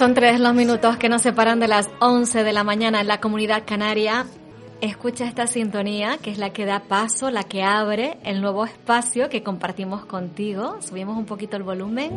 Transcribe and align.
Son 0.00 0.14
tres 0.14 0.40
los 0.40 0.54
minutos 0.54 0.96
que 0.96 1.10
nos 1.10 1.20
separan 1.20 1.60
de 1.60 1.68
las 1.68 1.90
11 2.00 2.42
de 2.42 2.54
la 2.54 2.64
mañana 2.64 3.02
en 3.02 3.06
la 3.06 3.20
comunidad 3.20 3.64
canaria. 3.66 4.24
Escucha 4.80 5.26
esta 5.26 5.46
sintonía 5.46 6.16
que 6.16 6.30
es 6.30 6.38
la 6.38 6.54
que 6.54 6.64
da 6.64 6.80
paso, 6.80 7.30
la 7.30 7.42
que 7.42 7.62
abre 7.62 8.16
el 8.24 8.40
nuevo 8.40 8.64
espacio 8.64 9.28
que 9.28 9.42
compartimos 9.42 10.06
contigo. 10.06 10.78
Subimos 10.80 11.18
un 11.18 11.26
poquito 11.26 11.58
el 11.58 11.64
volumen. 11.64 12.12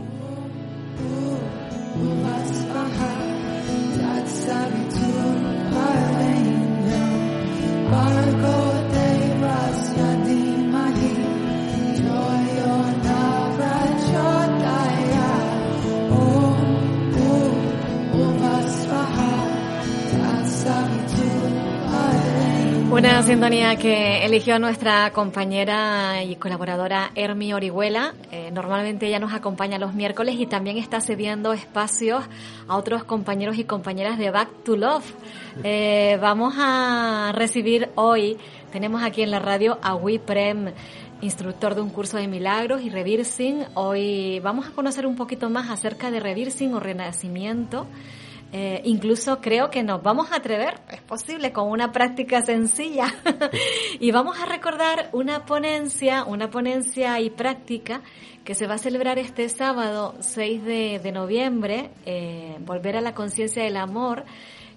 Una 23.03 23.21
sintonía 23.21 23.75
que 23.75 24.23
eligió 24.23 24.59
nuestra 24.59 25.11
compañera 25.11 26.23
y 26.23 26.37
colaboradora 26.37 27.11
Hermi 27.15 27.53
Orihuela. 27.53 28.13
Eh, 28.31 28.49
normalmente 28.49 29.07
ella 29.07 29.19
nos 29.19 29.33
acompaña 29.33 29.77
los 29.77 29.93
miércoles 29.93 30.35
y 30.39 30.45
también 30.45 30.77
está 30.77 31.01
cediendo 31.01 31.51
espacios 31.51 32.23
a 32.65 32.77
otros 32.77 33.03
compañeros 33.03 33.57
y 33.57 33.65
compañeras 33.65 34.17
de 34.17 34.31
Back 34.31 34.63
to 34.63 34.77
Love. 34.77 35.03
Eh, 35.65 36.17
vamos 36.21 36.53
a 36.57 37.33
recibir 37.35 37.89
hoy, 37.95 38.37
tenemos 38.71 39.03
aquí 39.03 39.21
en 39.21 39.31
la 39.31 39.39
radio 39.39 39.79
a 39.81 39.95
Wiprem, 39.95 40.71
instructor 41.19 41.75
de 41.75 41.81
un 41.81 41.89
curso 41.89 42.15
de 42.15 42.29
milagros 42.29 42.83
y 42.83 42.89
reversing. 42.89 43.65
Hoy 43.73 44.39
vamos 44.39 44.67
a 44.67 44.71
conocer 44.71 45.05
un 45.05 45.17
poquito 45.17 45.49
más 45.49 45.69
acerca 45.69 46.09
de 46.09 46.21
reversing 46.21 46.73
o 46.73 46.79
renacimiento. 46.79 47.85
Eh, 48.55 48.81
incluso 48.85 49.41
creo 49.41 49.71
que 49.71 49.81
nos 49.81 50.03
vamos 50.03 50.31
a 50.31 50.35
atrever, 50.35 50.79
es 50.91 51.01
posible, 51.01 51.51
con 51.51 51.71
una 51.71 51.91
práctica 51.91 52.43
sencilla. 52.43 53.07
y 53.99 54.11
vamos 54.11 54.39
a 54.39 54.45
recordar 54.45 55.09
una 55.11 55.43
ponencia, 55.43 56.23
una 56.23 56.51
ponencia 56.51 57.19
y 57.19 57.31
práctica 57.31 58.01
que 58.45 58.53
se 58.53 58.67
va 58.67 58.75
a 58.75 58.77
celebrar 58.77 59.17
este 59.17 59.49
sábado 59.49 60.13
6 60.19 60.63
de, 60.65 61.11
noviembre, 61.11 61.89
eh, 62.05 62.57
Volver 62.59 62.97
a 62.97 63.01
la 63.01 63.15
Conciencia 63.15 63.63
del 63.63 63.75
Amor, 63.75 64.23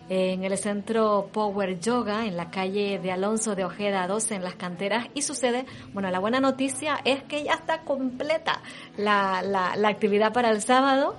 en 0.08 0.44
el 0.44 0.56
centro 0.56 1.28
Power 1.30 1.78
Yoga, 1.78 2.24
en 2.24 2.36
la 2.36 2.48
calle 2.50 2.98
de 2.98 3.12
Alonso 3.12 3.54
de 3.56 3.64
Ojeda 3.64 4.06
12, 4.06 4.36
en 4.36 4.44
las 4.44 4.54
canteras. 4.54 5.08
Y 5.12 5.20
sucede, 5.20 5.66
bueno, 5.92 6.10
la 6.10 6.18
buena 6.18 6.40
noticia 6.40 7.00
es 7.04 7.22
que 7.24 7.44
ya 7.44 7.54
está 7.54 7.82
completa 7.82 8.62
la, 8.96 9.42
la, 9.42 9.76
la 9.76 9.88
actividad 9.88 10.32
para 10.32 10.50
el 10.50 10.62
sábado. 10.62 11.16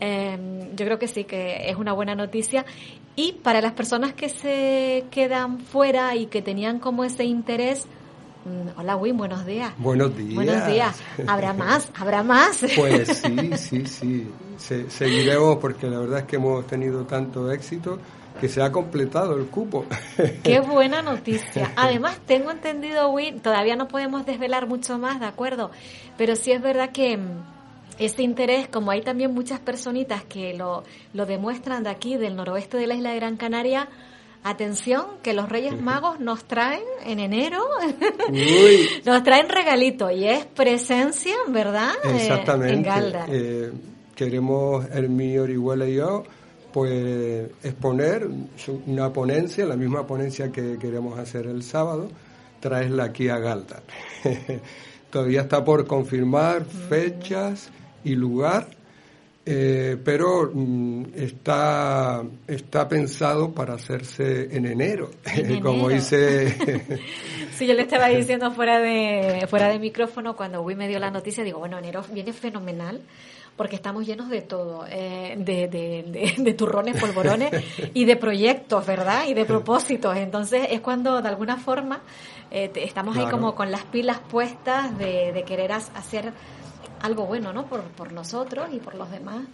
Em, 0.00 0.76
yo 0.76 0.84
creo 0.84 0.98
que 0.98 1.08
sí, 1.08 1.24
que 1.24 1.68
es 1.68 1.76
una 1.76 1.92
buena 1.92 2.14
noticia. 2.14 2.64
Y 3.16 3.32
para 3.32 3.60
las 3.60 3.72
personas 3.72 4.12
que 4.12 4.28
se 4.28 5.04
quedan 5.10 5.60
fuera 5.60 6.14
y 6.14 6.26
que 6.26 6.40
tenían 6.40 6.78
como 6.78 7.04
ese 7.04 7.24
interés, 7.24 7.86
mm, 8.44 8.78
Hola 8.78 8.96
Wim, 8.96 9.16
buenos 9.16 9.44
días. 9.44 9.72
Buenos 9.78 10.16
días. 10.16 10.34
Buenos 10.34 10.66
días. 10.66 11.00
¿Habrá 11.26 11.52
más? 11.52 11.90
¿Habrá 11.94 12.22
más? 12.22 12.64
Pues 12.76 13.08
sí, 13.24 13.50
sí, 13.56 13.86
sí. 13.86 14.28
Se, 14.56 14.88
seguiremos 14.90 15.58
porque 15.58 15.88
la 15.88 15.98
verdad 16.00 16.20
es 16.20 16.24
que 16.26 16.36
hemos 16.36 16.66
tenido 16.66 17.04
tanto 17.04 17.50
éxito 17.50 17.98
que 18.40 18.48
se 18.48 18.62
ha 18.62 18.70
completado 18.70 19.36
el 19.36 19.46
cupo. 19.46 19.84
Qué 20.44 20.60
buena 20.60 21.02
noticia. 21.02 21.72
Además, 21.76 22.20
tengo 22.26 22.50
entendido, 22.50 23.10
Wim, 23.10 23.40
todavía 23.40 23.74
no 23.76 23.88
podemos 23.88 24.24
desvelar 24.24 24.68
mucho 24.68 24.98
más, 24.98 25.18
¿de 25.18 25.26
acuerdo? 25.26 25.70
Pero 26.16 26.36
sí 26.36 26.52
es 26.52 26.62
verdad 26.62 26.90
que 26.90 27.16
mm, 27.16 27.57
este 27.98 28.22
interés, 28.22 28.68
como 28.68 28.90
hay 28.90 29.02
también 29.02 29.32
muchas 29.34 29.60
personitas 29.60 30.24
que 30.24 30.54
lo, 30.54 30.84
lo 31.12 31.26
demuestran 31.26 31.82
de 31.82 31.90
aquí, 31.90 32.16
del 32.16 32.36
noroeste 32.36 32.76
de 32.76 32.86
la 32.86 32.94
isla 32.94 33.10
de 33.10 33.16
Gran 33.16 33.36
Canaria, 33.36 33.88
atención, 34.44 35.06
que 35.22 35.32
los 35.34 35.48
Reyes 35.48 35.80
Magos 35.80 36.20
nos 36.20 36.44
traen 36.44 36.84
en 37.04 37.18
enero, 37.18 37.64
nos 39.04 39.22
traen 39.22 39.48
regalito 39.48 40.10
y 40.10 40.24
es 40.24 40.46
presencia, 40.46 41.34
¿verdad? 41.48 41.92
Eh, 42.04 42.16
Exactamente. 42.16 42.74
en 42.74 42.82
Galdar. 42.82 43.28
Eh, 43.30 43.72
queremos, 44.14 44.86
Hermí 44.92 45.36
Orihuela 45.38 45.86
y 45.86 45.96
yo, 45.96 46.24
pues 46.72 47.50
exponer 47.62 48.28
una 48.86 49.12
ponencia, 49.12 49.66
la 49.66 49.76
misma 49.76 50.06
ponencia 50.06 50.52
que 50.52 50.78
queremos 50.78 51.18
hacer 51.18 51.46
el 51.46 51.62
sábado, 51.62 52.10
traerla 52.60 53.04
aquí 53.04 53.28
a 53.28 53.38
Galdar. 53.38 53.82
Todavía 55.10 55.42
está 55.42 55.64
por 55.64 55.86
confirmar 55.86 56.64
fechas 56.64 57.70
y 58.04 58.14
lugar, 58.14 58.68
eh, 59.44 59.96
pero 60.04 60.50
mm, 60.52 61.06
está, 61.14 62.22
está 62.46 62.88
pensado 62.88 63.52
para 63.52 63.74
hacerse 63.74 64.54
en 64.54 64.66
enero, 64.66 65.10
como 65.62 65.88
dice... 65.88 66.54
sí, 67.52 67.66
yo 67.66 67.74
le 67.74 67.82
estaba 67.82 68.08
diciendo 68.08 68.50
fuera 68.52 68.78
de, 68.78 69.46
fuera 69.48 69.68
de 69.68 69.78
micrófono 69.78 70.36
cuando 70.36 70.62
Wii 70.62 70.76
me 70.76 70.88
dio 70.88 70.98
la 70.98 71.10
noticia, 71.10 71.44
digo, 71.44 71.58
bueno, 71.58 71.78
enero 71.78 72.04
viene 72.12 72.32
fenomenal 72.32 73.00
porque 73.58 73.74
estamos 73.74 74.06
llenos 74.06 74.30
de 74.30 74.40
todo, 74.40 74.86
eh, 74.88 75.34
de, 75.36 75.66
de, 75.66 76.34
de, 76.38 76.54
turrones, 76.54 76.98
polvorones 76.98 77.50
y 77.92 78.04
de 78.04 78.16
proyectos, 78.16 78.86
¿verdad? 78.86 79.26
Y 79.26 79.34
de 79.34 79.44
propósitos. 79.44 80.16
Entonces 80.16 80.68
es 80.70 80.80
cuando 80.80 81.20
de 81.20 81.28
alguna 81.28 81.56
forma 81.56 82.00
eh, 82.52 82.70
estamos 82.76 83.16
ahí 83.16 83.26
como 83.26 83.56
con 83.56 83.72
las 83.72 83.82
pilas 83.82 84.20
puestas 84.20 84.96
de, 84.96 85.44
querer 85.44 85.72
hacer 85.72 86.32
algo 87.02 87.26
bueno, 87.26 87.52
¿no? 87.52 87.66
Por, 87.66 87.82
por 87.82 88.12
nosotros 88.12 88.68
y 88.72 88.78
por 88.78 88.94
los 88.94 89.10
demás. 89.10 89.46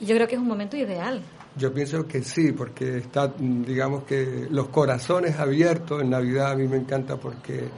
Y 0.00 0.06
yo 0.06 0.14
creo 0.14 0.28
que 0.28 0.34
es 0.34 0.40
un 0.40 0.48
momento 0.48 0.76
ideal. 0.76 1.22
Yo 1.56 1.72
pienso 1.72 2.06
que 2.06 2.22
sí, 2.22 2.52
porque 2.52 2.98
está, 2.98 3.32
digamos 3.38 4.04
que 4.04 4.46
los 4.50 4.68
corazones 4.68 5.38
abiertos 5.38 6.02
en 6.02 6.10
Navidad 6.10 6.52
a 6.52 6.56
mí 6.56 6.66
me 6.66 6.76
encanta 6.76 7.16
porque 7.16 7.68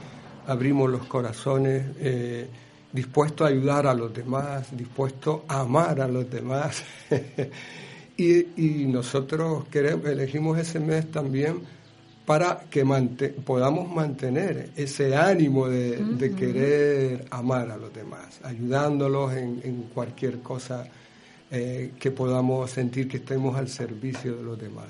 abrimos 0.47 0.89
los 0.89 1.05
corazones 1.07 1.83
eh, 1.99 2.47
dispuestos 2.91 3.47
a 3.47 3.49
ayudar 3.49 3.87
a 3.87 3.93
los 3.93 4.13
demás, 4.13 4.67
dispuestos 4.75 5.41
a 5.47 5.61
amar 5.61 5.99
a 5.99 6.07
los 6.07 6.29
demás. 6.29 6.83
y, 8.17 8.83
y 8.83 8.85
nosotros 8.87 9.65
queremos, 9.69 10.05
elegimos 10.05 10.57
ese 10.57 10.79
mes 10.79 11.11
también 11.11 11.59
para 12.25 12.61
que 12.69 12.83
podamos 13.45 13.89
mantener 13.93 14.71
ese 14.75 15.15
ánimo 15.15 15.67
de, 15.67 16.33
querer 16.37 17.25
amar 17.29 17.69
a 17.69 17.77
los 17.77 17.93
demás, 17.93 18.39
ayudándolos 18.43 19.33
en, 19.33 19.89
cualquier 19.93 20.39
cosa 20.39 20.87
eh, 21.51 21.91
que 21.99 22.11
podamos 22.11 22.71
sentir 22.71 23.07
que 23.07 23.17
estemos 23.17 23.55
al 23.55 23.69
servicio 23.69 24.35
de 24.35 24.43
los 24.43 24.59
demás. 24.59 24.87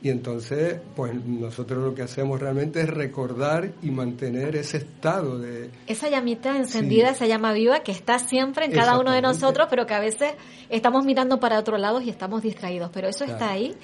Y 0.00 0.10
entonces, 0.10 0.76
pues 0.94 1.12
nosotros 1.24 1.82
lo 1.82 1.92
que 1.92 2.02
hacemos 2.02 2.38
realmente 2.38 2.80
es 2.80 2.88
recordar 2.88 3.72
y 3.82 3.90
mantener 3.90 4.54
ese 4.54 4.76
estado 4.76 5.40
de... 5.40 5.70
Esa 5.88 6.08
llamita 6.08 6.56
encendida, 6.56 7.10
esa 7.10 7.26
llama 7.26 7.52
viva 7.52 7.80
que 7.80 7.90
está 7.90 8.20
siempre 8.20 8.66
en 8.66 8.72
cada 8.72 8.96
uno 9.00 9.10
de 9.10 9.22
nosotros, 9.22 9.66
pero 9.68 9.86
que 9.86 9.94
a 9.94 9.98
veces 9.98 10.34
estamos 10.68 11.04
mirando 11.04 11.40
para 11.40 11.58
otro 11.58 11.78
lado 11.78 12.00
y 12.00 12.10
estamos 12.10 12.42
distraídos, 12.42 12.90
pero 12.92 13.08
eso 13.08 13.24
está 13.24 13.50
ahí 13.50 13.74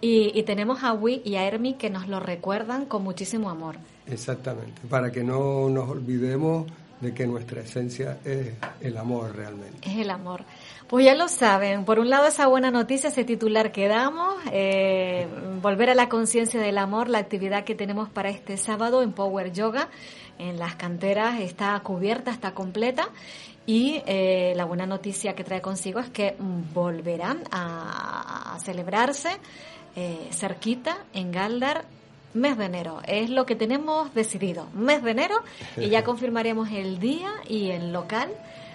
y, 0.00 0.42
tenemos 0.44 0.84
a 0.84 0.92
Wii 0.92 1.22
y 1.24 1.36
a 1.36 1.44
Hermi 1.46 1.74
que 1.74 1.90
nos 1.90 2.08
lo 2.08 2.20
recuerdan 2.20 2.86
con 2.86 3.02
muchísimo 3.02 3.50
amor. 3.50 3.76
Exactamente, 4.06 4.80
para 4.88 5.10
que 5.10 5.24
no 5.24 5.68
nos 5.68 5.88
olvidemos 5.88 6.66
de 7.00 7.14
que 7.14 7.26
nuestra 7.26 7.60
esencia 7.60 8.18
es 8.24 8.52
el 8.80 8.96
amor 8.96 9.34
realmente. 9.36 9.88
Es 9.88 9.98
el 9.98 10.10
amor. 10.10 10.44
Pues 10.88 11.04
ya 11.04 11.14
lo 11.14 11.28
saben, 11.28 11.84
por 11.84 11.98
un 11.98 12.10
lado 12.10 12.26
esa 12.26 12.46
buena 12.46 12.70
noticia, 12.70 13.08
ese 13.08 13.24
titular 13.24 13.72
que 13.72 13.88
damos, 13.88 14.36
eh, 14.52 15.28
volver 15.62 15.90
a 15.90 15.94
la 15.94 16.08
conciencia 16.08 16.60
del 16.60 16.78
amor, 16.78 17.08
la 17.08 17.18
actividad 17.18 17.64
que 17.64 17.74
tenemos 17.74 18.08
para 18.08 18.30
este 18.30 18.56
sábado 18.56 19.02
en 19.02 19.12
Power 19.12 19.52
Yoga, 19.52 19.88
en 20.38 20.58
las 20.58 20.76
canteras 20.76 21.40
está 21.40 21.78
cubierta, 21.80 22.30
está 22.30 22.52
completa 22.52 23.10
y 23.66 24.02
eh, 24.06 24.54
la 24.56 24.64
buena 24.64 24.86
noticia 24.86 25.34
que 25.34 25.44
trae 25.44 25.60
consigo 25.60 26.00
es 26.00 26.08
que 26.08 26.36
volverán 26.72 27.42
a 27.50 28.56
celebrarse 28.60 29.28
eh, 30.00 30.28
cerquita, 30.30 30.98
en 31.12 31.32
Galdar, 31.32 31.84
mes 32.32 32.56
de 32.56 32.66
enero. 32.66 33.00
Es 33.04 33.30
lo 33.30 33.46
que 33.46 33.56
tenemos 33.56 34.14
decidido, 34.14 34.68
mes 34.72 35.02
de 35.02 35.10
enero, 35.10 35.34
y 35.76 35.88
ya 35.88 36.04
confirmaremos 36.10 36.70
el 36.70 37.00
día 37.00 37.32
y 37.48 37.70
el 37.70 37.92
local 37.92 38.30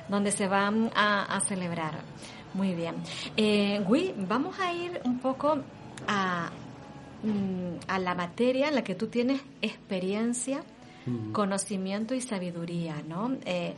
donde 0.09 0.31
se 0.31 0.49
van 0.49 0.91
a, 0.93 1.39
celebrar. 1.47 2.01
Muy 2.53 2.73
bien. 2.73 2.95
Eh, 3.37 3.81
vamos 4.27 4.59
a 4.59 4.73
ir 4.73 4.99
un 5.05 5.19
poco 5.19 5.59
a, 6.09 6.51
mm, 7.23 7.85
a 7.87 7.99
la 7.99 8.15
materia 8.15 8.67
en 8.67 8.75
la 8.75 8.83
que 8.83 8.95
tú 8.95 9.07
tienes 9.07 9.39
experiencia, 9.61 10.61
conocimiento 11.31 12.15
y 12.15 12.19
sabiduría, 12.19 13.01
¿no? 13.07 13.31
Eh, 13.45 13.75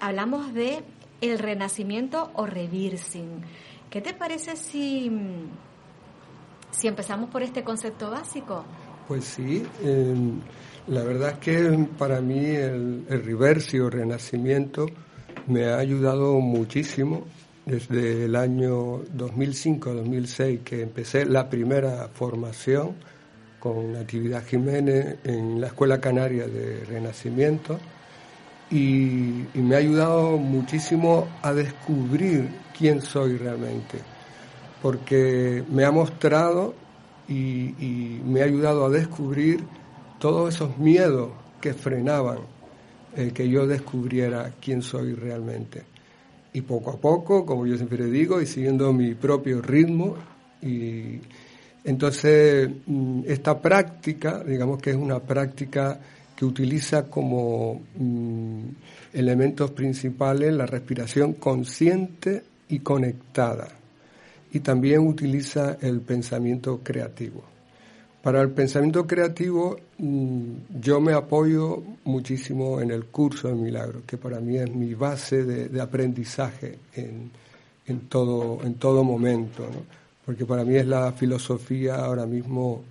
hablamos 0.00 0.54
de 0.54 0.82
el 1.20 1.38
renacimiento 1.38 2.30
o 2.34 2.46
reversing. 2.46 3.42
¿Qué 3.90 4.00
te 4.00 4.14
parece 4.14 4.56
si 4.56 5.10
si 6.70 6.88
empezamos 6.88 7.30
por 7.30 7.42
este 7.42 7.62
concepto 7.64 8.10
básico. 8.10 8.64
Pues 9.08 9.24
sí, 9.24 9.64
la 10.86 11.02
verdad 11.02 11.32
es 11.32 11.38
que 11.38 11.88
para 11.98 12.20
mí 12.20 12.46
el, 12.46 13.04
el 13.08 13.24
reversio, 13.24 13.90
renacimiento, 13.90 14.86
me 15.46 15.66
ha 15.66 15.78
ayudado 15.78 16.38
muchísimo 16.40 17.24
desde 17.66 18.24
el 18.24 18.36
año 18.36 19.02
2005-2006 19.16 20.62
que 20.62 20.82
empecé 20.82 21.24
la 21.24 21.48
primera 21.48 22.08
formación 22.12 22.94
con 23.60 23.92
Natividad 23.92 24.44
Jiménez 24.44 25.18
en 25.24 25.60
la 25.60 25.68
Escuela 25.68 26.00
Canaria 26.00 26.46
de 26.46 26.84
Renacimiento 26.84 27.78
y, 28.70 29.46
me 29.54 29.74
ha 29.74 29.78
ayudado 29.78 30.36
muchísimo 30.38 31.28
a 31.42 31.52
descubrir 31.52 32.48
quién 32.76 33.02
soy 33.02 33.36
realmente, 33.36 33.98
porque 34.82 35.62
me 35.70 35.84
ha 35.84 35.90
mostrado 35.90 36.74
y, 37.28 38.20
me 38.24 38.42
ha 38.42 38.44
ayudado 38.44 38.86
a 38.86 38.90
descubrir 38.90 39.60
todos 40.18 40.54
esos 40.54 40.78
miedos 40.78 41.30
que 41.60 41.74
frenaban 41.74 42.38
el 43.16 43.32
que 43.32 43.48
yo 43.48 43.66
descubriera 43.66 44.52
quién 44.60 44.82
soy 44.82 45.14
realmente. 45.14 45.82
Y 46.52 46.62
poco 46.62 46.90
a 46.90 46.96
poco, 46.96 47.46
como 47.46 47.66
yo 47.66 47.76
siempre 47.76 48.06
digo, 48.06 48.40
y 48.40 48.46
siguiendo 48.46 48.92
mi 48.92 49.14
propio 49.14 49.62
ritmo, 49.62 50.16
y 50.62 51.20
entonces 51.84 52.68
mm, 52.86 53.22
esta 53.26 53.60
práctica, 53.60 54.42
digamos 54.44 54.80
que 54.80 54.90
es 54.90 54.96
una 54.96 55.20
práctica 55.20 56.00
que 56.34 56.44
utiliza 56.44 57.06
como 57.08 57.80
mm, 57.96 58.62
elementos 59.12 59.70
principales 59.72 60.52
la 60.52 60.66
respiración 60.66 61.34
consciente 61.34 62.42
y 62.68 62.80
conectada. 62.80 63.79
Y 64.52 64.60
también 64.60 65.06
utiliza 65.06 65.78
el 65.80 66.00
pensamiento 66.00 66.80
creativo. 66.82 67.42
Para 68.22 68.42
el 68.42 68.50
pensamiento 68.50 69.06
creativo 69.06 69.78
mm, 69.98 70.52
yo 70.80 71.00
me 71.00 71.14
apoyo 71.14 71.82
muchísimo 72.04 72.80
en 72.80 72.90
el 72.90 73.06
curso 73.06 73.48
de 73.48 73.54
milagros, 73.54 74.02
que 74.06 74.18
para 74.18 74.40
mí 74.40 74.58
es 74.58 74.74
mi 74.74 74.94
base 74.94 75.44
de, 75.44 75.80
aprendizaje 75.80 76.78
en, 76.94 77.30
todo, 78.08 78.58
en 78.62 78.74
todo 78.74 79.04
momento, 79.04 79.66
porque 80.26 80.44
para 80.44 80.64
mí 80.64 80.76
es 80.76 80.86
la 80.86 81.12
filosofía 81.12 81.96
ahora 81.96 82.26
mismo 82.26 82.82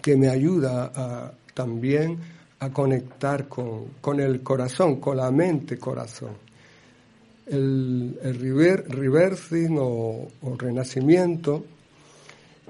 que 0.00 0.16
me 0.16 0.28
ayuda 0.28 1.32
también 1.52 2.18
a 2.60 2.70
conectar 2.70 3.48
con, 3.48 4.20
el 4.20 4.42
corazón, 4.42 5.00
con 5.00 5.16
la 5.16 5.30
mente 5.30 5.78
corazón. 5.78 6.49
El, 7.50 8.18
el 8.22 8.84
reversing 8.88 9.76
o, 9.78 10.28
renacimiento, 10.56 11.64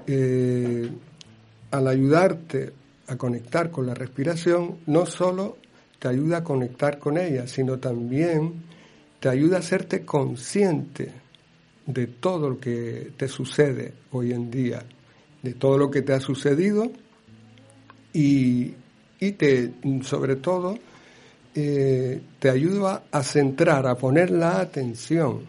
eh, 0.07 0.89
al 1.69 1.87
ayudarte 1.87 2.73
a 3.07 3.15
conectar 3.15 3.69
con 3.69 3.85
la 3.85 3.93
respiración, 3.93 4.79
no 4.87 5.05
solo 5.05 5.57
te 5.99 6.07
ayuda 6.07 6.37
a 6.37 6.43
conectar 6.43 6.97
con 6.97 7.17
ella, 7.17 7.47
sino 7.47 7.77
también 7.77 8.63
te 9.19 9.29
ayuda 9.29 9.57
a 9.57 9.59
hacerte 9.59 10.03
consciente 10.03 11.11
de 11.85 12.07
todo 12.07 12.49
lo 12.49 12.59
que 12.59 13.11
te 13.17 13.27
sucede 13.27 13.93
hoy 14.11 14.33
en 14.33 14.49
día, 14.49 14.83
de 15.43 15.53
todo 15.53 15.77
lo 15.77 15.91
que 15.91 16.01
te 16.01 16.13
ha 16.13 16.19
sucedido 16.19 16.91
y, 18.13 18.73
y 19.19 19.31
te, 19.33 19.73
sobre 20.01 20.37
todo, 20.37 20.77
eh, 21.53 22.21
te 22.41 22.49
ayuda 22.49 23.03
a 23.11 23.21
centrar, 23.21 23.85
a 23.85 23.93
poner 23.93 24.31
la 24.31 24.61
atención 24.61 25.41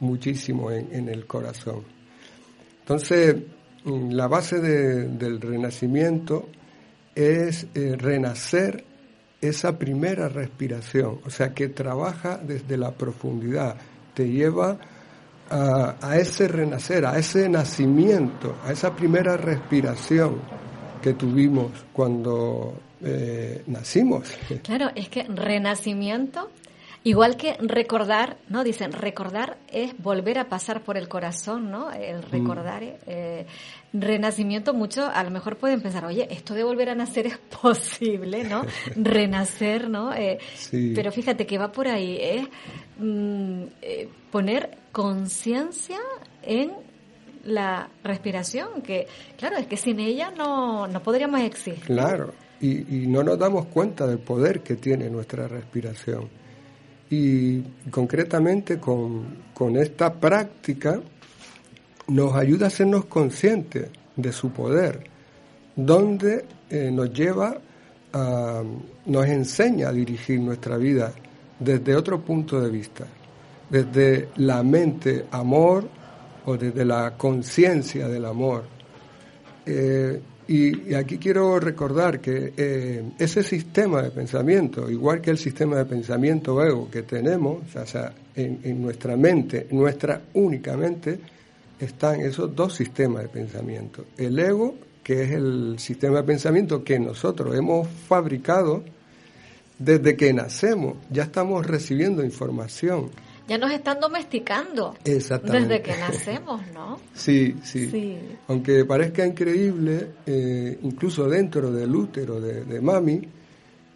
muchísimo 0.00 0.70
en, 0.70 1.08
el 1.08 1.26
corazón. 1.26 1.84
Entonces, 2.80 3.34
mm, 3.84 4.10
la 4.10 4.28
base 4.28 4.60
del 4.60 5.40
renacimiento 5.40 6.50
es 7.14 7.66
eh, 7.74 7.96
renacer 7.96 8.84
esa 9.40 9.78
primera 9.78 10.28
respiración, 10.28 11.18
o 11.24 11.30
sea, 11.30 11.54
que 11.54 11.68
trabaja 11.68 12.36
desde 12.36 12.76
la 12.76 12.90
profundidad, 12.90 13.76
te 14.12 14.28
lleva 14.28 14.76
a, 15.48 15.96
a 15.98 16.18
ese 16.18 16.46
renacer, 16.46 17.06
a 17.06 17.16
ese 17.16 17.48
nacimiento, 17.48 18.56
a 18.66 18.72
esa 18.72 18.94
primera 18.94 19.38
respiración 19.38 20.42
que 21.00 21.14
tuvimos 21.14 21.72
cuando 21.94 22.74
eh, 23.04 23.62
nacimos. 23.66 24.32
Claro, 24.62 24.90
es 24.94 25.08
que 25.08 25.24
renacimiento, 25.24 26.50
igual 27.04 27.36
que 27.36 27.56
recordar, 27.60 28.38
¿no? 28.48 28.64
Dicen, 28.64 28.92
recordar 28.92 29.58
es 29.70 29.96
volver 29.98 30.38
a 30.38 30.48
pasar 30.48 30.82
por 30.82 30.96
el 30.96 31.08
corazón, 31.08 31.70
¿no? 31.70 31.90
El 31.90 32.18
mm. 32.18 32.30
recordar, 32.30 32.82
eh, 33.06 33.46
renacimiento, 33.92 34.72
mucho 34.74 35.06
a 35.06 35.22
lo 35.24 35.30
mejor 35.30 35.56
pueden 35.56 35.80
pensar, 35.80 36.04
oye, 36.04 36.28
esto 36.30 36.54
de 36.54 36.64
volver 36.64 36.90
a 36.90 36.94
nacer 36.94 37.26
es 37.26 37.38
posible, 37.62 38.44
¿no? 38.44 38.64
Renacer, 38.96 39.90
¿no? 39.90 40.14
Eh, 40.14 40.38
pero 40.94 41.10
fíjate 41.10 41.46
que 41.46 41.58
va 41.58 41.72
por 41.72 41.88
ahí, 41.88 42.18
es 42.20 42.48
mm, 42.98 43.64
poner 44.30 44.78
conciencia 44.92 45.98
en 46.42 46.72
la 47.44 47.88
respiración, 48.04 48.82
que 48.82 49.06
claro, 49.36 49.56
es 49.56 49.66
que 49.66 49.76
sin 49.76 50.00
ella 50.00 50.30
no, 50.30 50.86
no 50.86 51.02
podríamos 51.02 51.40
existir. 51.40 51.84
Claro, 51.84 52.32
y, 52.62 53.06
no 53.08 53.22
nos 53.24 53.38
damos 53.38 53.66
cuenta 53.66 54.06
del 54.06 54.20
poder 54.20 54.60
que 54.60 54.76
tiene 54.76 55.10
nuestra 55.10 55.48
respiración. 55.48 56.28
Y 57.10 57.60
concretamente 57.90 58.78
con, 58.78 59.42
esta 59.76 60.12
práctica 60.14 61.00
nos 62.08 62.34
ayuda 62.34 62.66
a 62.66 62.68
hacernos 62.68 63.04
conscientes 63.06 63.88
de 64.16 64.32
su 64.32 64.50
poder, 64.50 65.04
donde 65.76 66.44
eh, 66.70 66.90
nos 66.92 67.12
lleva 67.12 67.58
a, 68.12 68.62
nos 69.06 69.26
enseña 69.26 69.88
a 69.88 69.92
dirigir 69.92 70.40
nuestra 70.40 70.76
vida 70.76 71.12
desde 71.58 71.94
otro 71.96 72.20
punto 72.20 72.60
de 72.60 72.70
vista, 72.70 73.06
desde 73.68 74.28
la 74.36 74.62
mente 74.62 75.26
amor, 75.30 75.88
o 76.44 76.56
desde 76.56 76.84
la 76.84 77.16
conciencia 77.16 78.08
del 78.08 78.24
amor. 78.24 78.64
Eh, 79.64 80.20
y, 80.52 80.92
aquí 80.94 81.16
quiero 81.16 81.58
recordar 81.58 82.20
que 82.20 82.52
eh, 82.54 83.02
ese 83.18 83.42
sistema 83.42 84.02
de 84.02 84.10
pensamiento, 84.10 84.90
igual 84.90 85.22
que 85.22 85.30
el 85.30 85.38
sistema 85.38 85.76
de 85.76 85.86
pensamiento 85.86 86.62
ego 86.62 86.90
que 86.90 87.04
tenemos, 87.04 87.74
o 87.74 87.86
sea, 87.86 88.12
en, 88.34 88.82
nuestra 88.82 89.16
mente, 89.16 89.68
nuestra 89.70 90.20
únicamente, 90.34 91.18
están 91.80 92.20
esos 92.20 92.54
dos 92.54 92.74
sistemas 92.74 93.22
de 93.22 93.28
pensamiento. 93.30 94.04
El 94.18 94.38
ego, 94.38 94.74
que 95.02 95.22
es 95.22 95.30
el 95.30 95.78
sistema 95.78 96.18
de 96.18 96.24
pensamiento 96.24 96.84
que 96.84 96.98
nosotros 96.98 97.56
hemos 97.56 97.88
fabricado 97.88 98.84
desde 99.78 100.16
que 100.18 100.34
nacemos, 100.34 100.96
ya 101.10 101.22
estamos 101.22 101.66
recibiendo 101.66 102.22
información 102.22 103.08
ya 103.48 103.58
nos 103.58 103.72
están 103.72 104.00
domesticando 104.00 104.94
desde 105.04 105.82
que 105.82 105.96
nacemos, 105.96 106.60
¿no? 106.72 107.00
Sí, 107.14 107.56
sí. 107.62 108.18
Aunque 108.48 108.84
parezca 108.84 109.26
increíble, 109.26 110.08
eh, 110.26 110.78
incluso 110.82 111.28
dentro 111.28 111.70
del 111.70 111.94
útero 111.94 112.40
de, 112.40 112.80
mami, 112.80 113.20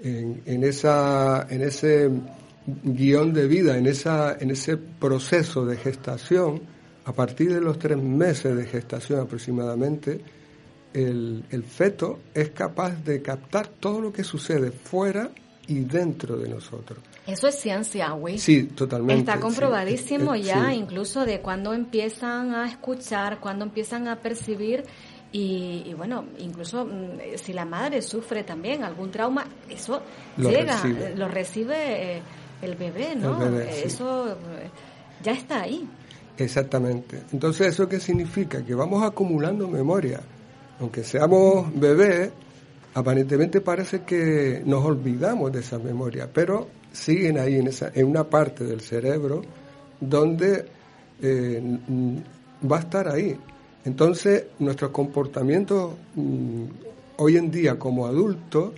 en, 0.02 0.64
esa, 0.64 1.47
en 1.49 1.62
ese 1.62 2.11
guion 2.66 3.32
de 3.32 3.47
vida, 3.47 3.76
en, 3.78 3.87
esa, 3.87 4.37
en 4.38 4.50
ese 4.50 4.76
proceso 4.76 5.64
de 5.64 5.76
gestación, 5.76 6.62
a 7.04 7.12
partir 7.12 7.52
de 7.52 7.61
los 7.61 7.78
tres 7.78 7.99
meses 7.99 8.56
de 8.56 8.66
gestación 8.66 9.20
aproximadamente, 9.20 10.20
el, 10.92 11.44
el 11.50 11.62
feto 11.62 12.20
es 12.35 12.50
capaz 12.50 13.04
de 13.04 13.23
captar 13.23 13.68
todo 13.68 14.00
lo 14.00 14.12
que 14.12 14.25
sucede 14.25 14.70
fuera 14.70 15.30
y 15.68 15.80
dentro 15.80 16.37
de 16.37 16.49
nosotros. 16.49 16.99
Eso 17.26 17.49
es 17.49 17.56
ciencia, 17.56 18.11
güey. 18.11 18.38
Sí, 18.38 18.64
totalmente. 18.64 19.21
Está 19.21 19.40
comprobadísimo 19.40 20.37
ya, 20.37 20.73
incluso 20.73 21.25
de 21.25 21.40
cuando 21.40 21.73
empiezan 21.73 22.54
a 22.54 22.68
escuchar, 22.68 23.40
cuando 23.40 23.64
empiezan 23.64 24.06
a 24.06 24.16
percibir 24.16 24.85
y, 25.33 25.92
bueno, 25.95 26.25
incluso 26.38 26.87
mm, 26.87 27.37
si 27.37 27.52
la 27.52 27.64
madre 27.64 28.00
sufre 28.00 28.45
también 28.45 28.85
algún 28.85 29.11
trauma, 29.11 29.45
eso 29.68 30.00
llega, 30.38 30.83
lo 31.14 31.28
recibe 31.28 32.16
eh, 32.16 32.23
el 32.62 32.75
bebé, 32.76 33.14
¿no? 33.16 33.45
eso 33.61 34.30
eh, 34.30 34.71
ya 35.23 35.33
está 35.33 35.62
ahí. 35.62 35.87
Exactamente. 36.38 37.23
Entonces, 37.33 37.68
¿eso 37.68 37.88
qué 37.88 37.99
significa? 37.99 38.64
Que 38.64 38.75
vamos 38.75 39.02
acumulando 39.02 39.68
memoria. 39.68 40.21
Aunque 40.80 41.02
seamos 41.02 41.68
bebés, 41.75 42.30
aparentemente 42.95 43.61
parece 43.61 44.02
que 44.02 44.62
nos 44.64 44.85
olvidamos 44.85 45.50
de 45.52 45.61
esa 45.61 45.78
memoria, 45.78 46.28
pero 46.33 46.68
siguen 46.96 47.38
ahí 47.38 47.56
en, 47.56 47.68
esa, 47.68 47.90
en 47.94 48.06
una 48.06 48.24
parte 48.24 48.64
del 48.64 48.80
cerebro 48.80 49.42
donde 50.00 50.66
eh, 51.22 51.78
va 52.70 52.76
a 52.78 52.80
estar 52.80 53.08
ahí. 53.08 53.36
Entonces, 53.84 54.46
nuestros 54.58 54.90
comportamientos 54.90 55.92
mm, 56.14 56.64
hoy 57.18 57.36
en 57.36 57.50
día 57.50 57.78
como 57.78 58.06
adultos, 58.06 58.72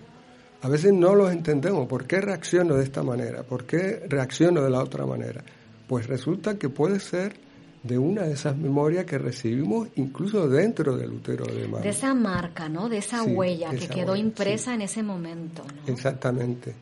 a 0.61 0.69
veces 0.69 0.93
no 0.93 1.15
los 1.15 1.33
entendemos. 1.33 1.87
¿Por 1.87 2.07
qué 2.07 2.21
reacciono 2.21 2.75
de 2.75 2.85
esta 2.85 3.03
manera? 3.03 3.43
¿Por 3.43 3.65
qué 3.65 4.05
reacciono 4.09 4.63
de 4.63 4.71
la 4.71 4.83
otra 4.83 5.07
manera? 5.07 5.43
Pues 5.87 6.07
resulta 6.07 6.59
que 6.59 6.69
puede 6.69 7.01
ser 7.01 7.35
de 7.83 7.97
una 7.97 8.23
de 8.25 8.33
esas 8.33 8.57
memorias 8.57 9.05
que 9.05 9.19
recibimos 9.19 9.89
incluso 9.97 10.49
dentro 10.49 10.97
del 10.97 11.13
útero 11.13 11.47
de 11.47 11.69
madre. 11.69 11.85
De 11.85 11.91
esa 11.91 12.13
marca, 12.13 12.69
¿no? 12.69 12.89
De 12.89 12.99
esa 12.99 13.23
huella 13.23 13.71
que 13.71 13.89
quedó 13.89 14.17
impresa 14.17 14.75
en 14.75 14.83
ese 14.83 15.03
momento. 15.03 15.63
Exactamente. 15.87 16.75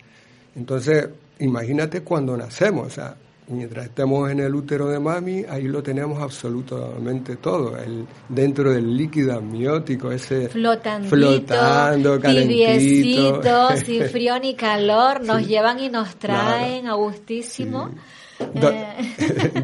Entonces, 0.56 1.08
imagínate 1.40 2.02
cuando 2.02 2.36
nacemos, 2.36 2.86
o 2.86 2.90
sea, 2.90 3.16
mientras 3.48 3.86
estemos 3.86 4.30
en 4.30 4.40
el 4.40 4.54
útero 4.54 4.88
de 4.88 4.98
mami, 4.98 5.44
ahí 5.48 5.64
lo 5.64 5.82
tenemos 5.82 6.20
absolutamente 6.20 7.36
todo, 7.36 7.76
el, 7.76 8.06
dentro 8.28 8.72
del 8.72 8.96
líquido 8.96 9.36
amniótico, 9.36 10.10
ese 10.10 10.48
flotando, 10.48 12.20
calentito. 12.20 13.76
sin 13.76 14.04
frío 14.10 14.38
ni 14.38 14.54
calor, 14.54 15.22
nos 15.24 15.46
llevan 15.46 15.78
y 15.80 15.88
nos 15.88 16.16
traen 16.16 16.86
a 16.88 16.94
gustísimo. 16.94 17.90
Eh. 18.38 19.14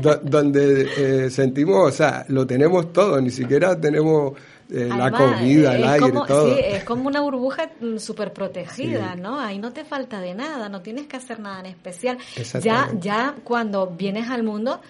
donde 0.22 0.88
eh, 0.96 1.30
sentimos, 1.30 1.92
o 1.92 1.94
sea, 1.94 2.24
lo 2.28 2.46
tenemos 2.46 2.90
todo, 2.92 3.20
ni 3.20 3.30
siquiera 3.30 3.78
tenemos 3.78 4.32
eh, 4.72 4.88
la 4.88 5.10
comida, 5.10 5.76
el 5.76 5.84
aire, 5.84 6.12
todo. 6.12 6.46
Sí, 6.46 6.60
es 6.64 6.84
como 6.84 7.06
una 7.06 7.20
burbuja 7.20 7.70
mm, 7.78 7.98
súper 7.98 8.32
protegida, 8.32 9.14
¿no? 9.16 9.38
Ahí 9.38 9.58
no 9.58 9.72
te 9.72 9.84
falta 9.84 10.20
de 10.20 10.34
nada, 10.34 10.68
no 10.70 10.80
tienes 10.80 11.06
que 11.06 11.18
hacer 11.18 11.40
nada 11.40 11.60
en 11.60 11.66
especial. 11.66 12.16
Ya, 12.62 12.90
ya 12.98 13.34
cuando 13.44 13.88
vienes 13.88 14.30
al 14.30 14.42
mundo, 14.42 14.80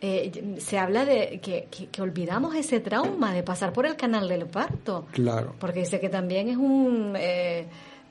eh, 0.00 0.56
se 0.58 0.78
habla 0.78 1.04
de 1.04 1.40
que, 1.42 1.66
que, 1.90 2.02
olvidamos 2.02 2.54
ese 2.54 2.78
trauma 2.78 3.34
de 3.34 3.42
pasar 3.42 3.72
por 3.72 3.86
el 3.86 3.96
canal 3.96 4.28
del 4.28 4.46
parto. 4.46 5.06
Claro. 5.10 5.54
Porque 5.58 5.80
dice 5.80 5.98
que 5.98 6.08
también 6.08 6.48
es 6.48 6.56
un... 6.56 7.14
Eh, 7.18 7.66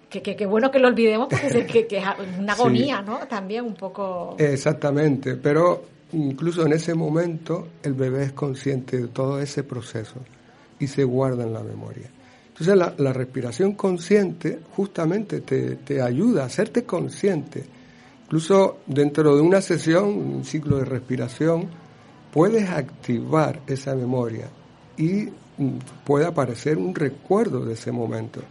que, 0.10 0.22
que, 0.22 0.46
bueno 0.46 0.72
que 0.72 0.80
lo 0.80 0.88
olvidemos 0.88 1.28
porque 1.30 1.48
es, 1.48 1.88
que, 1.88 1.98
es 1.98 2.04
una 2.40 2.54
agonía, 2.54 3.02
¿no? 3.02 3.20
También 3.28 3.66
un 3.66 3.76
poco... 3.76 4.36
Exactamente, 4.38 5.36
pero 5.36 5.84
incluso 6.14 6.66
en 6.66 6.74
ese 6.74 6.94
momento 6.94 7.68
el 7.84 7.94
bebé 7.94 8.24
es 8.24 8.32
consciente 8.32 8.98
de 8.98 9.08
todo 9.08 9.42
ese 9.42 9.64
proceso 9.64 10.22
y 10.80 10.88
se 10.88 11.04
guarda 11.04 11.44
en 11.44 11.54
la 11.54 11.64
memoria. 11.64 12.10
Entonces 12.58 12.96
la, 12.98 13.14
respiración 13.14 13.74
consciente 13.74 14.60
justamente 14.76 15.42
te, 15.42 15.76
te, 15.76 16.02
ayuda 16.02 16.44
a 16.44 16.46
hacerte 16.46 16.86
consciente. 16.86 17.66
Incluso 18.24 18.78
dentro 18.88 19.36
de 19.36 19.42
una 19.42 19.62
sesión, 19.62 20.06
un 20.06 20.46
ciclo 20.46 20.78
de 20.78 20.86
respiración, 20.86 21.68
puedes 22.32 22.70
activar 22.70 23.62
esa 23.68 23.96
memoria 23.96 24.48
y 24.98 25.30
mm, 25.58 25.78
puede 26.06 26.26
aparecer 26.26 26.78
un 26.78 26.96
recuerdo 26.96 27.66
de 27.66 27.74
ese 27.74 27.92
momento, 27.92 28.42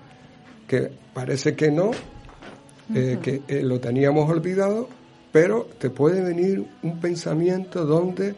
que 0.69 0.91
parece 1.13 1.55
que 1.55 1.71
no, 1.71 1.91
eh, 2.95 3.19
que 3.23 3.43
eh, 3.49 3.63
lo 3.63 3.81
teníamos 3.81 4.29
olvidado, 4.31 4.89
pero 5.33 5.67
te 5.79 5.89
puede 5.91 6.23
venir 6.23 6.65
un 6.83 7.01
pensamiento 7.01 7.87
donde 7.87 8.35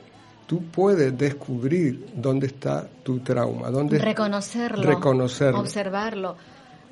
tú 0.46 0.62
puedes 0.70 1.16
descubrir 1.16 2.06
dónde 2.14 2.46
está 2.46 2.88
tu 3.02 3.20
trauma, 3.20 3.70
dónde 3.70 3.98
reconocerlo, 3.98 4.82
reconocerlo, 4.82 5.60
observarlo. 5.60 6.36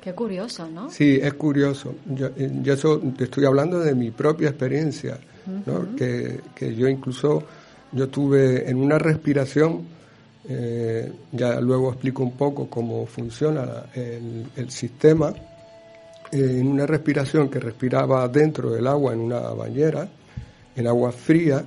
Qué 0.01 0.13
curioso, 0.13 0.69
¿no? 0.69 0.91
Sí, 0.91 1.19
es 1.19 1.33
curioso. 1.33 1.95
Yo, 2.05 2.27
eh, 2.37 2.51
yo 2.61 2.73
eso 2.73 3.01
te 3.17 3.23
estoy 3.23 3.45
hablando 3.45 3.79
de 3.79 3.95
mi 3.95 4.11
propia 4.11 4.49
experiencia, 4.49 5.17
¿no? 5.65 5.95
que, 5.95 6.41
que, 6.53 6.75
yo 6.75 6.87
incluso 6.87 7.43
yo 7.91 8.07
tuve 8.09 8.69
en 8.69 8.77
una 8.77 8.99
respiración, 8.99 9.81
eh, 10.47 11.11
ya 11.31 11.59
luego 11.59 11.91
explico 11.91 12.21
un 12.21 12.33
poco 12.33 12.69
cómo 12.69 13.07
funciona 13.07 13.85
el, 13.95 14.45
el 14.55 14.69
sistema, 14.69 15.33
eh, 16.31 16.57
en 16.59 16.67
una 16.67 16.85
respiración 16.85 17.49
que 17.49 17.59
respiraba 17.59 18.27
dentro 18.27 18.71
del 18.71 18.85
agua 18.87 19.13
en 19.13 19.21
una 19.21 19.39
bañera, 19.39 20.07
en 20.75 20.87
agua 20.87 21.11
fría, 21.11 21.63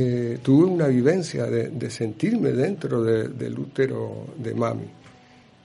eh, 0.00 0.38
tuve 0.40 0.64
una 0.66 0.86
vivencia 0.86 1.46
de, 1.46 1.90
sentirme 1.90 2.52
dentro 2.52 3.02
del 3.02 3.58
útero 3.58 4.26
de 4.36 4.54
mami. 4.54 4.88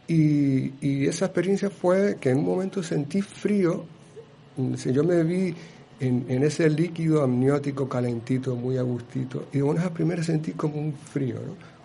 Y, 0.07 1.05
esa 1.05 1.25
experiencia 1.25 1.69
fue 1.69 2.17
que 2.19 2.31
en 2.31 2.39
un 2.39 2.45
momento 2.45 2.81
sentí 2.81 3.21
frío, 3.21 3.85
yo 4.57 5.03
me 5.03 5.23
vi 5.23 5.53
en, 5.99 6.43
ese 6.43 6.67
líquido 6.67 7.21
amniótico 7.21 7.87
calentito, 7.87 8.55
muy 8.55 8.77
agustito, 8.77 9.49
y 9.53 9.57
de 9.57 9.63
unas 9.63 9.91
primeras 9.91 10.25
sentí 10.25 10.53
como 10.53 10.79
un 10.79 10.93
frío, 10.93 11.37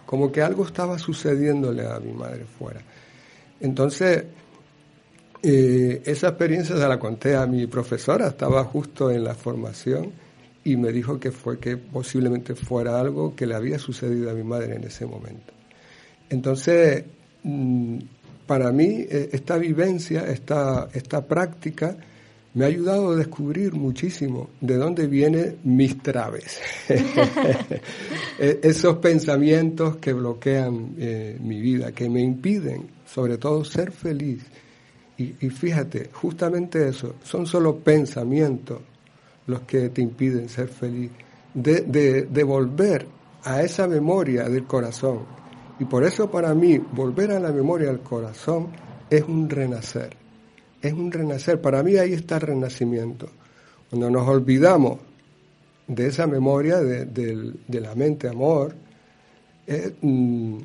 como 0.06 0.32
que 0.32 0.40
algo 0.40 0.64
estaba 0.64 0.98
sucediéndole 0.98 1.86
a 1.86 2.00
mi 2.00 2.14
madre 2.14 2.46
fuera. 2.46 2.80
Entonces, 3.60 4.24
eh, 5.42 6.00
esa 6.02 6.28
experiencia 6.28 6.78
se 6.78 6.88
la 6.88 6.98
conté 6.98 7.36
a 7.36 7.44
mi 7.46 7.66
profesora, 7.66 8.28
estaba 8.28 8.64
justo 8.64 9.10
en 9.10 9.22
la 9.22 9.34
formación, 9.34 10.27
y 10.64 10.76
me 10.76 10.92
dijo 10.92 11.18
que 11.18 11.30
fue 11.30 11.58
que 11.58 11.76
posiblemente 11.76 12.54
fuera 12.54 13.00
algo 13.00 13.34
que 13.34 13.46
le 13.46 13.54
había 13.54 13.78
sucedido 13.78 14.30
a 14.30 14.34
mi 14.34 14.42
madre 14.42 14.76
en 14.76 14.84
ese 14.84 15.06
momento. 15.06 15.52
Entonces, 16.30 17.04
mm, 17.42 17.98
para 18.46 18.72
mí 18.72 19.06
eh, 19.08 19.30
esta 19.32 19.56
vivencia, 19.58 20.24
esta, 20.30 20.88
esta 20.92 21.26
práctica, 21.26 21.96
me 22.54 22.64
ha 22.64 22.68
ayudado 22.68 23.12
a 23.12 23.16
descubrir 23.16 23.74
muchísimo 23.74 24.50
de 24.60 24.76
dónde 24.76 25.06
vienen 25.06 25.58
mis 25.64 26.02
traves, 26.02 26.60
e-, 26.88 28.60
esos 28.62 28.96
pensamientos 28.98 29.96
que 29.98 30.12
bloquean 30.12 30.94
eh, 30.98 31.38
mi 31.40 31.60
vida, 31.60 31.92
que 31.92 32.08
me 32.08 32.20
impiden 32.20 32.88
sobre 33.06 33.38
todo 33.38 33.64
ser 33.64 33.92
feliz. 33.92 34.42
Y, 35.18 35.34
y 35.40 35.50
fíjate, 35.50 36.10
justamente 36.12 36.88
eso, 36.88 37.16
son 37.22 37.46
solo 37.46 37.78
pensamientos, 37.78 38.80
los 39.48 39.62
que 39.62 39.88
te 39.88 40.02
impiden 40.02 40.48
ser 40.48 40.68
feliz, 40.68 41.10
de, 41.54 41.80
de, 42.30 42.44
volver 42.44 43.06
a 43.42 43.62
esa 43.62 43.88
memoria 43.88 44.44
del 44.44 44.64
corazón. 44.64 45.20
Y 45.80 45.86
por 45.86 46.04
eso 46.04 46.30
para 46.30 46.54
mí 46.54 46.78
volver 46.78 47.32
a 47.32 47.40
la 47.40 47.50
memoria 47.50 47.88
del 47.88 48.00
corazón 48.00 48.68
es 49.08 49.22
un 49.22 49.48
renacer, 49.48 50.14
es 50.82 50.92
un 50.92 51.10
renacer. 51.10 51.60
Para 51.60 51.82
mí 51.82 51.96
ahí 51.96 52.12
está 52.12 52.36
el 52.36 52.42
renacimiento. 52.42 53.30
Cuando 53.88 54.10
nos 54.10 54.28
olvidamos 54.28 54.98
de 55.86 56.06
esa 56.08 56.26
memoria 56.26 56.76
de, 56.76 57.54
la 57.68 57.94
mente 57.94 58.28
amor, 58.28 58.74
eh, 59.66 59.94
mm, 60.02 60.58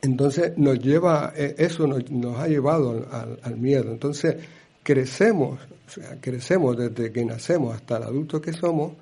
entonces 0.00 0.56
nos 0.56 0.78
lleva, 0.78 1.34
eh, 1.36 1.54
eso 1.58 1.86
nos, 1.86 2.38
ha 2.38 2.48
llevado 2.48 3.06
al, 3.12 3.38
al, 3.42 3.56
miedo. 3.58 3.92
Entonces 3.92 4.36
crecemos 4.82 5.58
o 5.90 5.92
sea, 5.92 6.20
crecemos 6.20 6.76
desde 6.76 7.12
que 7.12 7.24
nacemos 7.24 7.74
hasta 7.74 7.96
el 7.96 8.04
adulto 8.04 8.40
que 8.40 8.52
somos, 8.52 8.92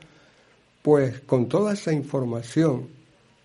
pues 0.80 1.20
con 1.20 1.46
toda 1.46 1.74
esa 1.74 1.92
información 1.92 2.88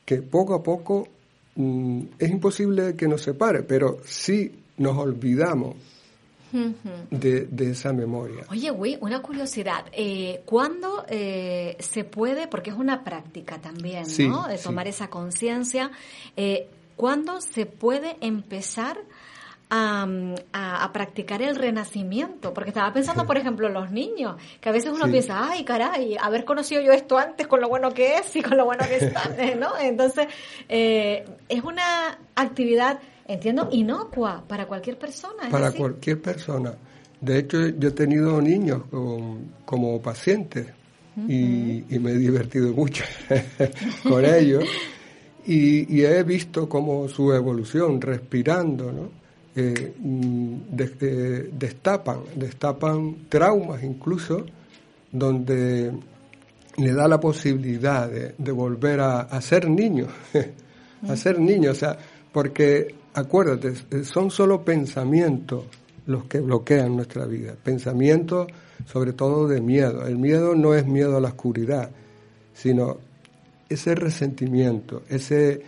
que 0.05 0.21
poco 0.21 0.53
a 0.53 0.63
poco 0.63 1.09
mm, 1.55 2.01
es 2.19 2.31
imposible 2.31 2.95
que 2.95 3.05
nos 3.05 3.21
separe, 3.21 3.63
pero 3.63 3.99
sí 4.05 4.49
nos 4.77 4.97
olvidamos 4.97 5.75
de, 7.09 7.71
esa 7.71 7.91
memoria. 7.91 8.45
Oye, 8.49 8.69
güey, 8.69 8.97
una 9.01 9.21
curiosidad. 9.21 9.85
Eh, 9.91 10.41
¿Cuándo 10.45 11.03
eh, 11.09 11.75
se 11.79 12.03
puede, 12.03 12.47
porque 12.47 12.69
es 12.69 12.77
una 12.77 13.03
práctica 13.03 13.59
también, 13.59 14.05
¿no? 14.29 14.47
De 14.47 14.57
tomar 14.57 14.87
esa 14.87 15.09
conciencia, 15.09 15.91
eh, 16.37 16.67
¿cuándo 16.95 17.41
se 17.41 17.65
puede 17.65 18.17
empezar 18.21 18.97
a, 19.73 20.89
practicar 20.93 21.41
el 21.41 21.55
renacimiento, 21.55 22.53
porque 22.53 22.69
estaba 22.69 22.93
pensando, 22.93 23.25
por 23.25 23.37
ejemplo, 23.37 23.69
los 23.69 23.91
niños, 23.91 24.35
que 24.61 24.69
a 24.69 24.71
veces 24.71 24.91
uno 24.91 25.09
piensa, 25.09 25.49
ay, 25.49 25.63
caray, 25.63 26.15
haber 26.21 26.45
conocido 26.45 26.81
yo 26.81 26.91
esto 26.91 27.17
antes 27.17 27.47
con 27.47 27.59
lo 27.59 27.67
bueno 27.67 27.91
que 27.91 28.17
es 28.17 28.35
y 28.35 28.41
con 28.41 28.57
lo 28.57 28.65
bueno 28.65 28.85
que 28.87 28.97
está, 28.97 29.23
¿no? 29.59 29.77
Entonces, 29.79 30.27
eh, 30.69 31.25
es 31.49 31.63
una 31.63 32.19
actividad, 32.35 32.99
entiendo, 33.27 33.69
inocua 33.71 34.43
para 34.47 34.67
cualquier 34.67 34.99
persona. 34.99 35.49
Para 35.49 35.71
cualquier 35.71 36.21
persona. 36.21 36.75
De 37.19 37.39
hecho, 37.39 37.69
yo 37.69 37.89
he 37.89 37.93
tenido 37.93 38.39
niños 38.41 38.83
como, 39.65 40.01
pacientes 40.01 40.67
y, 41.27 41.83
me 41.99 42.11
he 42.11 42.17
divertido 42.17 42.73
mucho 42.73 43.05
con 44.03 44.23
ellos. 44.23 44.65
Y, 45.45 45.93
y, 45.93 46.05
he 46.05 46.23
visto 46.23 46.69
como 46.69 47.09
su 47.09 47.33
evolución, 47.33 47.99
respirando, 47.99 48.91
¿no? 48.91 49.22
Eh, 49.55 49.93
mm, 49.99 50.75
destapan, 50.75 52.21
destapan 52.35 53.27
traumas 53.29 53.83
incluso, 53.83 54.45
donde 55.11 55.91
le 56.77 56.93
da 56.93 57.07
la 57.07 57.19
posibilidad 57.19 58.09
de, 58.09 58.51
volver 58.51 58.99
a, 59.01 59.41
ser 59.41 59.69
niño, 59.69 60.07
a 61.07 61.15
ser 61.15 61.39
niño, 61.39 61.71
o 61.71 61.75
sea, 61.75 61.95
porque 62.31 62.95
acuérdate, 63.13 63.75
son 64.03 64.31
solo 64.31 64.65
pensamientos 64.65 65.65
los 66.07 66.25
que 66.25 66.39
bloquean 66.39 66.95
nuestra 66.95 67.25
vida, 67.25 67.55
pensamientos 67.61 68.47
sobre 68.85 69.13
todo 69.13 69.47
de 69.47 69.61
miedo. 69.61 70.05
El 70.05 70.17
miedo 70.17 70.55
no 70.55 70.73
es 70.73 70.85
miedo 70.85 71.17
a 71.17 71.21
la 71.21 71.29
oscuridad, 71.29 71.91
sino 72.53 72.97
ese 73.69 73.95
resentimiento, 73.95 75.03
ese, 75.09 75.61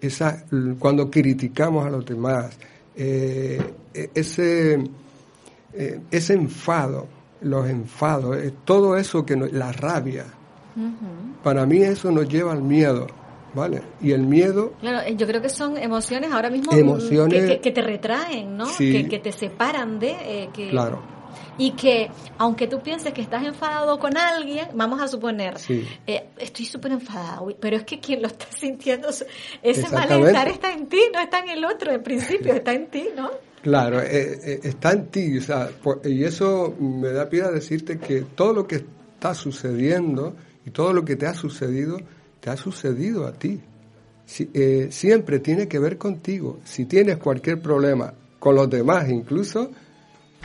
esa, 0.00 0.44
cuando 0.78 1.10
criticamos 1.10 1.86
a 1.86 1.90
los 1.90 2.04
demás, 2.06 2.56
eh, 2.94 3.74
ese, 4.14 4.84
eh, 5.72 6.00
ese 6.10 6.34
enfado, 6.34 7.06
los 7.40 7.68
enfados, 7.68 8.36
eh, 8.36 8.52
todo 8.64 8.96
eso 8.96 9.24
que 9.24 9.36
la 9.36 9.72
rabia, 9.72 10.26
para 11.42 11.66
mí 11.66 11.78
eso 11.78 12.10
nos 12.10 12.28
lleva 12.28 12.52
al 12.52 12.62
miedo. 12.62 13.06
¿Vale? 13.54 13.82
Y 14.00 14.12
el 14.12 14.22
miedo... 14.22 14.72
Claro, 14.80 15.06
yo 15.14 15.26
creo 15.26 15.42
que 15.42 15.50
son 15.50 15.76
emociones 15.76 16.32
ahora 16.32 16.48
mismo 16.48 16.72
emociones, 16.72 17.58
que, 17.60 17.70
te 17.70 17.82
retraen, 17.82 18.56
¿no? 18.56 18.64
que, 18.78 19.20
te 19.22 19.30
separan 19.30 19.98
de... 19.98 20.48
que, 20.54 20.70
claro. 20.70 21.02
Y 21.58 21.72
que 21.72 22.10
aunque 22.38 22.66
tú 22.66 22.80
pienses 22.80 23.12
que 23.12 23.20
estás 23.20 23.44
enfadado 23.44 23.98
con 23.98 24.16
alguien, 24.16 24.68
vamos 24.74 25.00
a 25.00 25.08
suponer, 25.08 25.54
eh, 26.06 26.28
estoy 26.38 26.64
súper 26.64 26.92
enfadada, 26.92 27.40
pero 27.60 27.76
es 27.76 27.84
que 27.84 28.00
quien 28.00 28.22
lo 28.22 28.28
está 28.28 28.46
sintiendo, 28.50 29.08
ese 29.62 29.88
malestar 29.90 30.48
está 30.48 30.72
en 30.72 30.86
ti, 30.86 31.00
no 31.12 31.20
está 31.20 31.40
en 31.40 31.50
el 31.50 31.64
otro, 31.64 31.92
en 31.92 32.02
principio 32.02 32.54
está 32.54 32.72
en 32.72 32.88
ti, 32.88 33.08
¿no? 33.16 33.30
Claro, 33.62 34.00
eh, 34.00 34.40
eh, 34.44 34.60
está 34.64 34.92
en 34.92 35.06
ti, 35.06 35.38
o 35.38 35.42
sea, 35.42 35.70
y 36.04 36.24
eso 36.24 36.74
me 36.80 37.10
da 37.12 37.28
pie 37.28 37.42
a 37.42 37.50
decirte 37.50 37.98
que 37.98 38.22
todo 38.22 38.52
lo 38.52 38.66
que 38.66 38.76
está 39.14 39.34
sucediendo 39.34 40.34
y 40.66 40.70
todo 40.70 40.92
lo 40.92 41.04
que 41.04 41.14
te 41.14 41.26
ha 41.26 41.34
sucedido, 41.34 41.98
te 42.40 42.50
ha 42.50 42.56
sucedido 42.56 43.26
a 43.26 43.32
ti. 43.32 43.60
siempre 44.90 45.38
tiene 45.38 45.68
que 45.68 45.78
ver 45.78 45.96
contigo. 45.96 46.58
Si 46.64 46.86
tienes 46.86 47.18
cualquier 47.18 47.60
problema 47.60 48.14
con 48.40 48.56
los 48.56 48.68
demás 48.68 49.08
incluso, 49.08 49.70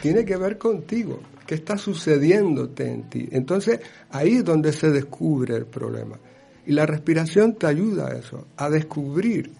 tiene 0.01 0.25
que 0.25 0.37
ver 0.37 0.57
contigo. 0.57 1.19
¿Qué 1.45 1.55
está 1.55 1.77
sucediéndote 1.77 2.89
en 2.89 3.09
ti? 3.09 3.29
Entonces, 3.31 3.79
ahí 4.09 4.35
es 4.37 4.45
donde 4.45 4.73
se 4.73 4.91
descubre 4.91 5.55
el 5.55 5.65
problema. 5.65 6.17
Y 6.65 6.73
la 6.73 6.85
respiración 6.85 7.55
te 7.55 7.67
ayuda 7.67 8.09
a 8.09 8.17
eso, 8.17 8.47
a 8.57 8.69
descubrir 8.69 9.51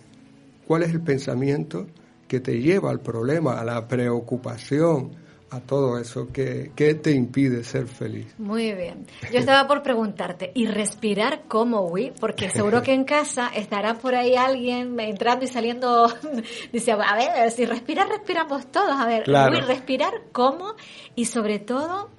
cuál 0.65 0.83
es 0.83 0.89
el 0.89 1.01
pensamiento 1.01 1.87
que 2.27 2.41
te 2.41 2.59
lleva 2.59 2.91
al 2.91 2.99
problema, 2.99 3.59
a 3.59 3.63
la 3.63 3.87
preocupación, 3.87 5.11
a 5.49 5.61
todo 5.61 5.97
eso 5.97 6.27
que, 6.31 6.71
te 6.75 7.11
impide 7.11 7.63
ser 7.63 7.87
feliz. 7.87 8.27
Muy 8.37 8.73
bien. 8.73 9.05
Yo 9.31 9.39
estaba 9.39 9.67
por 9.67 9.81
preguntarte, 9.81 10.51
¿y 10.53 10.67
respirar 10.67 11.43
cómo, 11.47 11.81
Wii? 11.87 12.13
Porque 12.19 12.49
seguro 12.53 12.81
que 12.81 12.93
en 12.93 13.05
casa 13.05 13.49
estará 13.55 13.93
por 13.95 14.15
ahí 14.15 14.35
alguien 14.35 14.99
entrando 14.99 15.45
y 15.45 15.47
saliendo, 15.47 16.11
dice, 16.73 16.91
a 16.91 17.15
ver, 17.15 17.51
si 17.51 17.65
respirar, 17.65 18.09
respiramos 18.09 18.67
todos. 18.71 18.91
A 18.91 19.05
ver, 19.05 19.23
claro. 19.23 19.59
respirar 19.65 20.11
cómo 20.31 20.75
y 21.15 21.25
sobre 21.25 21.59
todo, 21.59 22.09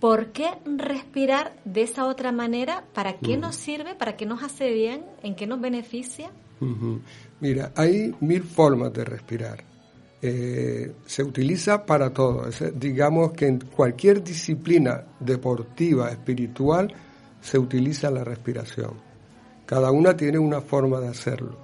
¿por 0.00 0.32
qué 0.32 0.50
respirar 0.64 1.56
de 1.64 1.82
esa 1.82 2.06
otra 2.06 2.30
manera? 2.32 2.84
¿Para 2.92 3.14
qué 3.14 3.36
nos 3.36 3.56
sirve? 3.56 3.94
¿Para 3.94 4.16
qué 4.16 4.26
nos 4.26 4.42
hace 4.42 4.70
bien? 4.70 5.04
¿En 5.22 5.34
qué 5.34 5.46
nos 5.46 5.60
beneficia? 5.60 6.30
Mira, 7.40 7.72
hay 7.76 8.14
mil 8.20 8.42
formas 8.42 8.92
de 8.92 9.04
respirar. 9.04 9.64
Eh, 10.20 10.92
se 11.06 11.22
utiliza 11.22 11.86
para 11.86 12.10
todo. 12.10 12.48
digamos 12.74 13.32
que 13.32 13.46
en 13.46 13.60
cualquier 13.60 14.22
disciplina 14.22 15.04
deportiva, 15.20 16.10
espiritual, 16.10 16.92
se 17.40 17.58
utiliza 17.58 18.10
la 18.10 18.24
respiración. 18.24 18.94
Cada 19.64 19.92
una 19.92 20.16
tiene 20.16 20.38
una 20.38 20.60
forma 20.60 20.98
de 21.00 21.08
hacerlo. 21.08 21.56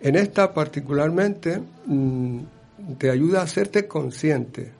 En 0.00 0.16
esta 0.16 0.52
particularmente 0.52 1.62
mm, 1.86 2.40
te 2.98 3.10
ayuda 3.10 3.40
a 3.40 3.44
hacerte 3.44 3.88
consciente, 3.88 4.72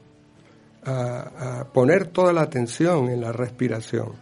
a 0.85 1.67
poner 1.73 2.09
toda 2.09 2.35
la 2.35 2.43
atención 2.43 3.09
en 3.09 3.23
la 3.23 3.33
respiración. 3.33 4.13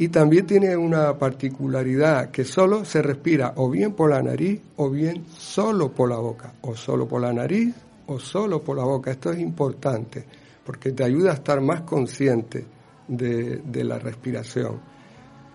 Y 0.00 0.08
también 0.08 0.46
tiene 0.46 0.74
una 0.78 1.18
particularidad 1.18 2.30
que 2.30 2.42
solo 2.42 2.86
se 2.86 3.02
respira 3.02 3.52
o 3.56 3.68
bien 3.68 3.92
por 3.92 4.08
la 4.08 4.22
nariz 4.22 4.58
o 4.76 4.88
bien 4.88 5.26
solo 5.28 5.92
por 5.92 6.08
la 6.08 6.16
boca, 6.16 6.54
o 6.62 6.74
solo 6.74 7.06
por 7.06 7.20
la 7.20 7.34
nariz 7.34 7.74
o 8.06 8.18
solo 8.18 8.62
por 8.62 8.78
la 8.78 8.84
boca. 8.84 9.10
Esto 9.10 9.30
es 9.30 9.38
importante 9.38 10.24
porque 10.64 10.92
te 10.92 11.04
ayuda 11.04 11.32
a 11.32 11.34
estar 11.34 11.60
más 11.60 11.82
consciente 11.82 12.64
de, 13.08 13.84
la 13.84 13.98
respiración. 13.98 14.80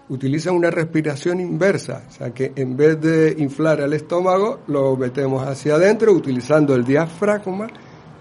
Utiliza 0.09 0.51
una 0.51 0.69
respiración 0.69 1.39
inversa, 1.39 2.03
o 2.07 2.11
sea 2.11 2.29
que 2.29 2.53
en 2.55 2.77
vez 2.77 3.01
de 3.01 3.33
inflar 3.39 3.79
el 3.79 3.93
estómago, 3.93 4.59
lo 4.67 4.95
metemos 4.95 5.43
hacia 5.43 5.73
adentro 5.73 6.11
utilizando 6.11 6.75
el 6.75 6.85
diafragma 6.85 7.65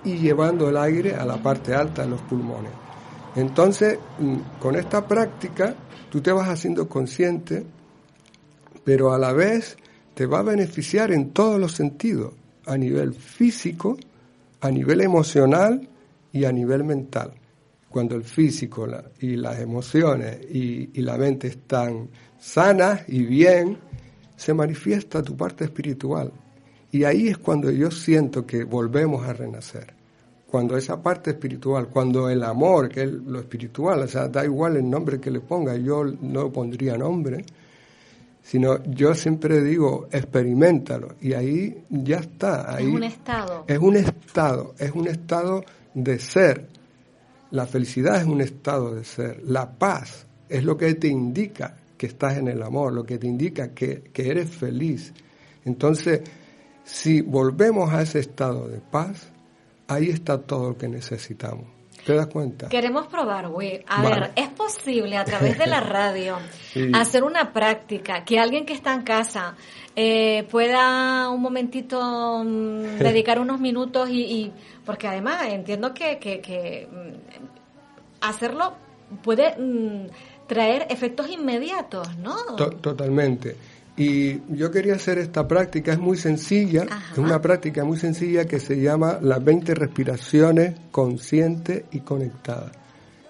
y 0.03 0.15
llevando 0.15 0.71
el 0.71 0.79
aire 0.79 1.17
a 1.17 1.27
la 1.27 1.37
parte 1.37 1.75
alta 1.75 2.01
de 2.01 2.09
los 2.09 2.23
pulmones. 2.23 2.73
Entonces, 3.37 3.99
mm, 4.19 4.59
con 4.59 4.77
esta 4.77 5.07
práctica, 5.07 5.75
tú 6.15 6.21
te 6.21 6.31
vas 6.31 6.49
haciendo 6.49 6.89
consciente, 6.89 7.67
pero 8.85 9.13
a 9.13 9.19
la 9.19 9.33
vez 9.33 9.77
te 10.15 10.27
va 10.27 10.39
a 10.39 10.43
beneficiar 10.43 11.11
en 11.11 11.31
todos 11.31 11.59
los 11.59 11.73
sentidos, 11.73 12.35
a 12.67 12.77
nivel 12.79 13.15
físico, 13.15 13.97
a 14.61 14.71
nivel 14.71 15.01
emocional 15.01 15.89
y 16.31 16.45
a 16.45 16.53
nivel 16.53 16.85
mental. 16.85 17.33
Cuando 17.89 18.15
el 18.15 18.23
físico 18.23 18.87
y 19.19 19.35
las 19.35 19.59
emociones 19.59 20.39
y, 20.49 20.87
la 21.03 21.19
mente 21.19 21.49
están 21.49 22.11
sanas 22.39 23.03
y 23.09 23.25
bien, 23.25 23.77
se 24.37 24.55
manifiesta 24.55 25.21
tu 25.21 25.37
parte 25.37 25.65
espiritual. 25.65 26.31
Y 26.93 27.03
ahí 27.03 27.27
es 27.27 27.39
cuando 27.39 27.73
yo 27.73 27.91
siento 27.91 28.47
que 28.47 28.63
volvemos 28.63 29.27
a 29.27 29.33
renacer 29.33 29.93
cuando 30.55 30.77
esa 30.77 31.03
parte 31.03 31.33
espiritual, 31.33 31.89
cuando 31.89 32.31
el 32.31 32.45
amor, 32.45 32.89
que 32.89 33.03
es 33.03 33.11
lo 33.11 33.41
espiritual, 33.41 34.03
o 34.03 34.07
sea, 34.07 34.29
da 34.29 34.45
igual 34.45 34.77
el 34.77 34.89
nombre 34.89 35.19
que 35.19 35.29
le 35.29 35.41
ponga, 35.41 35.75
yo 35.75 36.05
no 36.05 36.53
pondría 36.53 36.97
nombre, 36.97 37.45
sino 38.41 38.81
yo 38.85 39.17
siempre 39.17 39.61
digo, 39.65 40.07
experimentalo, 40.13 41.17
y 41.21 41.33
ahí 41.33 41.85
ya 41.91 42.19
está. 42.19 42.73
Ahí 42.73 42.87
es 42.87 42.95
un 42.95 43.03
estado. 43.03 43.65
Es 43.67 43.79
un 43.81 43.97
estado, 43.97 44.75
es 44.79 44.93
un 44.93 45.09
estado 45.09 45.65
de 45.93 46.21
ser. 46.21 46.69
La 47.51 47.67
felicidad 47.67 48.21
es 48.21 48.25
un 48.25 48.41
estado 48.41 48.95
de 48.95 49.03
ser. 49.03 49.43
La 49.43 49.69
paz 49.69 50.25
es 50.49 50.63
lo 50.63 50.77
que 50.77 50.95
te 50.95 51.09
indica 51.09 51.75
que 51.99 52.07
estás 52.07 52.37
en 52.37 52.47
el 52.47 52.63
amor, 52.63 52.93
lo 52.93 53.03
que 53.03 53.19
te 53.19 53.27
indica 53.27 53.75
que, 53.75 54.05
que 54.13 54.29
eres 54.29 54.51
feliz. 54.51 55.13
Entonces, 55.65 56.21
si 56.85 57.23
volvemos 57.23 57.93
a 57.93 58.03
ese 58.03 58.21
estado 58.21 58.69
de 58.69 58.79
paz, 58.79 59.34
ahí 59.89 60.11
está 60.11 60.41
todo 60.41 60.71
lo 60.71 60.79
que 60.79 60.89
necesitamos. 60.89 61.67
¿Te 62.05 62.15
das 62.15 62.27
cuenta? 62.27 62.69
Queremos 62.69 63.07
probar, 63.07 63.49
güey. 63.49 63.83
A 63.87 64.03
ver, 64.03 64.33
¿es 64.37 64.49
posible 64.51 65.17
a 65.17 65.25
través 65.25 65.59
de 65.59 65.67
la 65.67 65.81
radio 65.81 66.37
hacer 66.93 67.25
una 67.25 67.53
práctica 67.53 68.25
que 68.25 68.39
alguien 68.39 68.67
que 68.67 68.75
está 68.75 68.93
en 68.93 69.03
casa 69.03 69.57
eh, 69.97 70.47
pueda 70.51 71.31
un 71.31 71.41
momentito 71.41 72.45
mm, 72.45 72.99
dedicar 72.99 73.41
unos 73.41 73.59
minutos 73.61 74.11
y, 74.11 74.53
porque 74.85 75.09
además 75.09 75.47
entiendo 75.47 75.95
que, 75.95 76.19
que, 76.19 76.89
mm, 76.91 78.21
hacerlo 78.21 78.75
puede 79.23 79.57
mm, 79.57 80.09
traer 80.47 80.87
efectos 80.91 81.31
inmediatos, 81.31 82.17
¿no? 82.19 82.35
totalmente. 82.57 83.57
Y 83.97 84.41
yo 84.57 84.73
quería 84.73 84.95
hacer 84.95 85.19
esta 85.19 85.47
práctica, 85.47 85.93
es 85.93 86.01
muy 86.01 86.17
sencilla, 86.17 86.85
es 87.13 87.19
una 87.19 87.41
práctica 87.41 87.85
muy 87.85 87.97
sencilla 87.97 88.45
que 88.45 88.59
se 88.59 88.81
llama 88.81 89.19
las 89.23 89.43
20 89.43 89.73
respiraciones 89.75 90.75
conscientes 90.91 91.85
y 91.93 92.01
conectadas. 92.01 92.73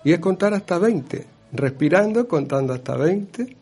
Y 0.04 0.12
es 0.12 0.20
contar 0.20 0.54
hasta 0.54 0.78
20, 0.78 1.26
respirando, 1.52 2.26
contando 2.26 2.72
hasta 2.72 2.96
20, 2.96 3.56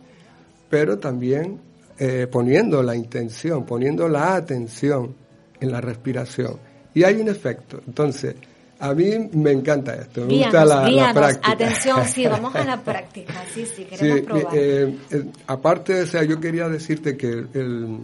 pero 0.70 0.98
también 0.98 1.58
eh, 1.98 2.28
poniendo 2.30 2.82
la 2.84 2.94
intención, 2.94 3.66
poniendo 3.66 4.08
la 4.08 4.36
atención 4.36 5.14
en 5.60 5.72
la 5.72 5.80
respiración. 5.80 6.56
Y 6.94 7.02
hay 7.02 7.16
un 7.20 7.28
efecto. 7.28 7.80
Entonces, 7.86 8.36
a 8.82 8.94
mí 8.94 9.30
me 9.32 9.52
encanta 9.52 9.94
esto, 9.94 10.26
me 10.26 10.38
gusta 10.38 10.64
la, 10.64 11.12
práctica. 11.14 11.52
Atención, 11.52 12.04
sí, 12.04 12.26
vamos 12.30 12.52
a 12.56 12.64
la 12.64 12.82
práctica, 12.82 13.32
sí, 13.54 13.64
sí, 13.64 13.84
queremos 13.84 14.22
probar. 14.22 14.56
Eh, 14.56 14.98
eh, 15.12 15.24
aparte, 15.46 16.02
o 16.02 16.06
sea, 16.06 16.24
yo 16.24 16.40
quería 16.40 16.68
decirte 16.68 17.16
que 17.16 17.28
el, 17.28 18.00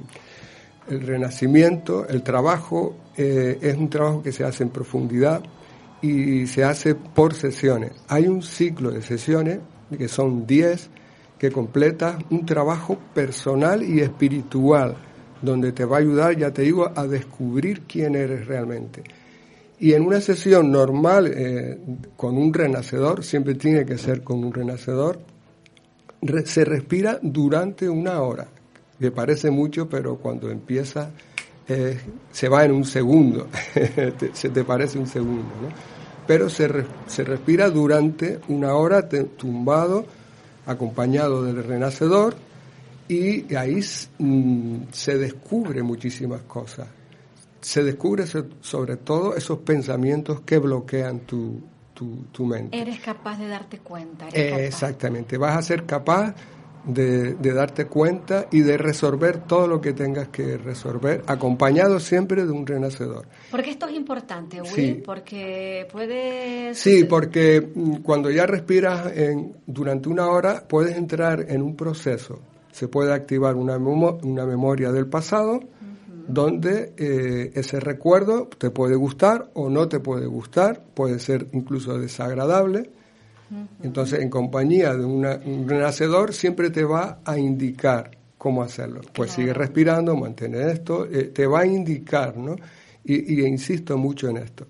el 0.88 1.00
renacimiento, 1.00 2.06
el 2.06 2.22
trabajo, 2.22 2.94
eh, 3.16 3.58
es 3.60 3.76
un 3.76 3.90
trabajo 3.90 4.22
que 4.22 4.30
se 4.30 4.44
hace 4.44 4.62
en 4.62 4.70
profundidad 4.70 5.42
y 6.00 6.46
se 6.46 6.62
hace 6.62 6.94
por 6.94 7.34
sesiones. 7.34 7.90
Hay 8.06 8.28
un 8.28 8.42
ciclo 8.42 8.92
de 8.92 9.02
sesiones, 9.02 9.58
que 9.90 10.06
son 10.06 10.46
10, 10.46 10.90
que 11.40 11.50
completa 11.50 12.18
un 12.30 12.46
trabajo 12.46 12.96
personal 13.14 13.82
y 13.82 13.98
espiritual, 13.98 14.96
donde 15.42 15.72
te 15.72 15.84
va 15.84 15.96
a 15.96 16.00
ayudar, 16.00 16.36
ya 16.36 16.52
te 16.52 16.62
digo, 16.62 16.88
a 16.94 17.04
descubrir 17.08 17.82
quién 17.88 18.14
eres 18.14 18.46
realmente 18.46 19.02
y 19.80 19.92
en 19.92 20.02
una 20.02 20.20
sesión 20.20 20.70
normal 20.72 21.32
eh, 21.34 21.78
con 22.16 22.36
un 22.36 22.52
renacedor, 22.52 23.24
siempre 23.24 23.54
tiene 23.54 23.84
que 23.84 23.96
ser 23.98 24.22
con 24.22 24.44
un 24.44 24.52
renacedor, 24.52 25.20
se 26.44 26.64
respira 26.64 27.18
durante 27.22 27.88
una 27.88 28.20
hora, 28.22 28.48
que 28.98 29.12
parece 29.12 29.50
mucho, 29.50 29.88
pero 29.88 30.16
cuando 30.16 30.50
empieza 30.50 31.10
eh, 31.68 31.96
se 32.32 32.48
va 32.48 32.64
en 32.64 32.72
un 32.72 32.84
segundo, 32.84 33.46
se 34.32 34.48
te 34.48 34.64
parece 34.64 34.98
un 34.98 35.06
segundo, 35.06 35.50
¿no? 35.62 35.68
Pero 36.26 36.50
se, 36.50 36.68
se 37.06 37.24
respira 37.24 37.70
durante 37.70 38.40
una 38.48 38.74
hora 38.74 39.08
tumbado, 39.08 40.04
acompañado 40.66 41.44
del 41.44 41.64
renacedor, 41.64 42.34
y 43.08 43.54
ahí 43.54 43.80
mm, 44.18 44.76
se 44.92 45.16
descubre 45.16 45.82
muchísimas 45.82 46.42
cosas 46.42 46.88
se 47.60 47.82
descubre 47.82 48.24
sobre 48.60 48.96
todo 48.96 49.36
esos 49.36 49.58
pensamientos 49.58 50.40
que 50.42 50.58
bloquean 50.58 51.20
tu, 51.20 51.60
tu, 52.32 52.46
mente. 52.46 52.78
Eres 52.78 53.00
capaz 53.00 53.38
de 53.38 53.48
darte 53.48 53.78
cuenta. 53.78 54.28
exactamente, 54.28 55.36
vas 55.36 55.56
a 55.56 55.62
ser 55.62 55.84
capaz 55.84 56.34
de, 56.84 57.34
darte 57.52 57.86
cuenta 57.86 58.46
y 58.50 58.60
de 58.60 58.78
resolver 58.78 59.40
todo 59.40 59.66
lo 59.66 59.80
que 59.80 59.92
tengas 59.92 60.28
que 60.28 60.56
resolver, 60.56 61.22
acompañado 61.26 62.00
siempre 62.00 62.44
de 62.44 62.52
un 62.52 62.66
renacedor. 62.66 63.26
Porque 63.50 63.70
esto 63.70 63.86
es 63.88 63.94
importante, 63.94 64.60
Will, 64.62 65.02
porque 65.04 65.86
puede... 65.90 66.74
Sí, 66.74 67.04
porque 67.04 67.60
mm, 67.74 67.96
cuando 67.96 68.30
ya 68.30 68.46
respiras 68.46 69.12
en, 69.16 69.56
durante 69.66 70.08
una 70.08 70.28
hora 70.28 70.66
puedes 70.66 70.96
entrar 70.96 71.46
en 71.48 71.62
un 71.62 71.76
proceso. 71.76 72.40
Se 72.72 72.88
puede 72.88 73.12
activar 73.12 73.56
una, 73.56 73.76
una 73.76 74.46
memoria 74.46 74.92
del 74.92 75.08
pasado, 75.08 75.60
donde 76.28 76.92
eh, 76.96 77.50
ese 77.54 77.80
recuerdo 77.80 78.48
te 78.58 78.70
puede 78.70 78.94
gustar 78.94 79.50
o 79.54 79.68
no 79.68 79.88
te 79.88 79.98
puede 79.98 80.26
gustar, 80.26 80.84
puede 80.94 81.18
ser 81.18 81.46
incluso 81.52 81.98
desagradable, 81.98 82.90
entonces, 83.82 84.20
en 84.20 84.28
compañía 84.28 84.94
de 84.94 85.04
un 85.04 85.66
renacedor 85.66 86.34
siempre 86.34 86.70
te 86.70 86.84
va 86.84 87.20
a 87.24 87.38
indicar 87.38 88.10
cómo 88.36 88.62
hacerlo. 88.62 89.00
Pues 89.12 89.32
sigue 89.32 89.54
respirando, 89.54 90.14
mantén 90.16 90.54
esto, 90.54 91.06
eh, 91.06 91.30
te 91.34 91.46
va 91.46 91.60
a 91.60 91.66
indicar, 91.66 92.36
¿no? 92.36 92.56
Y, 93.04 93.40
insisto 93.42 93.96
mucho 93.96 94.28
en 94.28 94.38
esto. 94.38 94.66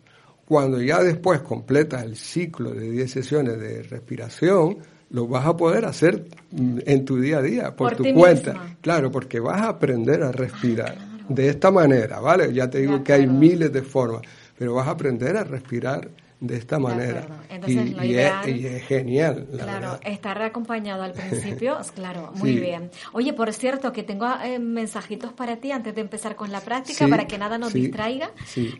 Cuando 0.47 0.81
ya 0.81 1.03
después 1.03 1.41
completas 1.41 2.05
el 2.05 2.17
ciclo 2.17 2.71
de 2.71 2.91
10 2.91 3.11
sesiones 3.11 3.59
de 3.61 3.83
respiración, 3.83 4.79
lo 5.11 5.27
vas 5.27 5.47
a 5.47 5.57
poder 5.57 5.85
hacer 5.85 6.27
mm, 6.53 6.79
en 6.87 7.05
tu 7.05 7.21
día 7.21 7.39
a 7.39 7.43
día, 7.43 7.75
por, 7.75 7.97
tu 7.97 8.05
cuenta. 8.15 8.77
Claro, 8.81 9.11
porque 9.11 9.41
vas 9.41 9.61
a 9.61 9.71
aprender 9.71 10.23
a 10.23 10.31
respirar 10.31 11.08
de 11.29 11.49
esta 11.49 11.71
manera, 11.71 12.21
¿vale? 12.21 12.53
Ya 12.53 12.69
te 12.69 12.79
digo 12.79 13.03
que 13.05 13.13
hay 13.13 13.27
miles 13.27 13.73
de 13.73 13.83
formas, 13.83 14.23
pero 14.59 14.75
vas 14.75 14.89
a 14.89 14.93
aprender 14.93 15.37
a 15.37 15.45
respirar 15.45 16.09
de 16.41 16.57
esta 16.57 16.79
manera. 16.79 17.27
y, 17.67 18.15
es, 18.15 18.85
genial. 18.85 19.47
claro, 19.53 19.99
estar 20.05 20.41
acompañado 20.43 21.03
al 21.03 21.13
principio, 21.15 21.79
claro, 21.95 22.33
muy 22.37 22.53
bien. 22.59 22.91
Oye, 23.13 23.33
por 23.33 23.53
cierto, 23.53 23.93
que 23.93 24.03
tengo 24.03 24.27
eh, 24.45 24.59
mensajitos 24.59 25.33
para 25.33 25.57
ti 25.57 25.73
antes 25.73 25.95
de 25.95 26.01
empezar 26.01 26.37
con 26.37 26.53
la 26.53 26.61
práctica, 26.61 27.09
para 27.09 27.27
que 27.27 27.39
nada 27.39 27.59
nos 27.59 27.73
distraiga. 27.73 28.31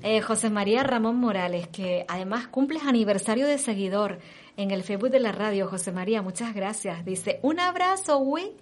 Eh, 0.03 0.21
José 0.21 0.51
María 0.51 0.85
Ramón 0.85 1.17
Morales, 1.17 1.69
que 1.69 2.05
además 2.09 2.47
cumples 2.47 2.85
aniversario 2.85 3.47
de 3.47 3.59
seguidor 3.59 4.19
en 4.57 4.71
el 4.71 4.83
Facebook 4.85 5.11
de 5.11 5.21
la 5.21 5.33
radio. 5.33 5.67
José 5.69 5.91
María, 5.93 6.23
muchas 6.23 6.55
gracias. 6.55 7.05
Dice, 7.05 7.41
un 7.43 7.61
abrazo, 7.61 8.19
Uy. 8.19 8.53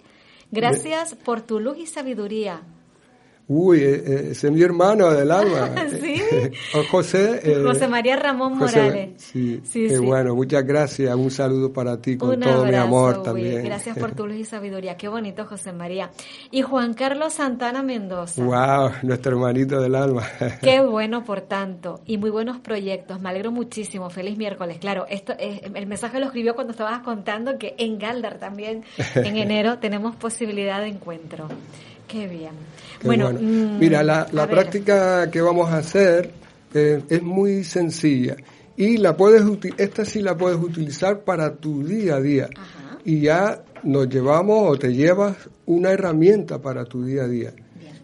Gracias 0.49 1.13
por 1.13 1.41
tu 1.41 1.59
luz 1.59 1.77
y 1.77 1.87
sabiduría. 1.87 2.61
Uy, 3.49 3.79
eh, 3.79 4.03
eh, 4.05 4.27
ese 4.31 4.47
es 4.47 4.53
mi 4.53 4.61
hermano 4.61 5.09
del 5.09 5.31
alma. 5.31 5.73
sí. 6.01 6.21
José. 6.91 7.39
Eh, 7.43 7.63
José 7.63 7.87
María 7.87 8.17
Ramón 8.17 8.57
Morales. 8.57 9.11
Sí, 9.15 9.61
sí, 9.63 9.87
Qué 9.87 9.99
bueno, 9.99 10.35
muchas 10.35 10.65
gracias. 10.65 11.15
Un 11.15 11.31
saludo 11.31 11.71
para 11.71 12.01
ti 12.01 12.17
con 12.17 12.37
todo 12.41 12.65
mi 12.65 12.75
amor 12.75 13.23
también. 13.23 13.63
Gracias 13.63 13.97
por 13.97 14.13
tu 14.13 14.27
luz 14.27 14.35
y 14.35 14.43
sabiduría. 14.43 14.97
Qué 14.97 15.07
bonito, 15.07 15.45
José 15.45 15.71
María. 15.71 16.11
Y 16.51 16.61
Juan 16.61 16.93
Carlos 16.93 17.35
Santana 17.35 17.83
Mendoza. 17.83 18.43
Wow, 18.43 18.91
nuestro 19.03 19.31
hermanito 19.31 19.79
del 19.79 19.95
alma. 19.95 20.23
Qué 20.61 20.81
bueno 20.81 21.23
por 21.23 21.39
tanto. 21.39 22.01
Y 22.05 22.17
muy 22.17 22.31
buenos 22.31 22.59
proyectos. 22.59 23.21
Me 23.21 23.29
alegro 23.29 23.51
muchísimo. 23.51 24.09
Feliz 24.09 24.37
miércoles. 24.37 24.77
Claro, 24.79 25.05
esto 25.07 25.33
el 25.37 25.87
mensaje 25.87 26.19
lo 26.19 26.25
escribió 26.25 26.53
cuando 26.53 26.71
estabas 26.71 26.99
contando 26.99 27.57
que 27.57 27.75
en 27.77 27.97
Galdar 27.97 28.39
también 28.39 28.83
en 29.15 29.37
enero 29.37 29.79
tenemos 29.79 30.17
posibilidad 30.17 30.81
de 30.81 30.87
encuentro. 30.87 31.47
Qué 32.07 32.27
bien. 32.27 32.51
Bueno, 33.03 33.31
mm, 33.31 33.79
mira, 33.79 34.03
la, 34.03 34.47
práctica 34.47 35.29
que 35.29 35.41
vamos 35.41 35.69
a 35.69 35.77
hacer 35.77 36.31
eh, 36.73 37.03
es 37.09 37.21
muy 37.21 37.63
sencilla. 37.63 38.35
Y 38.75 38.97
la 38.97 39.17
puedes 39.17 39.43
esta 39.77 40.05
sí 40.05 40.21
la 40.21 40.37
puedes 40.37 40.59
utilizar 40.59 41.23
para 41.23 41.55
tu 41.55 41.83
día 41.83 42.15
a 42.15 42.21
día. 42.21 42.49
Y 43.03 43.21
ya 43.21 43.63
nos 43.83 44.07
llevamos 44.09 44.71
o 44.71 44.77
te 44.77 44.93
llevas 44.93 45.35
una 45.65 45.91
herramienta 45.91 46.61
para 46.61 46.85
tu 46.85 47.03
día 47.03 47.23
a 47.23 47.27
día. 47.27 47.53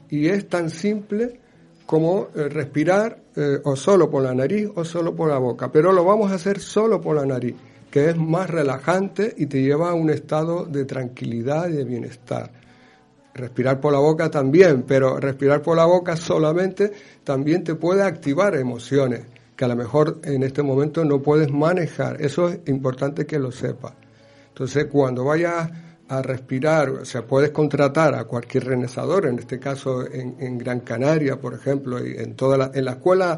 Y 0.09 0.27
es 0.27 0.47
tan 0.47 0.69
simple 0.69 1.39
como 1.85 2.29
eh, 2.35 2.49
respirar 2.49 3.19
eh, 3.35 3.59
o 3.63 3.75
solo 3.75 4.09
por 4.09 4.23
la 4.23 4.33
nariz 4.33 4.69
o 4.75 4.85
solo 4.85 5.15
por 5.15 5.29
la 5.29 5.37
boca, 5.37 5.71
pero 5.71 5.91
lo 5.91 6.03
vamos 6.05 6.31
a 6.31 6.35
hacer 6.35 6.59
solo 6.59 7.01
por 7.01 7.15
la 7.15 7.25
nariz, 7.25 7.55
que 7.91 8.09
es 8.09 8.17
más 8.17 8.49
relajante 8.49 9.33
y 9.37 9.47
te 9.47 9.61
lleva 9.61 9.89
a 9.89 9.93
un 9.93 10.09
estado 10.09 10.65
de 10.65 10.85
tranquilidad 10.85 11.69
y 11.69 11.73
de 11.73 11.83
bienestar. 11.83 12.51
Respirar 13.35 13.79
por 13.79 13.91
la 13.91 13.99
boca 13.99 14.29
también, 14.29 14.83
pero 14.83 15.19
respirar 15.19 15.61
por 15.61 15.75
la 15.75 15.85
boca 15.85 16.15
solamente 16.15 16.91
también 17.23 17.63
te 17.63 17.75
puede 17.75 18.03
activar 18.03 18.55
emociones 18.55 19.21
que 19.55 19.65
a 19.65 19.67
lo 19.67 19.75
mejor 19.75 20.19
en 20.23 20.43
este 20.43 20.63
momento 20.63 21.03
no 21.05 21.21
puedes 21.21 21.51
manejar. 21.51 22.21
Eso 22.21 22.49
es 22.49 22.59
importante 22.67 23.25
que 23.25 23.39
lo 23.39 23.51
sepas. 23.51 23.93
Entonces, 24.49 24.85
cuando 24.85 25.25
vayas 25.25 25.69
a 26.09 26.21
respirar, 26.21 26.89
o 26.89 27.05
sea, 27.05 27.25
puedes 27.25 27.51
contratar 27.51 28.13
a 28.15 28.25
cualquier 28.25 28.65
renazador, 28.65 29.25
en 29.25 29.39
este 29.39 29.59
caso 29.59 30.05
en, 30.09 30.57
Gran 30.57 30.81
Canaria, 30.81 31.37
por 31.39 31.53
ejemplo, 31.53 32.05
y 32.05 32.15
en 32.17 32.35
toda 32.35 32.57
la, 32.57 32.71
en 32.73 32.85
la 32.85 32.91
escuela 32.91 33.35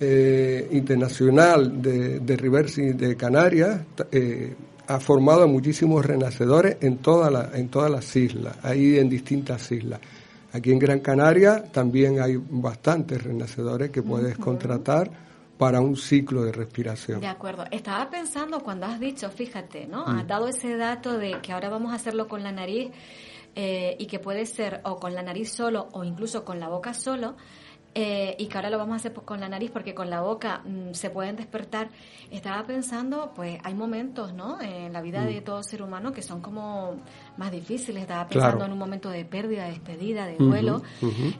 eh, 0.00 0.68
internacional 0.72 1.82
de, 1.82 2.20
de 2.20 2.36
Riversi 2.36 2.92
de 2.92 3.16
Canarias, 3.16 3.80
eh, 4.12 4.54
ha 4.88 4.98
formado 5.00 5.42
a 5.42 5.46
muchísimos 5.46 6.04
renacedores 6.04 6.78
en, 6.80 6.98
toda 6.98 7.30
la, 7.30 7.50
en 7.52 7.68
todas 7.68 7.90
las 7.90 8.16
islas, 8.16 8.56
ahí 8.62 8.98
en 8.98 9.08
distintas 9.10 9.70
islas. 9.70 10.00
Aquí 10.52 10.72
en 10.72 10.78
Gran 10.78 11.00
Canaria 11.00 11.62
también 11.62 12.20
hay 12.22 12.36
bastantes 12.36 13.22
renacedores 13.22 13.90
que 13.90 14.02
puedes 14.02 14.38
contratar 14.38 15.10
para 15.58 15.80
un 15.80 15.96
ciclo 15.96 16.42
de 16.42 16.52
respiración. 16.52 17.20
De 17.20 17.26
acuerdo. 17.26 17.64
Estaba 17.70 18.08
pensando 18.08 18.60
cuando 18.60 18.86
has 18.86 18.98
dicho, 18.98 19.28
fíjate, 19.28 19.86
¿no? 19.86 20.06
Has 20.06 20.24
mm. 20.24 20.26
dado 20.26 20.48
ese 20.48 20.76
dato 20.76 21.18
de 21.18 21.40
que 21.42 21.52
ahora 21.52 21.68
vamos 21.68 21.92
a 21.92 21.96
hacerlo 21.96 22.26
con 22.26 22.42
la 22.42 22.52
nariz 22.52 22.90
eh, 23.54 23.96
y 23.98 24.06
que 24.06 24.18
puede 24.18 24.46
ser 24.46 24.80
o 24.84 24.96
con 24.96 25.14
la 25.14 25.22
nariz 25.22 25.52
solo 25.52 25.88
o 25.92 26.04
incluso 26.04 26.44
con 26.44 26.60
la 26.60 26.68
boca 26.68 26.94
solo. 26.94 27.36
Eh, 28.00 28.36
y 28.38 28.46
que 28.46 28.56
ahora 28.56 28.70
lo 28.70 28.78
vamos 28.78 28.92
a 28.92 28.96
hacer 28.98 29.12
con 29.12 29.40
la 29.40 29.48
nariz 29.48 29.72
porque 29.72 29.92
con 29.92 30.08
la 30.08 30.20
boca 30.20 30.62
mm, 30.64 30.92
se 30.92 31.10
pueden 31.10 31.34
despertar. 31.34 31.88
Estaba 32.30 32.64
pensando, 32.64 33.32
pues 33.34 33.58
hay 33.64 33.74
momentos, 33.74 34.32
¿no? 34.32 34.60
En 34.60 34.92
la 34.92 35.02
vida 35.02 35.24
de 35.24 35.40
mm. 35.40 35.44
todo 35.44 35.64
ser 35.64 35.82
humano 35.82 36.12
que 36.12 36.22
son 36.22 36.40
como 36.40 36.94
más 37.36 37.50
difíciles. 37.50 38.02
Estaba 38.02 38.28
pensando 38.28 38.64
en 38.64 38.70
un 38.70 38.78
momento 38.78 39.10
de 39.10 39.24
pérdida, 39.24 39.64
de 39.64 39.70
despedida, 39.70 40.26
de 40.26 40.36
duelo, 40.36 40.80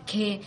que 0.04 0.40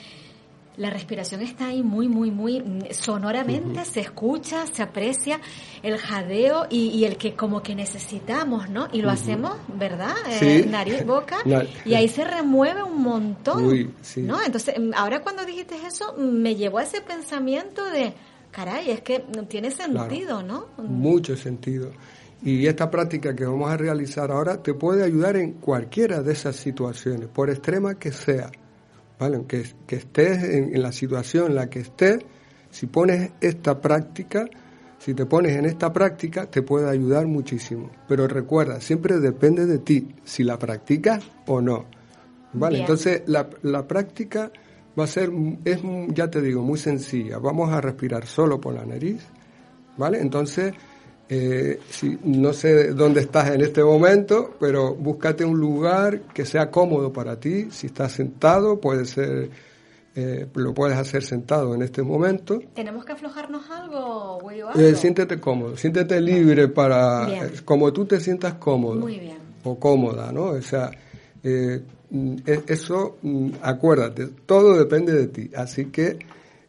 la 0.78 0.90
respiración 0.90 1.42
está 1.42 1.68
ahí 1.68 1.84
muy, 1.84 2.08
muy, 2.08 2.32
muy 2.32 2.64
sonoramente, 2.92 3.84
se 3.86 4.00
escucha, 4.00 4.66
se 4.68 4.82
aprecia 4.82 5.40
el 5.84 5.98
jadeo 5.98 6.68
y, 6.70 7.04
el 7.04 7.18
que 7.18 7.36
como 7.36 7.62
que 7.62 7.76
necesitamos, 7.76 8.70
¿no? 8.70 8.88
Y 8.92 9.02
lo 9.02 9.10
hacemos, 9.10 9.58
¿verdad? 9.68 10.16
Eh, 10.42 10.66
nariz, 10.70 11.06
boca, 11.06 11.38
y 11.86 11.94
ahí 11.94 12.08
se 12.08 12.24
remueve 12.24 12.84
un 12.84 13.02
montón, 13.02 13.94
¿no? 14.18 14.42
Entonces, 14.44 14.76
mm, 14.80 14.92
ahora 14.96 15.22
cuando 15.22 15.46
dijiste 15.46 15.76
eso, 15.86 16.14
me 16.18 16.56
llevó 16.56 16.78
a 16.80 16.84
ese 16.84 17.02
pensamiento 17.02 17.84
de, 17.90 18.14
caray, 18.52 18.92
es 18.92 19.02
que 19.02 19.20
tiene 19.50 19.72
sentido, 19.72 20.42
¿no? 20.42 20.68
Mucho 20.78 21.36
sentido. 21.36 21.92
Y 22.44 22.66
esta 22.66 22.90
práctica 22.90 23.36
que 23.36 23.46
vamos 23.46 23.70
a 23.70 23.78
realizar 23.78 24.32
ahora 24.32 24.64
te 24.64 24.74
puede 24.74 25.04
ayudar 25.04 25.36
en 25.36 25.54
cualquiera 25.54 26.24
de 26.24 26.34
esas 26.34 26.56
situaciones, 26.56 27.28
por 27.28 27.50
extrema 27.50 28.00
que 28.00 28.12
sea. 28.12 28.50
¿Vale? 29.22 29.46
Que, 29.48 29.96
estés 29.96 30.44
en, 30.44 30.82
la 30.82 30.92
situación 30.92 31.52
en 31.52 31.56
la 31.56 31.70
que 31.70 31.80
estés, 31.80 32.22
si 32.72 32.88
pones 32.88 33.34
esta 33.40 33.80
práctica, 33.80 34.50
si 34.98 35.14
te 35.14 35.28
pones 35.28 35.56
en 35.56 35.66
esta 35.66 35.94
práctica, 35.94 36.50
te 36.50 36.64
puede 36.64 36.90
ayudar 36.90 37.28
muchísimo. 37.28 37.92
Pero 38.08 38.28
recuerda, 38.28 38.82
siempre 38.82 39.20
depende 39.20 39.68
de 39.68 39.78
ti, 39.78 40.16
si 40.24 40.44
la 40.44 40.58
practicas 40.58 41.24
o 41.46 41.62
no. 41.62 41.86
¿Vale? 42.54 42.80
Entonces, 42.80 43.22
la, 43.28 43.48
la 43.62 43.88
práctica 43.88 44.52
va 45.00 45.04
a 45.04 45.08
ser, 45.08 45.30
es, 45.66 45.82
ya 46.16 46.32
te 46.32 46.42
digo, 46.42 46.64
muy 46.64 46.80
sencilla. 46.80 47.38
Vamos 47.38 47.72
a 47.72 47.80
respirar 47.80 48.26
solo 48.26 48.60
por 48.60 48.74
la 48.74 48.86
nariz, 48.86 49.22
¿vale? 49.98 50.20
Entonces, 50.20 50.74
eh, 51.34 51.80
si, 51.90 52.18
no 52.26 52.52
sé 52.52 52.90
dónde 52.90 53.22
estás 53.22 53.52
en 53.52 53.62
este 53.62 53.82
momento, 53.82 54.54
pero 54.60 54.94
búscate 54.94 55.46
un 55.46 55.58
lugar 55.58 56.24
que 56.34 56.46
sea 56.46 56.70
cómodo 56.70 57.14
para 57.14 57.40
ti. 57.40 57.72
Si 57.72 57.88
estás 57.88 58.12
sentado, 58.12 58.82
puede 58.82 59.06
ser, 59.06 59.50
eh, 60.14 60.46
lo 60.54 60.74
puedes 60.74 60.98
hacer 60.98 61.24
sentado 61.24 61.74
en 61.74 61.84
este 61.84 62.04
momento. 62.04 62.60
¿Tenemos 62.76 63.06
que 63.06 63.14
aflojarnos 63.14 63.64
algo, 63.72 64.40
eh, 64.76 64.94
siéntete 64.96 65.40
cómodo, 65.40 65.78
siéntete 65.78 66.20
libre 66.20 66.68
para, 66.68 67.30
como 67.64 67.94
tú 67.94 68.06
te 68.06 68.20
sientas 68.20 68.56
cómodo. 68.56 69.00
Muy 69.00 69.18
bien. 69.18 69.38
O 69.64 69.80
cómoda, 69.80 70.34
¿no? 70.34 70.48
O 70.48 70.62
sea, 70.62 70.92
e, 71.42 71.82
eso, 72.68 73.20
mm, 73.22 73.52
acuérdate, 73.62 74.28
todo 74.46 74.78
depende 74.78 75.14
de 75.14 75.28
ti. 75.28 75.50
Así 75.56 75.86
que 75.86 76.20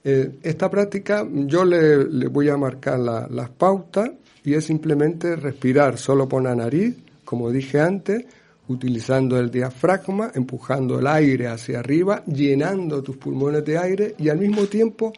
esta 0.04 0.70
práctica 0.70 1.26
yo 1.32 1.64
le, 1.64 2.28
voy 2.28 2.48
a 2.48 2.56
marcar 2.56 3.00
las 3.00 3.50
pautas 3.50 4.10
y 4.44 4.54
es 4.54 4.64
simplemente 4.64 5.36
respirar 5.36 5.98
solo 5.98 6.28
por 6.28 6.42
la 6.42 6.54
nariz, 6.54 6.96
como 7.24 7.50
dije 7.50 7.80
antes, 7.80 8.24
utilizando 8.68 9.38
el 9.38 9.50
diafragma, 9.50 10.30
empujando 10.34 10.98
el 10.98 11.06
aire 11.06 11.48
hacia 11.48 11.80
arriba, 11.80 12.24
llenando 12.26 13.02
tus 13.02 13.16
pulmones 13.16 13.64
de 13.64 13.78
aire 13.78 14.14
y 14.18 14.28
al 14.28 14.38
mismo 14.38 14.66
tiempo 14.66 15.12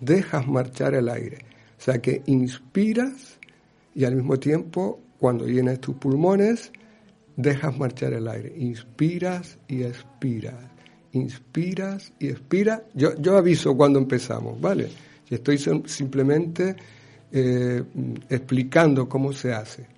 dejas 0.00 0.46
marchar 0.46 0.94
el 0.94 1.08
aire. 1.08 1.38
O 1.78 1.82
sea 1.82 1.98
que 1.98 2.22
inspiras 2.26 3.38
y 3.94 4.04
al 4.04 4.16
mismo 4.16 4.38
tiempo, 4.38 5.00
cuando 5.18 5.46
llenas 5.46 5.80
tus 5.80 5.96
pulmones, 5.96 6.72
dejas 7.36 7.76
marchar 7.78 8.12
el 8.12 8.26
aire. 8.26 8.52
Inspiras 8.56 9.58
y 9.68 9.82
expiras. 9.82 10.56
Inspiras 11.12 12.12
y 12.18 12.28
expiras. 12.28 12.82
Yo, 12.94 13.14
yo 13.20 13.36
aviso 13.36 13.76
cuando 13.76 13.98
empezamos, 13.98 14.60
¿vale? 14.60 14.88
Y 15.30 15.34
estoy 15.34 15.58
simplemente 15.58 16.76
eh, 17.36 17.82
explicando 18.28 19.08
cómo 19.08 19.32
se 19.32 19.52
hace. 19.52 19.88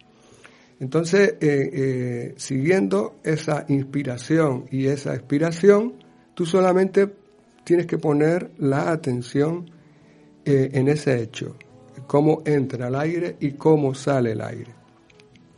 Entonces, 0.80 1.34
eh, 1.40 1.70
eh, 1.72 2.34
siguiendo 2.38 3.16
esa 3.22 3.66
inspiración 3.68 4.64
y 4.70 4.86
esa 4.86 5.14
expiración, 5.14 5.94
tú 6.34 6.46
solamente 6.46 7.12
tienes 7.62 7.86
que 7.86 7.98
poner 7.98 8.52
la 8.56 8.90
atención 8.90 9.70
en 10.48 10.86
ese 10.86 11.20
hecho, 11.20 11.56
cómo 12.06 12.42
entra 12.46 12.86
el 12.86 12.94
aire 12.94 13.36
y 13.40 13.52
cómo 13.52 13.94
sale 13.94 14.30
el 14.30 14.40
aire. 14.40 14.72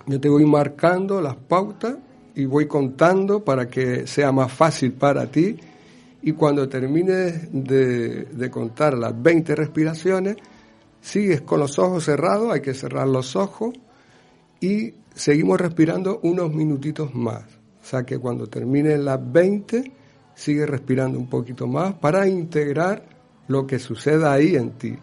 Yo 0.06 0.18
te 0.18 0.30
voy 0.30 0.46
marcando 0.46 1.20
las 1.20 1.36
pautas 1.36 1.96
y 2.34 2.46
voy 2.46 2.66
contando 2.66 3.44
para 3.44 3.68
que 3.68 4.06
sea 4.06 4.32
más 4.32 4.50
fácil 4.50 4.92
para 4.92 5.26
ti 5.26 5.58
y 6.22 6.32
cuando 6.32 6.68
termines 6.68 7.48
de, 7.52 8.50
contar 8.50 8.96
las 8.96 9.20
20 9.22 9.54
respiraciones, 9.54 10.36
sigues 11.08 11.40
con 11.40 11.60
los 11.60 11.78
ojos 11.78 12.04
cerrados, 12.04 12.52
hay 12.52 12.60
que 12.60 12.74
cerrar 12.74 13.08
los 13.08 13.34
ojos 13.34 13.74
y 14.60 14.92
seguimos 15.14 15.58
respirando 15.58 16.20
unos 16.22 16.52
minutitos 16.52 17.14
más. 17.14 17.44
O 17.82 17.86
sea 17.86 18.02
que 18.02 18.18
cuando 18.18 18.46
termines 18.46 19.00
las 19.00 19.18
20, 19.32 19.90
sigue 20.34 20.66
respirando 20.66 21.18
un 21.18 21.26
poquito 21.26 21.66
más 21.66 21.94
para 21.94 22.28
integrar 22.28 23.02
lo 23.48 23.66
que 23.66 23.78
suceda 23.78 24.34
ahí 24.34 24.54
en 24.54 24.72
ti. 24.72 24.98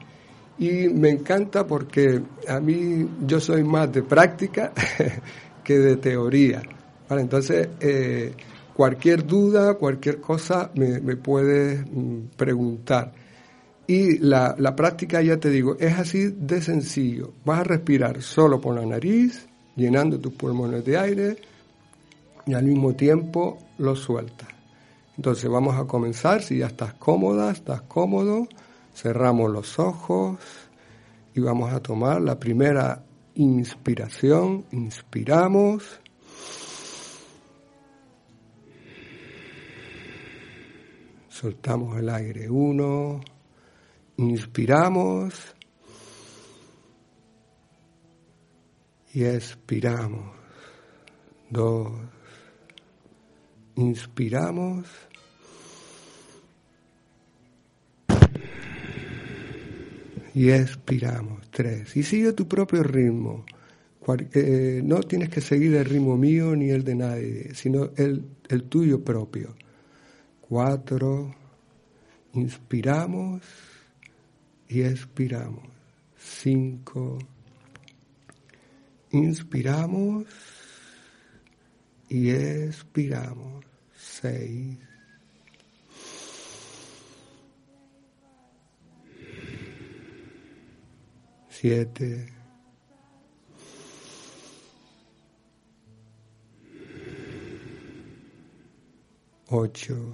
Y 0.59 0.89
me 0.89 1.09
encanta 1.09 1.65
porque 1.65 2.21
a 2.47 2.59
mí 2.59 3.09
yo 3.25 3.39
soy 3.39 3.63
más 3.63 3.91
de 3.91 4.03
práctica 4.03 4.73
que 5.63 5.79
de 5.79 5.97
teoría. 5.97 6.61
entonces, 7.09 7.69
eh, 7.79 8.31
cualquier 8.75 9.25
duda, 9.25 9.73
cualquier 9.73 10.21
cosa 10.21 10.69
me, 10.75 10.99
me 10.99 11.15
puedes 11.15 11.83
mm, 11.91 12.27
preguntar. 12.37 13.24
Y 13.87 14.17
la, 14.17 14.55
la, 14.57 14.75
práctica, 14.75 15.21
ya 15.21 15.37
te 15.37 15.49
digo, 15.49 15.77
es 15.79 15.93
así 15.93 16.29
de 16.29 16.61
sencillo. 16.61 17.33
Vas 17.45 17.59
a 17.59 17.63
respirar 17.63 18.21
solo 18.21 18.59
por 18.59 18.75
la 18.75 18.85
nariz, 18.85 19.47
llenando 19.75 20.19
tus 20.19 20.33
pulmones 20.33 20.83
de 20.85 20.97
aire 20.97 21.37
y 22.45 22.53
al 22.53 22.65
mismo 22.65 22.95
tiempo 22.95 23.59
lo 23.77 23.95
sueltas. 23.95 24.49
Entonces 25.17 25.49
vamos 25.49 25.75
a 25.75 25.85
comenzar, 25.85 26.41
si 26.41 26.57
ya 26.57 26.67
estás 26.67 26.93
cómoda, 26.95 27.51
estás 27.51 27.81
cómodo, 27.83 28.47
cerramos 28.93 29.51
los 29.51 29.79
ojos 29.79 30.37
y 31.33 31.39
vamos 31.39 31.73
a 31.73 31.79
tomar 31.81 32.21
la 32.21 32.37
primera 32.37 33.03
inspiración, 33.35 34.65
inspiramos. 34.71 36.01
Soltamos 41.29 41.97
el 41.97 42.09
aire. 42.09 42.49
Uno, 42.49 43.21
inspiramos 44.17 45.55
y 49.13 49.23
expiramos. 49.23 50.35
Dos, 51.49 51.91
inspiramos 53.75 54.87
y 60.33 60.49
expiramos. 60.49 61.49
Tres. 61.49 61.95
Y 61.95 62.03
sigue 62.03 62.33
tu 62.33 62.47
propio 62.47 62.83
ritmo. 62.83 63.45
Eh, 64.33 64.81
no 64.83 64.99
tienes 64.99 65.29
que 65.29 65.41
seguir 65.41 65.73
el 65.75 65.85
ritmo 65.85 66.17
mío 66.17 66.55
ni 66.55 66.69
el 66.69 66.83
de 66.83 66.95
nadie, 66.95 67.55
sino 67.55 67.91
el, 67.95 68.23
el 68.49 68.63
tuyo 68.63 69.03
propio. 69.03 69.55
Cuatro. 70.41 71.33
Inspiramos 72.33 73.41
y 74.67 74.81
expiramos. 74.81 75.67
Cinco. 76.17 77.19
Inspiramos 79.11 80.25
y 82.09 82.29
expiramos. 82.29 83.65
Seis. 83.95 84.77
siete, 91.65 92.27
ocho, 99.47 100.13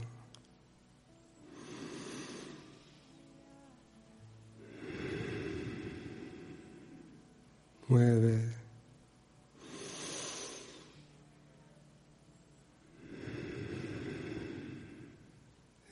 nueve, 7.91 8.55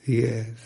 diez, 0.06 0.58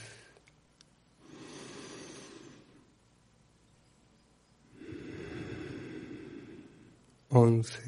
once, 7.30 7.80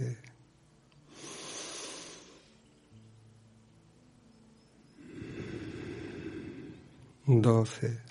doce, 7.26 8.06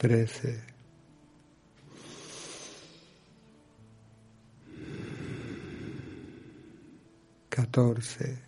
trece, 0.00 0.58
catorce, 7.50 8.38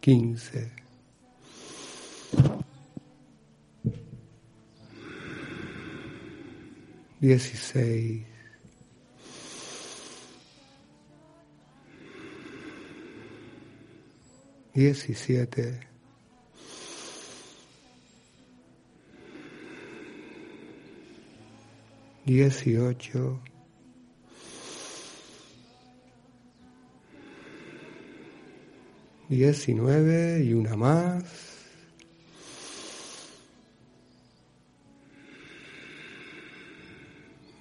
15. 0.00 0.70
Dieciséis. 7.20 8.22
Diecisiete. 14.80 15.78
Dieciocho. 22.24 23.42
19 29.28 30.44
y 30.44 30.54
una 30.54 30.76
más. 30.76 31.24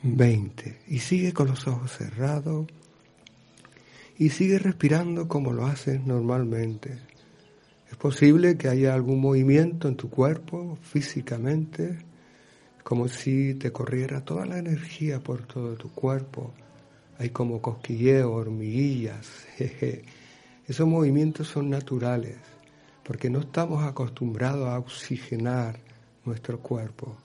20 0.03 0.83
Y 0.87 0.99
sigue 0.99 1.33
con 1.33 1.49
los 1.49 1.67
ojos 1.67 1.91
cerrados 1.91 2.67
y 4.17 4.29
sigue 4.29 4.57
respirando 4.57 5.27
como 5.27 5.51
lo 5.51 5.65
haces 5.65 6.05
normalmente. 6.05 7.08
Es 7.89 7.97
posible 7.97 8.57
que 8.57 8.67
haya 8.67 8.93
algún 8.93 9.19
movimiento 9.19 9.87
en 9.87 9.95
tu 9.95 10.09
cuerpo 10.09 10.77
físicamente, 10.81 11.97
como 12.83 13.07
si 13.07 13.55
te 13.55 13.71
corriera 13.71 14.23
toda 14.23 14.45
la 14.45 14.59
energía 14.59 15.19
por 15.19 15.45
todo 15.45 15.75
tu 15.75 15.91
cuerpo. 15.91 16.53
Hay 17.17 17.29
como 17.29 17.61
cosquilleo, 17.61 18.31
hormiguillas, 18.31 19.27
jeje 19.57 20.03
esos 20.69 20.87
movimientos 20.87 21.47
son 21.47 21.71
naturales 21.71 22.37
porque 23.03 23.27
no 23.27 23.39
estamos 23.39 23.83
acostumbrados 23.83 24.67
a 24.67 24.77
oxigenar 24.77 25.79
nuestro 26.25 26.59
cuerpo. 26.59 27.17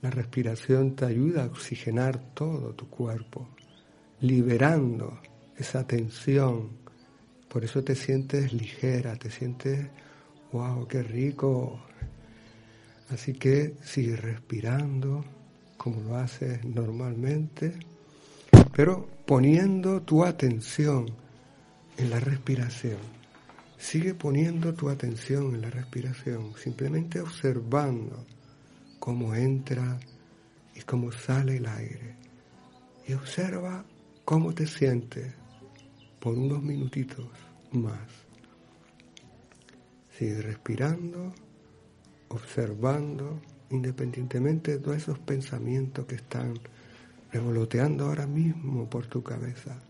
La 0.00 0.10
respiración 0.10 0.94
te 0.94 1.04
ayuda 1.04 1.42
a 1.42 1.46
oxigenar 1.46 2.20
todo 2.34 2.72
tu 2.74 2.88
cuerpo, 2.88 3.48
liberando 4.20 5.18
esa 5.56 5.84
tensión. 5.84 6.81
Por 7.52 7.64
eso 7.64 7.84
te 7.84 7.94
sientes 7.94 8.54
ligera, 8.54 9.14
te 9.16 9.30
sientes, 9.30 9.86
wow, 10.52 10.88
qué 10.88 11.02
rico. 11.02 11.78
Así 13.10 13.34
que 13.34 13.74
sigue 13.84 14.16
respirando 14.16 15.22
como 15.76 16.00
lo 16.00 16.16
haces 16.16 16.64
normalmente, 16.64 17.74
pero 18.74 19.06
poniendo 19.26 20.00
tu 20.00 20.24
atención 20.24 21.04
en 21.98 22.08
la 22.08 22.20
respiración. 22.20 22.96
Sigue 23.76 24.14
poniendo 24.14 24.72
tu 24.72 24.88
atención 24.88 25.54
en 25.54 25.60
la 25.60 25.68
respiración, 25.68 26.54
simplemente 26.56 27.20
observando 27.20 28.24
cómo 28.98 29.34
entra 29.34 30.00
y 30.74 30.80
cómo 30.80 31.12
sale 31.12 31.58
el 31.58 31.66
aire. 31.66 32.16
Y 33.06 33.12
observa 33.12 33.84
cómo 34.24 34.54
te 34.54 34.66
sientes 34.66 35.41
por 36.22 36.38
unos 36.38 36.62
minutitos 36.62 37.26
más. 37.72 38.08
Sigue 40.16 40.40
respirando, 40.40 41.34
observando, 42.28 43.40
independientemente 43.70 44.70
de 44.70 44.78
todos 44.78 44.98
esos 44.98 45.18
pensamientos 45.18 46.06
que 46.06 46.14
están 46.14 46.54
revoloteando 47.32 48.04
ahora 48.04 48.28
mismo 48.28 48.88
por 48.88 49.08
tu 49.08 49.20
cabeza. 49.24 49.82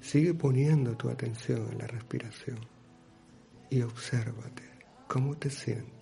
Sigue 0.00 0.32
poniendo 0.32 0.96
tu 0.96 1.08
atención 1.08 1.72
en 1.72 1.78
la 1.78 1.88
respiración 1.88 2.60
y 3.68 3.82
obsérvate 3.82 4.62
cómo 5.08 5.36
te 5.36 5.50
sientes. 5.50 6.01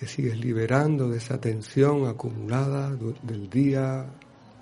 Te 0.00 0.06
sigues 0.06 0.40
liberando 0.40 1.10
de 1.10 1.18
esa 1.18 1.38
tensión 1.38 2.08
acumulada 2.08 2.90
del 3.22 3.50
día, 3.50 4.06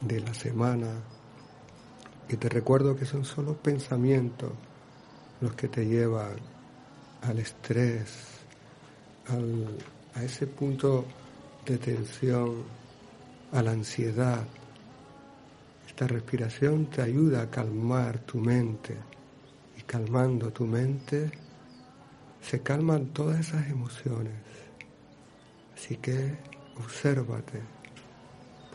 de 0.00 0.18
la 0.18 0.34
semana. 0.34 0.88
Y 2.28 2.36
te 2.36 2.48
recuerdo 2.48 2.96
que 2.96 3.04
son 3.04 3.24
solo 3.24 3.54
pensamientos 3.54 4.50
los 5.40 5.54
que 5.54 5.68
te 5.68 5.86
llevan 5.86 6.34
al 7.22 7.38
estrés, 7.38 8.16
a 10.14 10.24
ese 10.24 10.48
punto 10.48 11.04
de 11.64 11.78
tensión, 11.78 12.64
a 13.52 13.62
la 13.62 13.70
ansiedad. 13.70 14.44
Esta 15.86 16.08
respiración 16.08 16.86
te 16.86 17.00
ayuda 17.00 17.42
a 17.42 17.48
calmar 17.48 18.18
tu 18.26 18.38
mente 18.38 18.96
y 19.78 19.82
calmando 19.82 20.52
tu 20.52 20.66
mente 20.66 21.30
se 22.42 22.60
calman 22.60 23.06
todas 23.12 23.38
esas 23.38 23.68
emociones. 23.68 24.32
Así 25.78 25.96
que 25.98 26.36
obsérvate 26.76 27.62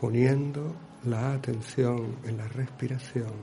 poniendo 0.00 0.74
la 1.04 1.34
atención 1.34 2.16
en 2.24 2.38
la 2.38 2.48
respiración 2.48 3.34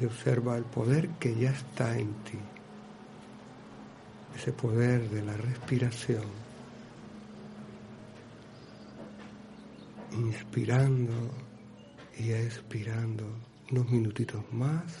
y 0.00 0.04
observa 0.04 0.56
el 0.56 0.62
poder 0.64 1.08
que 1.18 1.34
ya 1.34 1.50
está 1.50 1.98
en 1.98 2.14
ti. 2.22 2.38
Ese 4.36 4.52
poder 4.52 5.10
de 5.10 5.22
la 5.22 5.36
respiración, 5.36 6.22
inspirando 10.12 11.12
y 12.18 12.30
expirando 12.30 13.24
unos 13.72 13.90
minutitos 13.90 14.44
más 14.52 14.96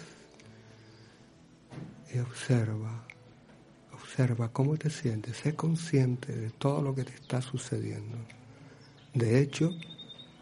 y 2.12 2.18
observa, 2.18 3.07
observa 4.18 4.52
cómo 4.52 4.76
te 4.76 4.90
sientes, 4.90 5.36
sé 5.36 5.54
consciente 5.54 6.34
de 6.34 6.50
todo 6.50 6.82
lo 6.82 6.92
que 6.92 7.04
te 7.04 7.14
está 7.14 7.40
sucediendo. 7.40 8.18
De 9.14 9.40
hecho, 9.40 9.70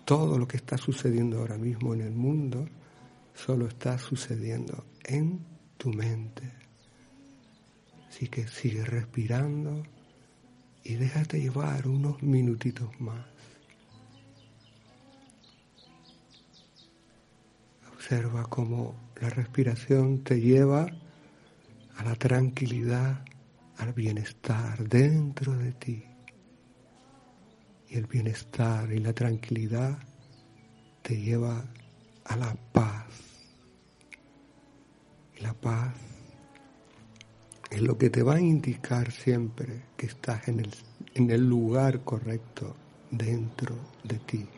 todo 0.06 0.38
lo 0.38 0.48
que 0.48 0.56
está 0.56 0.78
sucediendo 0.78 1.40
ahora 1.40 1.58
mismo 1.58 1.92
en 1.92 2.00
el 2.00 2.14
mundo 2.14 2.66
solo 3.34 3.66
está 3.66 3.98
sucediendo 3.98 4.86
en 5.04 5.44
tu 5.76 5.90
mente. 5.92 6.50
Así 8.08 8.28
que 8.28 8.48
sigue 8.48 8.82
respirando 8.82 9.82
y 10.82 10.94
déjate 10.94 11.38
llevar 11.38 11.86
unos 11.86 12.22
minutitos 12.22 12.98
más. 12.98 13.26
Observa 17.92 18.46
cómo 18.48 18.94
la 19.20 19.28
respiración 19.28 20.24
te 20.24 20.40
lleva 20.40 20.86
a 21.98 22.04
la 22.04 22.14
tranquilidad, 22.14 23.22
al 23.78 23.92
bienestar 23.92 24.88
dentro 24.88 25.56
de 25.56 25.72
ti. 25.72 26.04
Y 27.88 27.96
el 27.96 28.06
bienestar 28.06 28.92
y 28.92 28.98
la 28.98 29.12
tranquilidad 29.12 29.98
te 31.02 31.20
lleva 31.20 31.64
a 32.24 32.36
la 32.36 32.56
paz. 32.72 33.06
Y 35.36 35.42
la 35.42 35.54
paz 35.54 35.94
es 37.70 37.80
lo 37.82 37.96
que 37.98 38.10
te 38.10 38.22
va 38.22 38.36
a 38.36 38.40
indicar 38.40 39.12
siempre 39.12 39.84
que 39.96 40.06
estás 40.06 40.48
en 40.48 40.60
el, 40.60 40.74
en 41.14 41.30
el 41.30 41.48
lugar 41.48 42.02
correcto 42.04 42.76
dentro 43.10 43.76
de 44.02 44.18
ti. 44.20 44.48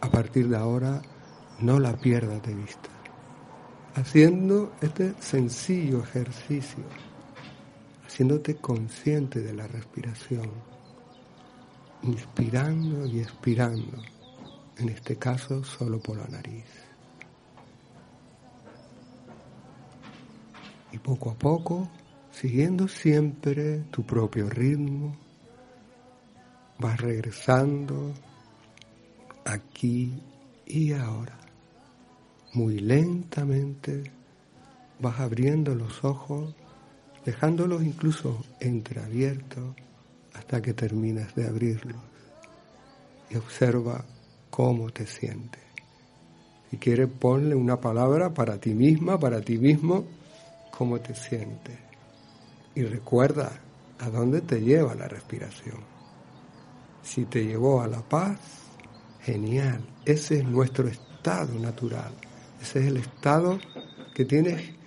A 0.00 0.10
partir 0.10 0.48
de 0.48 0.56
ahora, 0.56 1.02
no 1.60 1.78
la 1.80 1.96
pierdas 1.96 2.42
de 2.42 2.54
vista. 2.54 2.88
Haciendo 3.94 4.72
este 4.80 5.14
sencillo 5.20 6.02
ejercicio, 6.02 6.84
haciéndote 8.18 8.56
consciente 8.56 9.42
de 9.42 9.54
la 9.54 9.68
respiración, 9.68 10.50
inspirando 12.02 13.06
y 13.06 13.20
expirando, 13.20 14.02
en 14.76 14.88
este 14.88 15.14
caso 15.14 15.62
solo 15.62 16.00
por 16.00 16.16
la 16.16 16.26
nariz. 16.26 16.64
Y 20.90 20.98
poco 20.98 21.30
a 21.30 21.34
poco, 21.34 21.88
siguiendo 22.32 22.88
siempre 22.88 23.84
tu 23.92 24.04
propio 24.04 24.50
ritmo, 24.50 25.16
vas 26.80 27.00
regresando 27.00 28.12
aquí 29.44 30.20
y 30.66 30.92
ahora. 30.92 31.38
Muy 32.52 32.80
lentamente 32.80 34.10
vas 34.98 35.20
abriendo 35.20 35.76
los 35.76 36.02
ojos, 36.02 36.52
dejándolos 37.28 37.82
incluso 37.82 38.42
entreabiertos 38.58 39.76
hasta 40.32 40.62
que 40.62 40.72
terminas 40.72 41.34
de 41.34 41.46
abrirlos. 41.46 42.00
Y 43.28 43.36
observa 43.36 44.02
cómo 44.48 44.88
te 44.88 45.06
sientes. 45.06 45.60
Si 46.70 46.78
quieres, 46.78 47.10
ponle 47.10 47.54
una 47.54 47.78
palabra 47.78 48.32
para 48.32 48.58
ti 48.58 48.72
misma, 48.72 49.20
para 49.20 49.42
ti 49.42 49.58
mismo, 49.58 50.06
cómo 50.70 51.00
te 51.00 51.14
sientes. 51.14 51.78
Y 52.74 52.84
recuerda 52.84 53.60
a 53.98 54.08
dónde 54.08 54.40
te 54.40 54.62
lleva 54.62 54.94
la 54.94 55.06
respiración. 55.06 55.80
Si 57.02 57.26
te 57.26 57.44
llevó 57.44 57.82
a 57.82 57.88
la 57.88 58.00
paz, 58.00 58.38
genial. 59.20 59.86
Ese 60.06 60.38
es 60.38 60.44
nuestro 60.44 60.88
estado 60.88 61.58
natural. 61.58 62.14
Ese 62.62 62.80
es 62.80 62.86
el 62.86 62.96
estado 62.96 63.58
que 64.14 64.24
tienes, 64.24 64.77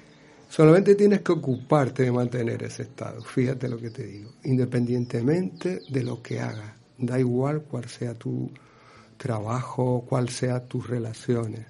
solamente 0.51 0.95
tienes 0.95 1.21
que 1.21 1.31
ocuparte 1.31 2.03
de 2.03 2.11
mantener 2.11 2.61
ese 2.63 2.83
estado. 2.83 3.21
Fíjate 3.21 3.69
lo 3.69 3.77
que 3.77 3.89
te 3.89 4.05
digo. 4.05 4.33
Independientemente 4.43 5.79
de 5.89 6.03
lo 6.03 6.21
que 6.21 6.41
hagas, 6.41 6.73
da 6.97 7.17
igual 7.17 7.61
cuál 7.61 7.85
sea 7.85 8.13
tu 8.15 8.51
trabajo, 9.15 10.05
cuál 10.07 10.27
sea 10.27 10.67
tus 10.67 10.89
relaciones, 10.89 11.65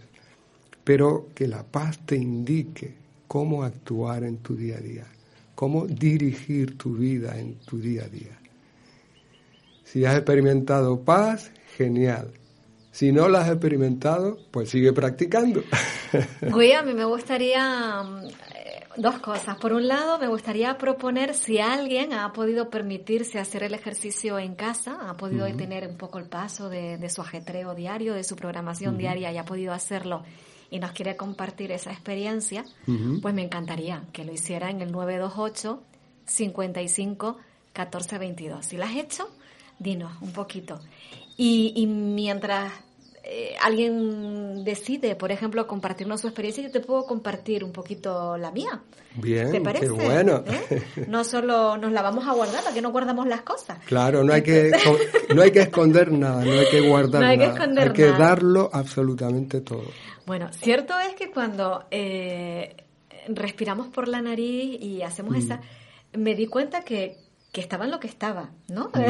pero 0.83 1.27
que 1.35 1.47
la 1.47 1.63
paz 1.63 1.99
te 2.07 2.15
indique 2.15 2.95
cómo 3.27 3.63
actuar 3.63 4.23
en 4.23 4.37
tu 4.37 4.55
día 4.55 4.77
a 4.77 4.81
día, 4.81 5.05
cómo 5.53 5.85
dirigir 5.85 6.75
tu 6.75 6.95
vida 6.95 7.37
en 7.37 7.59
tu 7.59 7.79
día 7.79 8.05
a 8.05 8.09
día. 8.09 8.39
Si 9.83 10.05
has 10.05 10.15
experimentado 10.15 11.01
paz, 11.01 11.51
genial. 11.77 12.31
Si 12.91 13.11
no 13.11 13.29
la 13.29 13.41
has 13.41 13.49
experimentado, 13.49 14.39
pues 14.49 14.69
sigue 14.69 14.91
practicando. 14.91 15.63
Gui, 16.41 16.71
a 16.71 16.81
mí 16.81 16.93
me 16.93 17.05
gustaría 17.05 18.03
dos 18.97 19.19
cosas. 19.19 19.57
Por 19.57 19.73
un 19.73 19.87
lado, 19.87 20.19
me 20.19 20.27
gustaría 20.27 20.77
proponer 20.77 21.33
si 21.33 21.59
alguien 21.59 22.13
ha 22.13 22.31
podido 22.33 22.69
permitirse 22.69 23.39
hacer 23.39 23.63
el 23.63 23.73
ejercicio 23.73 24.39
en 24.39 24.55
casa, 24.55 24.97
ha 25.09 25.15
podido 25.15 25.45
detener 25.45 25.87
un 25.87 25.97
poco 25.97 26.19
el 26.19 26.25
paso 26.25 26.69
de, 26.69 27.09
su 27.09 27.21
ajetreo 27.21 27.75
diario, 27.75 28.13
de 28.13 28.23
su 28.23 28.35
programación 28.35 28.97
diaria 28.97 29.31
y 29.31 29.37
ha 29.37 29.45
podido 29.45 29.73
hacerlo 29.73 30.23
y 30.69 30.79
nos 30.79 30.91
quiere 30.91 31.17
compartir 31.17 31.71
esa 31.71 31.91
experiencia, 31.91 32.63
pues 33.21 33.33
me 33.33 33.43
encantaría 33.43 34.05
que 34.13 34.23
lo 34.23 34.31
hiciera 34.31 34.69
en 34.69 34.81
el 34.81 34.91
928 34.91 35.83
55 36.25 37.37
14 37.73 38.17
22. 38.17 38.65
Si 38.65 38.77
lo 38.77 38.85
has 38.85 38.95
hecho, 38.95 39.29
dinos 39.79 40.13
un 40.21 40.31
poquito. 40.31 40.79
Y, 41.35 41.73
y 41.75 41.87
mientras 41.87 42.71
eh, 43.23 43.55
alguien 43.61 44.63
decide, 44.63 45.15
por 45.15 45.31
ejemplo, 45.31 45.67
compartirnos 45.67 46.21
su 46.21 46.27
experiencia, 46.27 46.63
yo 46.63 46.71
te 46.71 46.79
puedo 46.79 47.05
compartir 47.05 47.63
un 47.63 47.71
poquito 47.71 48.37
la 48.37 48.51
mía. 48.51 48.81
Bien, 49.15 49.51
¿Te 49.51 49.61
parece? 49.61 49.85
Qué 49.85 49.91
bueno. 49.91 50.43
¿Eh? 50.47 50.83
No 51.07 51.23
solo 51.23 51.77
nos 51.77 51.91
la 51.91 52.01
vamos 52.01 52.27
a 52.27 52.33
guardar, 52.33 52.63
¿para 52.63 52.73
que 52.73 52.81
no 52.81 52.91
guardamos 52.91 53.27
las 53.27 53.41
cosas? 53.41 53.77
Claro, 53.85 54.23
no 54.23 54.33
hay 54.33 54.41
que 54.41 54.71
no 55.35 55.41
hay 55.41 55.51
que 55.51 55.61
esconder 55.61 56.11
nada, 56.11 56.43
no 56.43 56.51
hay 56.51 56.69
que 56.69 56.81
guardar 56.81 57.23
hay 57.23 57.37
nada. 57.37 57.67
Que 57.67 57.81
hay 57.81 57.91
que 57.91 58.05
darlo 58.11 58.69
absolutamente 58.73 59.61
todo. 59.61 59.85
Bueno, 60.25 60.49
cierto 60.53 60.99
es 60.99 61.13
que 61.15 61.29
cuando 61.29 61.85
eh, 61.91 62.75
respiramos 63.27 63.87
por 63.87 64.07
la 64.07 64.21
nariz 64.21 64.81
y 64.81 65.01
hacemos 65.01 65.35
esa... 65.35 65.61
Me 66.13 66.35
di 66.35 66.47
cuenta 66.47 66.81
que, 66.81 67.17
que 67.51 67.61
estaba 67.61 67.85
lo 67.87 67.99
que 67.99 68.07
estaba, 68.07 68.51
¿no? 68.67 68.91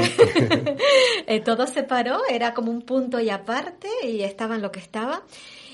Eh, 1.28 1.40
todo 1.40 1.68
se 1.68 1.84
paró, 1.84 2.22
era 2.30 2.54
como 2.54 2.72
un 2.72 2.82
punto 2.82 3.20
y 3.20 3.30
aparte 3.30 3.88
y 4.04 4.22
estaba 4.22 4.56
en 4.56 4.62
lo 4.62 4.72
que 4.72 4.80
estaba. 4.80 5.24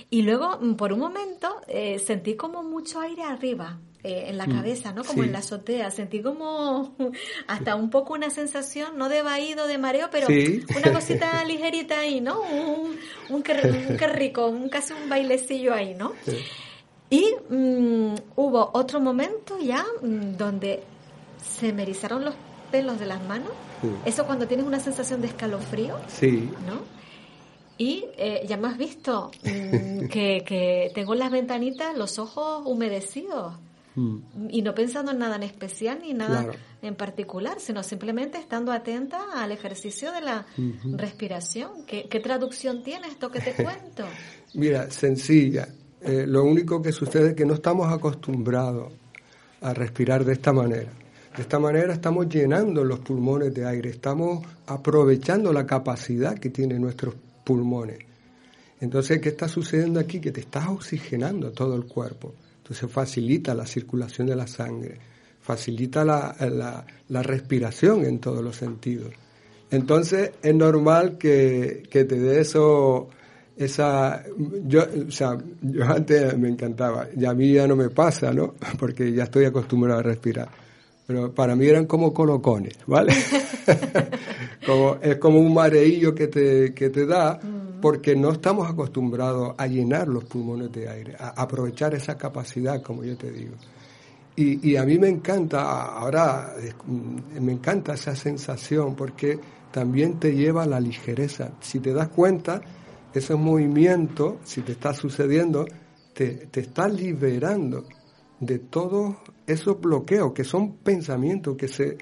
Y 0.09 0.21
luego, 0.21 0.57
mm, 0.59 0.75
por 0.75 0.93
un 0.93 0.99
momento, 0.99 1.61
eh, 1.67 1.99
sentí 1.99 2.35
como 2.35 2.63
mucho 2.63 2.99
aire 2.99 3.23
arriba, 3.23 3.79
eh, 4.03 4.25
en 4.27 4.37
la 4.37 4.45
mm, 4.45 4.51
cabeza, 4.51 4.93
¿no? 4.93 5.03
Como 5.03 5.23
en 5.23 5.31
la 5.31 5.39
azotea. 5.39 5.89
Sentí 5.89 6.21
como 6.21 6.95
hasta 7.47 7.75
un 7.75 7.89
poco 7.89 8.13
una 8.13 8.29
sensación, 8.29 8.97
no 8.97 9.09
de 9.09 9.21
vaído, 9.21 9.67
de 9.67 9.77
mareo, 9.77 10.09
pero 10.11 10.27
una 10.27 10.93
cosita 10.93 11.43
ligerita 11.45 11.99
ahí, 11.99 12.21
¿no? 12.21 12.41
Un, 12.41 12.97
un, 13.29 13.43
qué, 13.43 13.53
rico, 14.07 14.47
un, 14.47 14.69
casi 14.69 14.93
un 14.93 15.09
bailecillo 15.09 15.73
ahí, 15.73 15.95
¿no? 15.95 16.13
Y 17.09 17.33
mm, 17.49 18.15
hubo 18.35 18.69
otro 18.73 18.99
momento 18.99 19.57
ya 19.59 19.85
donde 20.01 20.83
se 21.41 21.73
me 21.73 21.83
erizaron 21.83 22.23
los 22.23 22.35
pelos 22.71 22.99
de 22.99 23.05
las 23.05 23.23
manos. 23.27 23.51
Eso 24.05 24.25
cuando 24.25 24.47
tienes 24.47 24.65
una 24.65 24.79
sensación 24.79 25.21
de 25.21 25.27
escalofrío. 25.27 25.97
Sí. 26.07 26.49
¿No? 26.65 26.81
Y 27.77 28.05
eh, 28.17 28.43
ya 28.47 28.57
me 28.57 28.67
has 28.67 28.77
visto 28.77 29.31
mm, 29.43 30.07
que, 30.11 30.43
que, 30.45 30.91
tengo 30.95 31.13
las 31.13 31.31
ventanitas, 31.31 31.95
los 31.95 32.17
ojos 32.17 32.63
humedecidos. 32.65 33.53
Mm. 33.95 34.17
Y 34.49 34.61
no 34.61 34.73
pensando 34.73 35.11
en 35.11 35.19
nada 35.19 35.35
en 35.35 35.43
especial 35.43 35.99
ni 36.01 36.13
nada 36.13 36.51
en 36.81 36.95
particular, 36.95 37.59
sino 37.59 37.83
simplemente 37.83 38.37
estando 38.37 38.71
atenta 38.71 39.19
al 39.35 39.51
ejercicio 39.51 40.11
de 40.11 40.21
la 40.21 40.45
respiración. 40.95 41.85
¿Qué, 41.85 42.19
traducción 42.19 42.83
tiene 42.83 43.07
esto 43.07 43.29
que 43.31 43.39
te 43.39 43.53
cuento? 43.63 44.05
Mira, 44.53 44.89
sencilla. 44.91 45.67
Eh, 46.01 46.25
lo 46.27 46.43
único 46.43 46.81
que 46.81 46.91
sucede 46.91 47.29
es 47.29 47.35
que 47.35 47.45
no 47.45 47.55
estamos 47.55 47.91
acostumbrados 47.91 48.93
a 49.61 49.73
respirar 49.73 50.23
de 50.23 50.33
esta 50.33 50.53
manera. 50.53 50.91
De 51.37 51.43
esta 51.43 51.59
manera 51.59 51.93
estamos 51.93 52.27
llenando 52.27 52.83
los 52.83 52.97
pulmones 52.97 53.53
de 53.53 53.63
aire, 53.63 53.91
estamos 53.91 54.43
aprovechando 54.65 55.53
la 55.53 55.67
capacidad 55.67 56.35
que 56.35 56.49
tienen 56.49 56.81
nuestros 56.81 57.13
pulmones. 57.43 57.99
Entonces, 58.81 59.21
¿qué 59.21 59.29
está 59.29 59.47
sucediendo 59.47 59.99
aquí? 59.99 60.19
Que 60.19 60.31
te 60.31 60.39
estás 60.41 60.67
oxigenando 60.67 61.51
todo 61.51 61.75
el 61.75 61.85
cuerpo. 61.85 62.33
Entonces 62.57 62.91
facilita 62.91 63.53
la 63.53 63.67
circulación 63.67 64.25
de 64.25 64.35
la 64.35 64.47
sangre, 64.47 64.97
facilita 65.39 66.03
la, 66.03 66.83
respiración 67.21 68.03
en 68.05 68.17
todos 68.17 68.43
los 68.43 68.55
sentidos. 68.55 69.13
Entonces 69.69 70.31
es 70.41 70.55
normal 70.55 71.19
que, 71.19 71.83
que 71.87 72.05
te 72.05 72.19
dé 72.19 72.41
eso, 72.41 73.09
esa, 73.55 74.23
yo, 74.65 74.87
o 75.07 75.11
sea, 75.11 75.37
yo 75.61 75.85
antes 75.85 76.35
me 76.35 76.49
encantaba, 76.49 77.09
y 77.15 77.25
a 77.25 77.33
mí 77.35 77.53
ya 77.53 77.67
no 77.67 77.75
me 77.75 77.89
pasa, 77.89 78.33
¿no? 78.33 78.55
Porque 78.79 79.13
ya 79.13 79.25
estoy 79.25 79.45
acostumbrado 79.45 79.99
a 79.99 80.03
respirar 80.03 80.66
pero 81.07 81.33
para 81.33 81.55
mí 81.55 81.65
eran 81.65 81.85
como 81.85 82.13
colocones, 82.13 82.77
¿vale? 82.85 83.13
como, 84.65 84.97
es 85.01 85.15
como 85.17 85.39
un 85.39 85.53
mareillo 85.53 86.13
que 86.13 86.27
te, 86.27 86.73
que 86.73 86.89
te 86.89 87.05
da 87.05 87.39
mm. 87.41 87.79
porque 87.81 88.13
no 88.13 88.31
estamos 88.31 88.69
acostumbrados 88.69 89.55
a 89.57 89.67
llenar 89.67 90.09
los 90.09 90.25
pulmones 90.25 90.69
de 90.73 90.89
aire, 90.89 91.15
a 91.17 91.29
aprovechar 91.41 91.95
esa 91.95 92.17
capacidad, 92.17 92.81
como 92.81 93.05
yo 93.05 93.15
te 93.17 93.31
digo. 93.31 93.55
Y, 94.35 94.69
y 94.69 94.75
a 94.75 94.83
mí 94.83 94.99
me 94.99 95.07
encanta, 95.07 95.85
ahora 95.97 96.53
mm, 96.85 97.39
me 97.39 97.53
encanta 97.53 97.93
esa 97.93 98.13
sensación 98.13 98.93
porque 98.93 99.39
también 99.71 100.19
te 100.19 100.35
lleva 100.35 100.63
a 100.63 100.67
la 100.67 100.79
ligereza. 100.81 101.53
Si 101.61 101.79
te 101.79 101.93
das 101.93 102.09
cuenta, 102.09 102.61
esos 103.13 103.39
movimientos, 103.39 104.35
si 104.43 104.61
te 104.61 104.73
está 104.73 104.93
sucediendo, 104.93 105.65
te, 106.13 106.47
te 106.47 106.59
está 106.59 106.89
liberando 106.89 107.85
de 108.39 108.59
todos 108.59 109.15
esos 109.47 109.79
bloqueos 109.79 110.33
que 110.33 110.43
son 110.43 110.73
pensamientos 110.77 111.55
que 111.55 111.69
se 111.69 111.97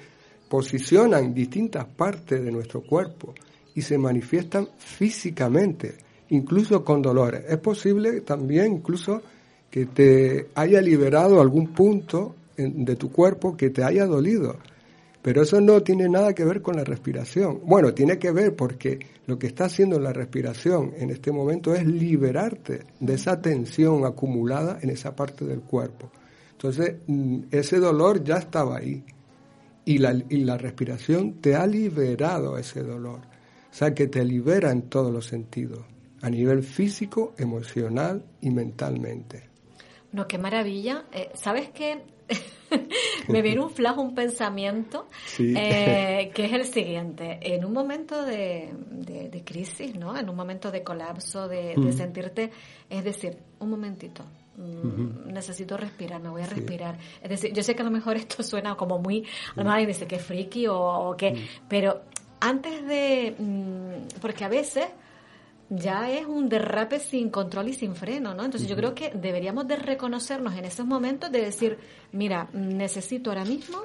posicionan 0.48 1.26
en 1.26 1.34
distintas 1.34 1.86
partes 1.86 2.44
de 2.44 2.50
nuestro 2.50 2.82
cuerpo 2.82 3.34
y 3.74 3.82
se 3.82 3.98
manifiestan 3.98 4.68
físicamente, 4.78 5.94
incluso 6.30 6.84
con 6.84 7.00
dolores. 7.02 7.44
Es 7.48 7.58
posible 7.58 8.20
también 8.22 8.74
incluso 8.74 9.22
que 9.70 9.86
te 9.86 10.48
haya 10.54 10.80
liberado 10.80 11.40
algún 11.40 11.68
punto 11.68 12.34
de 12.56 12.96
tu 12.96 13.12
cuerpo 13.12 13.56
que 13.56 13.70
te 13.70 13.84
haya 13.84 14.06
dolido. 14.06 14.56
Pero 15.20 15.42
eso 15.42 15.60
no 15.60 15.82
tiene 15.82 16.08
nada 16.08 16.32
que 16.34 16.44
ver 16.44 16.62
con 16.62 16.76
la 16.76 16.84
respiración. 16.84 17.60
Bueno, 17.64 17.92
tiene 17.92 18.16
que 18.18 18.30
ver 18.30 18.54
porque 18.54 19.00
lo 19.26 19.38
que 19.38 19.48
está 19.48 19.64
haciendo 19.64 19.98
la 19.98 20.12
respiración 20.12 20.92
en 20.96 21.10
este 21.10 21.32
momento 21.32 21.74
es 21.74 21.84
liberarte 21.84 22.84
de 23.00 23.14
esa 23.14 23.42
tensión 23.42 24.04
acumulada 24.04 24.78
en 24.82 24.90
esa 24.90 25.16
parte 25.16 25.44
del 25.44 25.60
cuerpo. 25.60 26.10
Entonces, 26.56 26.96
mm, 27.06 27.40
ese 27.50 27.78
dolor 27.78 28.24
ya 28.24 28.36
estaba 28.36 28.78
ahí. 28.78 29.04
Y 29.84 29.98
la, 29.98 30.14
y 30.28 30.38
la 30.38 30.56
respiración 30.56 31.34
te 31.34 31.54
ha 31.54 31.66
liberado 31.66 32.58
ese 32.58 32.82
dolor. 32.82 33.20
O 33.20 33.74
sea, 33.74 33.94
que 33.94 34.08
te 34.08 34.24
libera 34.24 34.72
en 34.72 34.88
todos 34.88 35.12
los 35.12 35.26
sentidos, 35.26 35.84
a 36.22 36.30
nivel 36.30 36.62
físico, 36.62 37.34
emocional 37.38 38.24
y 38.40 38.50
mentalmente. 38.50 39.50
No, 40.12 40.26
qué 40.26 40.38
maravilla. 40.38 41.04
Eh, 41.12 41.30
¿Sabes 41.34 41.68
qué? 41.70 42.02
me 43.28 43.42
viene 43.42 43.60
un 43.60 43.70
flash, 43.74 43.98
un 43.98 44.14
pensamiento, 44.14 45.08
eh, 45.38 46.30
que 46.34 46.46
es 46.46 46.52
el 46.52 46.64
siguiente. 46.64 47.38
En 47.42 47.64
un 47.64 47.72
momento 47.72 48.24
de, 48.24 48.72
de, 48.90 49.44
crisis, 49.44 49.94
¿no? 49.94 50.16
En 50.16 50.28
un 50.28 50.36
momento 50.36 50.70
de 50.70 50.82
colapso, 50.82 51.46
de, 51.46 51.74
de 51.76 51.92
sentirte, 51.92 52.50
es 52.88 53.04
decir, 53.04 53.36
un 53.60 53.70
momentito, 53.70 54.24
Mm, 54.56 55.32
necesito 55.32 55.76
respirar, 55.76 56.20
me 56.20 56.30
voy 56.30 56.42
a 56.42 56.46
respirar. 56.46 56.96
Es 57.22 57.28
decir, 57.28 57.52
yo 57.52 57.62
sé 57.62 57.74
que 57.74 57.82
a 57.82 57.84
lo 57.84 57.90
mejor 57.90 58.16
esto 58.16 58.42
suena 58.42 58.74
como 58.74 58.98
muy, 58.98 59.24
a 59.52 59.56
lo 59.56 59.64
mejor 59.64 59.72
alguien 59.72 59.88
dice 59.88 60.06
que 60.06 60.18
friki 60.18 60.66
o, 60.66 60.78
o 60.78 61.16
que, 61.16 61.32
mm. 61.32 61.36
pero 61.68 62.02
antes 62.40 62.86
de, 62.86 63.34
mm, 63.38 64.18
porque 64.20 64.44
a 64.44 64.48
veces 64.48 64.86
ya 65.68 66.10
es 66.10 66.26
un 66.26 66.48
derrape 66.48 67.00
sin 67.00 67.30
control 67.30 67.68
y 67.68 67.74
sin 67.74 67.96
freno, 67.96 68.34
¿no? 68.34 68.44
Entonces 68.44 68.68
yo 68.68 68.76
creo 68.76 68.94
que 68.94 69.10
deberíamos 69.10 69.66
de 69.66 69.76
reconocernos 69.76 70.54
en 70.54 70.64
esos 70.64 70.86
momentos 70.86 71.30
de 71.32 71.40
decir, 71.40 71.78
mira, 72.12 72.48
necesito 72.52 73.30
ahora 73.30 73.44
mismo 73.44 73.78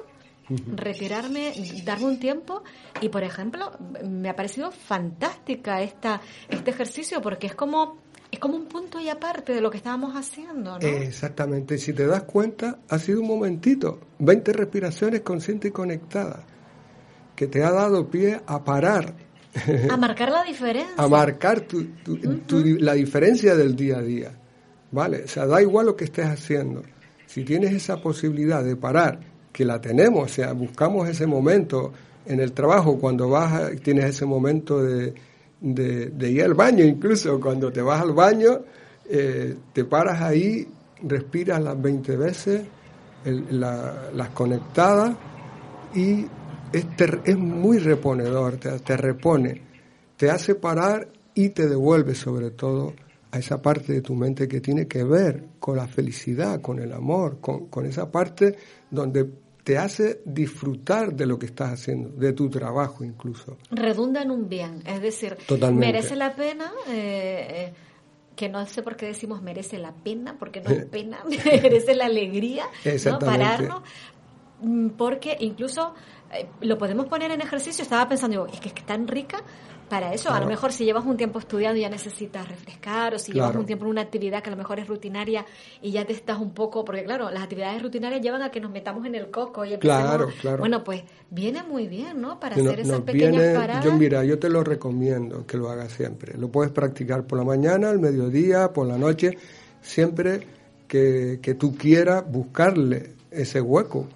retirarme, 0.48 1.52
darme 1.84 2.06
un 2.06 2.18
tiempo 2.18 2.62
y, 3.00 3.08
por 3.08 3.24
ejemplo, 3.24 3.72
me 4.04 4.28
ha 4.28 4.36
parecido 4.36 4.70
fantástica 4.70 5.82
esta, 5.82 6.20
este 6.48 6.70
ejercicio 6.70 7.20
porque 7.20 7.46
es 7.46 7.54
como 7.54 8.01
es 8.32 8.38
como 8.38 8.56
un 8.56 8.64
punto 8.64 8.98
y 8.98 9.10
aparte 9.10 9.52
de 9.52 9.60
lo 9.60 9.70
que 9.70 9.76
estábamos 9.76 10.16
haciendo, 10.16 10.78
¿no? 10.78 10.86
Exactamente. 10.86 11.76
Si 11.76 11.92
te 11.92 12.06
das 12.06 12.22
cuenta, 12.22 12.78
ha 12.88 12.98
sido 12.98 13.20
un 13.20 13.28
momentito, 13.28 14.00
20 14.20 14.54
respiraciones 14.54 15.20
conscientes 15.20 15.68
y 15.68 15.72
conectadas, 15.72 16.40
que 17.36 17.46
te 17.46 17.62
ha 17.62 17.70
dado 17.70 18.08
pie 18.08 18.40
a 18.46 18.64
parar. 18.64 19.14
A 19.90 19.98
marcar 19.98 20.30
la 20.32 20.44
diferencia. 20.44 20.94
a 20.96 21.06
marcar 21.08 21.60
tu, 21.60 21.86
la 22.80 22.94
diferencia 22.94 23.54
del 23.54 23.76
día 23.76 23.98
a 23.98 24.02
día. 24.02 24.32
¿Vale? 24.90 25.24
O 25.24 25.28
sea, 25.28 25.46
da 25.46 25.60
igual 25.60 25.86
lo 25.86 25.96
que 25.96 26.04
estés 26.04 26.26
haciendo. 26.26 26.82
Si 27.26 27.44
tienes 27.44 27.72
esa 27.74 28.00
posibilidad 28.00 28.64
de 28.64 28.76
parar, 28.76 29.20
que 29.52 29.66
la 29.66 29.78
tenemos, 29.78 30.30
o 30.30 30.34
sea, 30.34 30.54
buscamos 30.54 31.06
ese 31.06 31.26
momento 31.26 31.92
en 32.24 32.40
el 32.40 32.52
trabajo, 32.52 32.98
cuando 32.98 33.28
vas, 33.28 33.72
tienes 33.82 34.06
ese 34.06 34.24
momento 34.24 34.82
de 34.82 35.12
de, 35.62 36.30
ir 36.30 36.42
al 36.42 36.54
baño, 36.54 36.84
incluso 36.84 37.40
cuando 37.40 37.70
te 37.72 37.80
vas 37.80 38.00
al 38.00 38.12
baño, 38.12 38.60
eh, 39.08 39.56
te 39.72 39.84
paras 39.84 40.20
ahí, 40.20 40.66
respiras 41.02 41.62
las 41.62 41.80
20 41.80 42.16
veces, 42.16 42.62
las 43.24 44.28
conectadas 44.34 45.14
y 45.94 46.26
es, 46.72 46.86
es 47.24 47.38
muy 47.38 47.78
reponedor, 47.78 48.56
te, 48.56 48.96
repone, 48.96 49.62
te 50.16 50.30
hace 50.30 50.56
parar 50.56 51.08
y 51.34 51.50
te 51.50 51.68
devuelve 51.68 52.16
sobre 52.16 52.50
todo 52.50 52.94
a 53.30 53.38
esa 53.38 53.62
parte 53.62 53.92
de 53.92 54.00
tu 54.02 54.14
mente 54.14 54.48
que 54.48 54.60
tiene 54.60 54.88
que 54.88 55.04
ver 55.04 55.44
con 55.60 55.76
la 55.76 55.86
felicidad, 55.86 56.60
con 56.60 56.80
el 56.80 56.92
amor, 56.92 57.38
con, 57.40 57.66
con 57.66 57.86
esa 57.86 58.10
parte 58.10 58.56
donde 58.90 59.30
te 59.64 59.78
hace 59.78 60.20
disfrutar 60.24 61.14
de 61.14 61.26
lo 61.26 61.38
que 61.38 61.46
estás 61.46 61.72
haciendo, 61.72 62.10
de 62.10 62.32
tu 62.32 62.50
trabajo 62.50 63.04
incluso. 63.04 63.58
Redunda 63.70 64.22
en 64.22 64.30
un 64.30 64.48
bien, 64.48 64.82
es 64.84 65.00
decir, 65.00 65.36
merece 65.72 66.16
la 66.16 66.34
pena, 66.34 66.72
eh, 66.88 67.46
eh, 67.48 67.72
que 68.34 68.48
no 68.48 68.64
sé 68.66 68.82
por 68.82 68.96
qué 68.96 69.06
decimos 69.06 69.42
merece 69.42 69.78
la 69.78 69.92
pena, 69.92 70.36
porque 70.38 70.60
no 70.60 70.70
es 70.70 70.84
pena, 70.86 71.18
merece 71.62 71.94
la 71.94 72.06
alegría, 72.06 72.64
¿no? 73.04 73.18
pararnos, 73.18 73.82
mm, 74.60 74.88
porque 74.90 75.36
incluso 75.40 75.94
eh, 76.32 76.48
lo 76.60 76.76
podemos 76.76 77.06
poner 77.06 77.30
en 77.30 77.40
ejercicio, 77.40 77.82
estaba 77.82 78.08
pensando, 78.08 78.46
es 78.46 78.58
que 78.58 78.68
es 78.68 78.86
tan 78.86 79.06
rica 79.06 79.44
para 79.92 80.14
eso. 80.14 80.30
A 80.30 80.40
lo 80.40 80.46
mejor 80.46 80.72
si 80.72 80.86
llevas 80.86 81.04
un 81.04 81.18
tiempo 81.18 81.38
estudiando 81.38 81.78
ya 81.78 81.90
necesitas 81.90 82.48
refrescar, 82.48 83.14
o 83.14 83.18
si 83.18 83.30
llevas 83.32 83.54
un 83.54 83.66
tiempo 83.66 83.84
en 83.84 83.90
una 83.90 84.00
actividad 84.00 84.42
que 84.42 84.48
a 84.48 84.52
lo 84.52 84.56
mejor 84.56 84.80
es 84.80 84.88
rutinaria 84.88 85.44
y 85.82 85.90
ya 85.90 86.06
te 86.06 86.14
estás 86.14 86.38
un 86.38 86.54
poco, 86.54 86.82
porque 86.82 87.04
claro, 87.04 87.30
las 87.30 87.42
actividades 87.42 87.82
rutinarias 87.82 88.22
llevan 88.22 88.40
a 88.40 88.50
que 88.50 88.58
nos 88.58 88.70
metamos 88.70 89.04
en 89.04 89.16
el 89.16 89.30
coco 89.30 89.66
y 89.66 89.76
Claro, 89.76 90.30
claro. 90.40 90.60
Bueno, 90.60 90.82
pues 90.82 91.02
viene 91.28 91.62
muy 91.62 91.88
bien, 91.88 92.22
¿no? 92.22 92.40
Para 92.40 92.56
hacer 92.56 92.80
esas 92.80 93.02
pequeñas 93.02 93.54
paradas. 93.54 93.84
Yo 93.84 93.92
mira, 93.92 94.24
yo 94.24 94.38
te 94.38 94.48
lo 94.48 94.64
recomiendo 94.64 95.44
que 95.46 95.58
lo 95.58 95.68
hagas 95.68 95.92
siempre. 95.92 96.38
Lo 96.38 96.48
puedes 96.48 96.72
practicar 96.72 97.26
por 97.26 97.36
la 97.36 97.44
mañana, 97.44 97.90
al 97.90 97.98
mediodía, 97.98 98.72
por 98.72 98.86
la 98.86 98.96
noche, 98.96 99.36
siempre 99.82 100.40
que, 100.88 101.38
que 101.42 101.52
tú 101.52 101.76
quieras 101.76 102.24
buscarle 102.26 103.12
ese 103.30 103.60
hueco. 103.60 104.08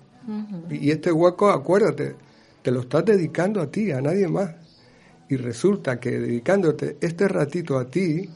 Y 0.70 0.90
este 0.90 1.12
hueco, 1.12 1.50
acuérdate, 1.50 2.14
te 2.62 2.70
lo 2.70 2.80
estás 2.80 3.04
dedicando 3.04 3.60
a 3.60 3.70
ti, 3.70 3.92
a 3.92 4.00
nadie 4.00 4.26
más. 4.26 4.65
Y 5.28 5.36
resulta 5.36 5.98
que 5.98 6.18
dedicándote 6.18 6.96
este 7.00 7.28
ratito 7.28 7.78
a 7.78 7.90
ti, 7.90 8.28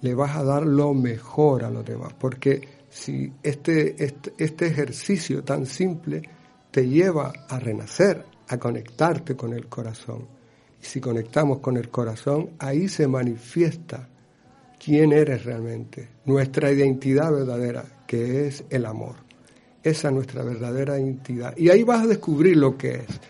le 0.00 0.14
vas 0.14 0.36
a 0.36 0.44
dar 0.44 0.66
lo 0.66 0.94
mejor 0.94 1.64
a 1.64 1.70
los 1.70 1.84
demás. 1.84 2.14
Porque 2.18 2.60
si 2.88 3.32
este, 3.42 4.02
este, 4.02 4.32
este 4.38 4.66
ejercicio 4.66 5.44
tan 5.44 5.66
simple 5.66 6.22
te 6.70 6.88
lleva 6.88 7.32
a 7.48 7.58
renacer, 7.58 8.24
a 8.48 8.58
conectarte 8.58 9.36
con 9.36 9.52
el 9.52 9.68
corazón. 9.68 10.26
Y 10.80 10.84
si 10.84 11.00
conectamos 11.00 11.58
con 11.58 11.76
el 11.76 11.90
corazón, 11.90 12.50
ahí 12.58 12.88
se 12.88 13.06
manifiesta 13.06 14.08
quién 14.82 15.12
eres 15.12 15.44
realmente, 15.44 16.08
nuestra 16.24 16.72
identidad 16.72 17.30
verdadera, 17.30 17.84
que 18.06 18.46
es 18.46 18.64
el 18.70 18.86
amor. 18.86 19.16
Esa 19.82 20.08
es 20.08 20.14
nuestra 20.14 20.42
verdadera 20.42 20.98
identidad. 20.98 21.56
Y 21.56 21.68
ahí 21.68 21.82
vas 21.82 22.04
a 22.04 22.06
descubrir 22.06 22.56
lo 22.56 22.76
que 22.76 22.94
es. 22.94 23.20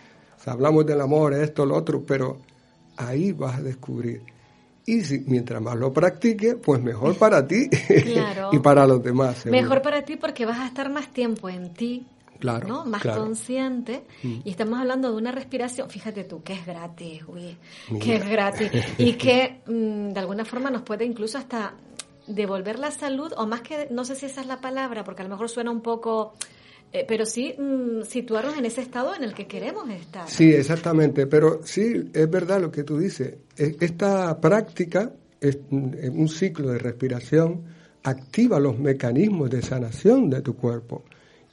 hablamos 0.47 0.87
del 0.87 1.01
amor, 1.01 1.35
esto, 1.35 1.67
lo 1.67 1.77
otro, 1.77 2.03
pero 2.05 2.39
ahí 3.09 3.33
vas 3.33 3.59
a 3.59 3.63
descubrir. 3.63 4.23
Y 4.87 5.03
si, 5.03 5.21
mientras 5.21 5.61
más 5.63 5.77
lo 5.77 5.93
practiques, 5.93 6.57
pues 6.63 6.83
mejor 6.83 7.17
para 7.17 7.47
ti 7.47 7.69
y 8.53 8.59
para 8.59 8.87
los 8.87 9.03
demás. 9.03 9.47
Mejor 9.47 9.83
para 9.83 10.03
ti 10.03 10.17
porque 10.17 10.47
vas 10.47 10.59
a 10.59 10.67
estar 10.67 10.91
más 10.91 11.13
tiempo 11.13 11.49
en 11.49 11.73
ti, 11.75 12.07
claro, 12.39 12.85
más 12.85 13.03
consciente. 13.03 14.05
Mm. 14.23 14.41
Y 14.45 14.51
estamos 14.51 14.81
hablando 14.81 15.11
de 15.11 15.17
una 15.17 15.33
respiración, 15.33 15.89
fíjate 15.91 16.25
tú, 16.25 16.43
que 16.43 16.55
es 16.55 16.67
gratis, 16.67 17.23
uy, 17.29 17.57
que 18.01 18.17
es 18.17 18.29
gratis. 18.29 18.71
y 18.99 19.13
que 19.19 19.61
mm, 19.67 20.13
de 20.13 20.21
alguna 20.21 20.45
forma 20.45 20.71
nos 20.71 20.83
puede 20.83 21.05
incluso 21.05 21.39
hasta 21.39 21.75
devolver 22.27 22.79
la 22.79 22.91
salud, 22.91 23.33
o 23.37 23.47
más 23.47 23.61
que, 23.61 23.89
no 23.91 24.05
sé 24.05 24.15
si 24.15 24.27
esa 24.27 24.41
es 24.41 24.47
la 24.47 24.61
palabra, 24.61 25.05
porque 25.05 25.23
a 25.23 25.25
lo 25.25 25.31
mejor 25.31 25.49
suena 25.49 25.71
un 25.71 25.83
poco... 25.83 26.35
Eh, 26.93 27.05
pero 27.07 27.25
sí 27.25 27.55
mm, 27.57 28.03
situarnos 28.03 28.59
en 28.59 28.65
ese 28.65 28.81
estado 28.81 29.15
en 29.15 29.23
el 29.23 29.33
que 29.33 29.47
queremos 29.47 29.89
estar. 29.91 30.29
Sí, 30.29 30.53
exactamente, 30.53 31.27
pero 31.27 31.61
sí, 31.65 32.11
es 32.13 32.31
verdad 32.31 32.61
lo 32.61 32.71
que 32.71 32.83
tú 32.83 32.99
dices. 32.99 33.35
Esta 33.57 34.41
práctica, 34.41 35.13
es 35.41 35.59
un 35.71 36.29
ciclo 36.29 36.71
de 36.71 36.79
respiración, 36.79 37.63
activa 38.03 38.59
los 38.59 38.79
mecanismos 38.79 39.51
de 39.51 39.63
sanación 39.63 40.29
de 40.31 40.43
tu 40.43 40.57
cuerpo 40.57 41.05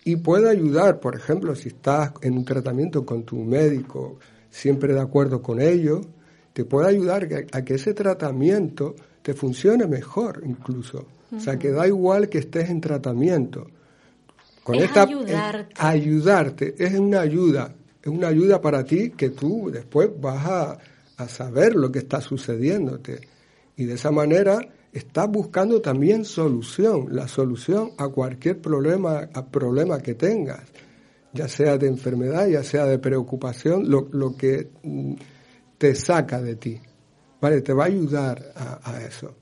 y 0.07 0.15
puede 0.15 0.49
ayudar, 0.49 1.01
por 1.01 1.15
ejemplo, 1.15 1.53
si 1.53 1.67
estás 1.67 2.13
en 2.21 2.37
un 2.37 2.45
tratamiento 2.45 3.05
con 3.05 3.23
tu 3.23 3.35
médico, 3.43 4.17
siempre 4.49 4.93
de 4.93 5.01
acuerdo 5.01 5.41
con 5.41 5.59
ello, 5.61 5.99
te 6.53 6.63
puede 6.63 6.87
ayudar 6.87 7.27
a 7.51 7.61
que 7.65 7.73
ese 7.73 7.93
tratamiento 7.93 8.95
te 9.21 9.33
funcione 9.33 9.85
mejor 9.85 10.43
incluso. 10.45 11.05
O 11.35 11.41
sea, 11.41 11.59
que 11.59 11.71
da 11.71 11.85
igual 11.85 12.29
que 12.29 12.37
estés 12.37 12.69
en 12.69 12.79
tratamiento. 12.79 13.67
Con 14.67 14.75
esta, 14.75 15.03
ayudarte. 15.03 15.73
ayudarte, 15.77 16.75
es 16.77 16.93
una 16.99 17.21
ayuda, 17.21 17.73
es 18.01 18.07
una 18.09 18.27
ayuda 18.27 18.59
para 18.59 18.83
ti 18.83 19.11
que 19.11 19.29
tú 19.29 19.69
después 19.71 20.09
vas 20.19 20.45
a, 20.45 20.77
a 21.15 21.27
saber 21.29 21.73
lo 21.73 21.89
que 21.89 21.99
está 21.99 22.19
sucediéndote. 22.19 23.21
Y 23.77 23.85
de 23.85 23.93
esa 23.93 24.11
manera 24.11 24.59
estás 24.91 25.29
buscando 25.29 25.79
también 25.79 26.25
solución, 26.25 27.07
la 27.11 27.29
solución 27.29 27.91
a 27.97 28.09
cualquier 28.09 28.59
problema, 28.59 29.29
a 29.33 29.45
problema 29.45 30.01
que 30.01 30.15
tengas, 30.15 30.63
ya 31.31 31.47
sea 31.47 31.77
de 31.77 31.87
enfermedad, 31.87 32.49
ya 32.49 32.61
sea 32.61 32.83
de 32.87 32.99
preocupación, 32.99 33.89
lo, 33.89 34.09
lo 34.11 34.35
que 34.35 34.67
mm, 34.83 35.13
te 35.77 35.95
saca 35.95 36.41
de 36.41 36.57
ti. 36.57 36.77
¿Vale? 37.39 37.61
Te 37.61 37.71
va 37.71 37.85
a 37.85 37.87
ayudar 37.87 38.51
a, 38.53 38.81
a 38.83 39.01
eso 39.01 39.33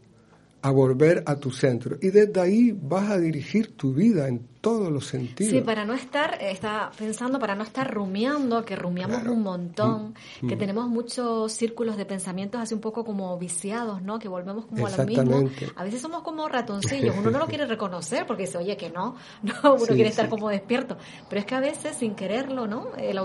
a 0.66 0.72
volver 0.72 1.22
a 1.28 1.36
tu 1.36 1.52
centro. 1.52 1.96
Y 2.02 2.10
desde 2.10 2.42
ahí 2.42 2.72
vas 2.72 3.12
a 3.12 3.20
dirigir 3.20 3.78
tu 3.78 3.94
vida 3.94 4.28
en 4.28 4.40
todos 4.66 4.92
los 4.92 5.06
sentidos. 5.06 5.52
Sí, 5.52 5.62
para 5.62 5.86
no 5.86 5.94
estar, 5.94 6.40
eh, 6.42 6.50
está 6.50 6.90
pensando, 6.98 7.38
para 7.38 7.54
no 7.54 7.64
estar 7.64 7.94
rumiando, 7.94 8.66
que 8.66 8.76
rumiamos 8.76 9.22
un 9.28 9.44
montón, 9.44 10.16
mm, 10.42 10.48
que 10.48 10.56
mm. 10.56 10.58
tenemos 10.58 10.88
muchos 10.88 11.52
círculos 11.52 11.98
de 11.98 12.06
pensamientos 12.08 12.60
así 12.60 12.74
un 12.74 12.80
poco 12.80 13.06
como 13.06 13.38
viciados, 13.38 14.02
¿no? 14.02 14.18
Que 14.18 14.28
volvemos 14.28 14.66
como 14.66 14.88
a 14.88 14.90
lo 14.90 15.06
mismo. 15.06 15.52
A 15.76 15.84
veces 15.84 16.02
somos 16.02 16.24
como 16.24 16.50
ratoncillos, 16.50 17.16
uno 17.20 17.30
no 17.30 17.38
lo 17.38 17.46
quiere 17.46 17.68
reconocer 17.68 18.26
porque 18.26 18.48
dice, 18.48 18.58
oye, 18.58 18.76
que 18.76 18.90
no, 18.90 19.16
no 19.44 19.76
uno 19.76 19.86
quiere 19.86 20.08
estar 20.08 20.30
como 20.30 20.50
despierto. 20.50 20.98
Pero 21.30 21.42
es 21.42 21.46
que 21.46 21.54
a 21.54 21.60
veces, 21.60 21.98
sin 21.98 22.16
quererlo, 22.16 22.66
¿no? 22.66 22.88
El, 22.98 23.20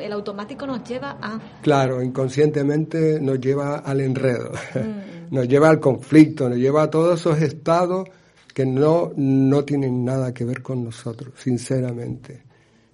el 0.00 0.12
automático 0.12 0.64
nos 0.64 0.84
lleva 0.84 1.18
a... 1.20 1.40
Claro, 1.60 2.00
inconscientemente 2.02 3.18
nos 3.20 3.40
lleva 3.40 3.78
al 3.78 4.00
enredo. 4.00 4.52
Mm 4.74 5.14
nos 5.30 5.48
lleva 5.48 5.68
al 5.68 5.80
conflicto, 5.80 6.48
nos 6.48 6.58
lleva 6.58 6.84
a 6.84 6.90
todos 6.90 7.20
esos 7.20 7.42
estados 7.42 8.08
que 8.54 8.64
no, 8.64 9.12
no 9.16 9.64
tienen 9.64 10.04
nada 10.04 10.32
que 10.32 10.44
ver 10.44 10.62
con 10.62 10.84
nosotros, 10.84 11.34
sinceramente. 11.36 12.42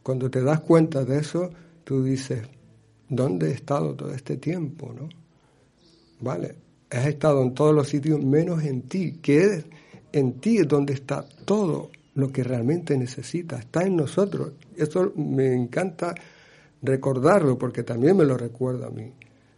Cuando 0.02 0.30
te 0.30 0.42
das 0.42 0.60
cuenta 0.60 1.04
de 1.04 1.18
eso, 1.18 1.50
tú 1.84 2.02
dices, 2.02 2.48
¿dónde 3.08 3.50
he 3.50 3.52
estado 3.52 3.94
todo 3.94 4.12
este 4.14 4.38
tiempo? 4.38 4.92
¿no? 4.98 5.08
¿Vale? 6.20 6.56
Has 6.90 7.06
estado 7.06 7.42
en 7.42 7.52
todos 7.52 7.74
los 7.74 7.88
sitios 7.88 8.24
menos 8.24 8.64
en 8.64 8.82
ti, 8.88 9.18
que 9.20 9.44
es, 9.44 9.66
en 10.12 10.40
ti 10.40 10.56
es 10.56 10.66
donde 10.66 10.94
está 10.94 11.26
todo 11.44 11.90
lo 12.14 12.32
que 12.32 12.42
realmente 12.42 12.96
necesitas, 12.96 13.60
está 13.60 13.82
en 13.82 13.96
nosotros. 13.96 14.52
Eso 14.74 15.12
me 15.14 15.54
encanta 15.54 16.14
recordarlo 16.82 17.58
porque 17.58 17.82
también 17.82 18.16
me 18.16 18.24
lo 18.24 18.36
recuerda 18.36 18.86
a 18.86 18.90
mí. 18.90 19.04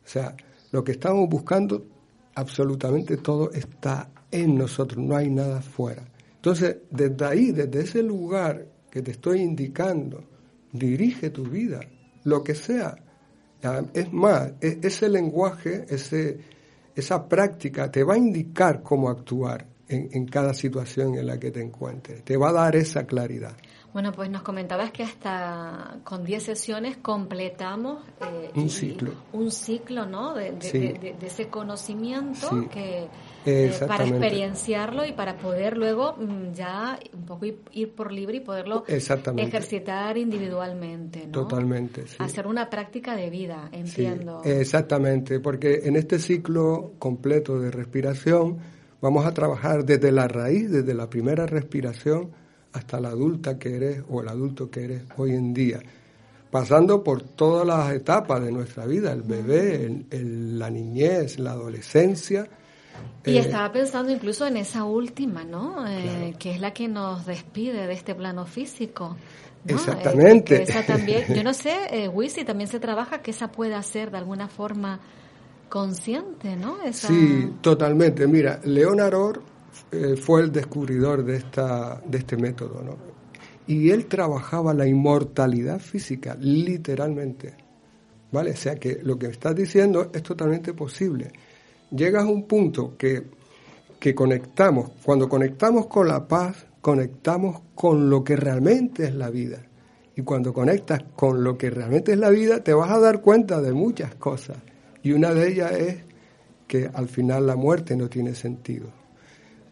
O 0.04 0.08
sea, 0.08 0.34
lo 0.72 0.82
que 0.82 0.92
estamos 0.92 1.28
buscando 1.28 1.86
absolutamente 2.34 3.18
todo 3.18 3.52
está 3.52 4.08
en 4.32 4.56
nosotros, 4.56 5.04
no 5.04 5.16
hay 5.16 5.30
nada 5.30 5.60
fuera. 5.62 6.02
Entonces, 6.34 6.78
desde 6.90 7.24
ahí, 7.24 7.52
desde 7.52 7.82
ese 7.82 8.02
lugar 8.02 8.66
que 8.90 9.02
te 9.02 9.12
estoy 9.12 9.40
indicando, 9.40 10.24
dirige 10.72 11.30
tu 11.30 11.44
vida, 11.44 11.80
lo 12.24 12.42
que 12.42 12.54
sea. 12.54 12.96
Es 13.94 14.12
más, 14.12 14.54
e-, 14.60 14.80
ese 14.82 15.08
lenguaje, 15.08 15.84
ese, 15.88 16.38
esa 16.96 17.28
práctica 17.28 17.92
te 17.92 18.02
va 18.02 18.14
a 18.14 18.18
indicar 18.18 18.82
cómo 18.82 19.08
actuar 19.08 19.68
en, 19.86 20.08
en 20.12 20.26
cada 20.26 20.52
situación 20.52 21.14
en 21.14 21.26
la 21.26 21.38
que 21.38 21.50
te 21.50 21.60
encuentres, 21.60 22.24
te 22.24 22.36
va 22.36 22.48
a 22.48 22.52
dar 22.52 22.74
esa 22.74 23.06
claridad. 23.06 23.56
Bueno, 23.92 24.10
pues 24.12 24.30
nos 24.30 24.40
comentabas 24.42 24.90
que 24.90 25.02
hasta 25.02 25.98
con 26.02 26.24
10 26.24 26.42
sesiones 26.42 26.96
completamos 26.96 28.02
eh, 28.22 28.50
un 28.54 28.70
ciclo. 28.70 29.12
Un 29.34 29.50
ciclo, 29.50 30.06
¿no? 30.06 30.34
De, 30.34 31.14
ese 31.20 31.48
conocimiento 31.48 32.68
que 32.70 33.08
eh, 33.44 33.72
para 33.86 34.06
experienciarlo 34.06 35.04
y 35.04 35.12
para 35.12 35.36
poder 35.36 35.76
luego 35.76 36.14
mm, 36.14 36.54
ya 36.54 36.98
un 37.12 37.26
poco 37.26 37.44
ir, 37.44 37.92
por 37.92 38.12
libre 38.12 38.38
y 38.38 38.40
poderlo 38.40 38.84
ejercitar 38.86 40.16
individualmente, 40.16 41.26
¿no? 41.26 41.32
Totalmente, 41.32 42.06
sí. 42.06 42.16
Hacer 42.18 42.46
una 42.46 42.70
práctica 42.70 43.14
de 43.14 43.28
vida, 43.28 43.68
entiendo. 43.72 44.40
exactamente, 44.42 45.38
porque 45.38 45.82
en 45.84 45.96
este 45.96 46.18
ciclo 46.18 46.94
completo 46.98 47.58
de 47.58 47.70
respiración 47.70 48.58
vamos 49.02 49.26
a 49.26 49.34
trabajar 49.34 49.84
desde 49.84 50.12
la 50.12 50.28
raíz, 50.28 50.70
desde 50.70 50.94
la 50.94 51.10
primera 51.10 51.44
respiración, 51.44 52.30
hasta 52.72 53.00
la 53.00 53.08
adulta 53.08 53.58
que 53.58 53.76
eres 53.76 54.02
o 54.08 54.20
el 54.22 54.28
adulto 54.28 54.70
que 54.70 54.84
eres 54.84 55.02
hoy 55.16 55.32
en 55.32 55.52
día, 55.52 55.80
pasando 56.50 57.02
por 57.02 57.22
todas 57.22 57.66
las 57.66 57.92
etapas 57.92 58.42
de 58.42 58.52
nuestra 58.52 58.86
vida, 58.86 59.12
el 59.12 59.22
bebé, 59.22 60.04
la 60.10 60.70
niñez, 60.70 61.38
la 61.38 61.52
adolescencia. 61.52 62.46
Y 63.24 63.36
eh, 63.36 63.40
estaba 63.40 63.72
pensando 63.72 64.12
incluso 64.12 64.46
en 64.46 64.56
esa 64.56 64.84
última, 64.84 65.44
¿no? 65.44 65.86
Eh, 65.86 66.34
que 66.38 66.52
es 66.52 66.60
la 66.60 66.72
que 66.72 66.88
nos 66.88 67.26
despide 67.26 67.86
de 67.86 67.92
este 67.92 68.14
plano 68.14 68.44
físico. 68.46 69.16
Exactamente. 69.66 70.62
esa 70.62 70.84
también, 70.84 71.32
yo 71.32 71.44
no 71.44 71.54
sé, 71.54 71.74
eh, 71.90 72.08
Wisi, 72.08 72.44
también 72.44 72.68
se 72.68 72.80
trabaja 72.80 73.22
que 73.22 73.30
esa 73.30 73.52
pueda 73.52 73.80
ser 73.82 74.10
de 74.10 74.18
alguna 74.18 74.48
forma 74.48 75.00
consciente, 75.68 76.56
¿no? 76.56 76.76
Sí, 76.92 77.50
totalmente. 77.62 78.26
Mira, 78.26 78.60
Leonardo 78.64 79.42
eh, 79.90 80.16
fue 80.16 80.42
el 80.42 80.52
descubridor 80.52 81.24
de, 81.24 81.36
esta, 81.36 82.00
de 82.06 82.18
este 82.18 82.36
método, 82.36 82.82
¿no? 82.82 82.96
Y 83.66 83.90
él 83.90 84.06
trabajaba 84.06 84.74
la 84.74 84.86
inmortalidad 84.86 85.78
física, 85.78 86.36
literalmente. 86.40 87.54
¿Vale? 88.32 88.52
O 88.52 88.56
sea 88.56 88.76
que 88.76 89.00
lo 89.02 89.18
que 89.18 89.26
estás 89.26 89.54
diciendo 89.54 90.10
es 90.12 90.22
totalmente 90.22 90.72
posible. 90.72 91.30
Llegas 91.90 92.24
a 92.24 92.28
un 92.28 92.46
punto 92.46 92.96
que, 92.96 93.24
que 94.00 94.14
conectamos, 94.14 94.92
cuando 95.02 95.28
conectamos 95.28 95.86
con 95.86 96.08
la 96.08 96.26
paz, 96.26 96.66
conectamos 96.80 97.60
con 97.74 98.08
lo 98.08 98.24
que 98.24 98.36
realmente 98.36 99.04
es 99.04 99.14
la 99.14 99.30
vida. 99.30 99.62
Y 100.16 100.22
cuando 100.22 100.52
conectas 100.52 101.02
con 101.14 101.44
lo 101.44 101.56
que 101.56 101.70
realmente 101.70 102.12
es 102.12 102.18
la 102.18 102.30
vida, 102.30 102.64
te 102.64 102.74
vas 102.74 102.90
a 102.90 102.98
dar 102.98 103.20
cuenta 103.20 103.60
de 103.60 103.72
muchas 103.72 104.14
cosas. 104.14 104.56
Y 105.02 105.12
una 105.12 105.32
de 105.32 105.48
ellas 105.48 105.72
es 105.72 105.96
que 106.66 106.90
al 106.92 107.08
final 107.08 107.46
la 107.46 107.56
muerte 107.56 107.96
no 107.96 108.08
tiene 108.08 108.34
sentido. 108.34 109.01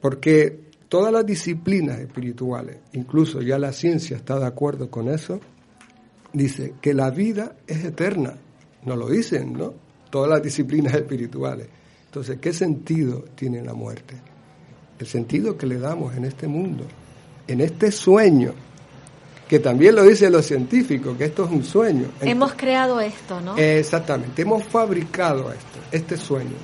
Porque 0.00 0.60
todas 0.88 1.12
las 1.12 1.26
disciplinas 1.26 1.98
espirituales, 1.98 2.78
incluso 2.92 3.40
ya 3.40 3.58
la 3.58 3.72
ciencia 3.72 4.16
está 4.16 4.38
de 4.38 4.46
acuerdo 4.46 4.90
con 4.90 5.08
eso, 5.08 5.40
dice 6.32 6.74
que 6.80 6.94
la 6.94 7.10
vida 7.10 7.56
es 7.66 7.84
eterna. 7.84 8.34
No 8.84 8.96
lo 8.96 9.08
dicen, 9.08 9.52
¿no? 9.52 9.74
Todas 10.10 10.30
las 10.30 10.42
disciplinas 10.42 10.94
espirituales. 10.94 11.68
Entonces, 12.06 12.38
¿qué 12.40 12.52
sentido 12.52 13.24
tiene 13.34 13.62
la 13.62 13.74
muerte? 13.74 14.14
El 14.98 15.06
sentido 15.06 15.56
que 15.56 15.66
le 15.66 15.78
damos 15.78 16.14
en 16.16 16.24
este 16.24 16.48
mundo 16.48 16.84
en 17.50 17.60
este 17.60 17.90
sueño, 17.90 18.52
que 19.48 19.58
también 19.58 19.96
lo 19.96 20.04
dicen 20.04 20.32
los 20.32 20.46
científicos, 20.46 21.16
que 21.18 21.24
esto 21.24 21.44
es 21.44 21.50
un 21.50 21.64
sueño. 21.64 22.06
Hemos 22.20 22.54
creado 22.54 23.00
esto, 23.00 23.40
¿no? 23.40 23.56
Exactamente, 23.56 24.42
hemos 24.42 24.62
fabricado 24.64 25.52
esto, 25.52 25.80
este 25.90 26.16
sueño, 26.16 26.56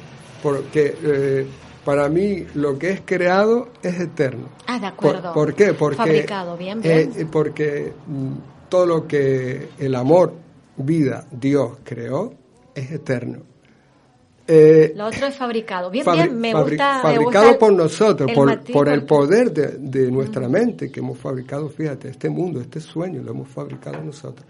porque 0.42 0.96
eh, 1.02 1.46
para 1.86 2.08
mí 2.08 2.44
lo 2.56 2.76
que 2.76 2.90
es 2.90 3.02
creado 3.04 3.68
es 3.80 4.00
eterno. 4.00 4.48
Ah, 4.66 4.80
de 4.80 4.86
acuerdo. 4.86 5.32
¿Por, 5.32 5.54
qué? 5.54 5.72
Porque, 5.72 5.96
Fabricado, 5.96 6.56
bien, 6.56 6.80
bien. 6.80 7.12
Eh, 7.16 7.26
porque 7.30 7.92
mm, 8.08 8.68
todo 8.68 8.86
lo 8.86 9.06
que 9.06 9.68
el 9.78 9.94
amor, 9.94 10.34
vida, 10.78 11.28
Dios 11.30 11.78
creó 11.84 12.34
es 12.74 12.90
eterno. 12.90 13.38
Eh, 14.48 14.94
lo 14.96 15.06
otro 15.06 15.28
es 15.28 15.36
fabricado. 15.36 15.88
Bien, 15.88 16.04
bien, 16.12 16.36
me 16.36 16.54
gusta. 16.54 17.02
Fabricado 17.02 17.56
por 17.56 17.72
nosotros, 17.72 18.32
por, 18.34 18.64
por, 18.64 18.88
el 18.88 19.04
poder 19.04 19.52
de, 19.52 20.10
nuestra 20.10 20.48
mente 20.48 20.90
que 20.90 20.98
hemos 20.98 21.18
fabricado, 21.18 21.68
fíjate, 21.68 22.08
este 22.08 22.28
mundo, 22.28 22.60
este 22.60 22.80
sueño 22.80 23.22
lo 23.22 23.30
hemos 23.30 23.48
fabricado 23.48 24.02
nosotros. 24.02 24.44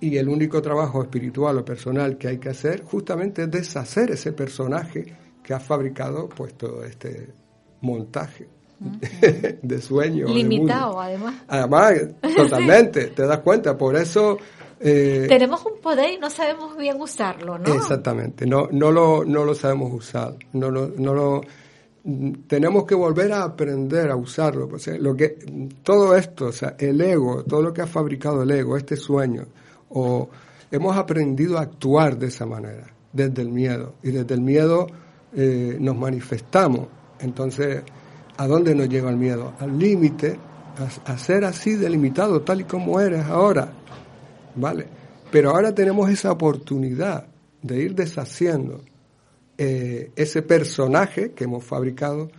Y 0.00 0.14
el 0.14 0.28
único 0.28 0.60
trabajo 0.60 1.02
espiritual 1.02 1.56
o 1.56 1.64
personal 1.64 2.18
que 2.18 2.28
hay 2.28 2.36
que 2.36 2.50
hacer 2.50 2.82
justamente 2.84 3.44
es 3.44 3.50
deshacer 3.50 4.10
ese 4.10 4.32
personaje 4.32 5.06
que 5.42 5.54
ha 5.54 5.60
fabricado 5.60 6.28
pues 6.28 6.54
todo 6.54 6.84
este 6.84 7.28
montaje. 7.80 8.48
de 9.62 9.82
sueño. 9.82 10.26
Limitado, 10.26 10.98
además. 10.98 11.34
Además, 11.48 11.92
totalmente, 12.34 13.08
te 13.08 13.26
das 13.26 13.40
cuenta. 13.40 13.76
Por 13.76 13.94
eso 13.94 14.38
eh, 14.82 15.26
Tenemos 15.28 15.64
un 15.66 15.78
poder 15.78 16.14
y 16.14 16.18
no 16.18 16.30
sabemos 16.30 16.74
bien 16.78 16.98
usarlo, 16.98 17.58
¿no? 17.58 17.74
Exactamente, 17.74 18.46
no, 18.46 18.68
no, 18.72 18.90
lo, 18.90 19.26
no 19.26 19.44
lo 19.44 19.54
sabemos 19.54 19.92
usar, 19.92 20.34
no, 20.54 20.70
no, 20.70 20.88
no 20.96 21.12
lo, 21.12 21.42
tenemos 22.46 22.86
que 22.86 22.94
volver 22.94 23.30
a 23.32 23.42
aprender 23.42 24.10
a 24.10 24.16
usarlo. 24.16 24.66
Pues, 24.68 24.88
eh, 24.88 24.98
lo 24.98 25.14
que, 25.14 25.36
todo 25.82 26.16
esto, 26.16 26.46
o 26.46 26.52
sea, 26.52 26.76
el 26.78 26.98
ego, 26.98 27.44
todo 27.44 27.60
lo 27.60 27.74
que 27.74 27.82
ha 27.82 27.86
fabricado 27.86 28.42
el 28.42 28.50
ego, 28.50 28.78
este 28.78 28.96
sueño, 28.96 29.44
o 29.90 30.30
hemos 30.70 30.96
aprendido 30.96 31.58
a 31.58 31.62
actuar 31.62 32.16
de 32.16 32.28
esa 32.28 32.46
manera, 32.46 32.86
desde 33.12 33.42
el 33.42 33.50
miedo, 33.50 33.96
y 34.02 34.12
desde 34.12 34.32
el 34.32 34.40
miedo 34.40 34.86
eh, 35.34 35.76
nos 35.80 35.96
manifestamos. 35.96 36.88
Entonces, 37.20 37.82
¿a 38.36 38.46
dónde 38.46 38.74
nos 38.74 38.88
lleva 38.88 39.10
el 39.10 39.16
miedo? 39.16 39.52
Al 39.58 39.78
límite, 39.78 40.38
a, 41.04 41.18
ser 41.18 41.44
así 41.44 41.74
delimitado, 41.74 42.42
tal 42.42 42.62
y 42.62 42.64
como 42.64 43.00
eres 43.00 43.26
ahora, 43.26 43.72
¿vale? 44.54 44.86
Pero 45.30 45.50
ahora 45.50 45.74
tenemos 45.74 46.08
esa 46.10 46.32
oportunidad 46.32 47.26
de 47.62 47.82
ir 47.82 47.94
deshaciendo 47.94 48.80
eh, 49.58 50.10
ese 50.16 50.42
personaje 50.42 51.32
que 51.32 51.44
hemos 51.44 51.64
fabricado 51.64 52.30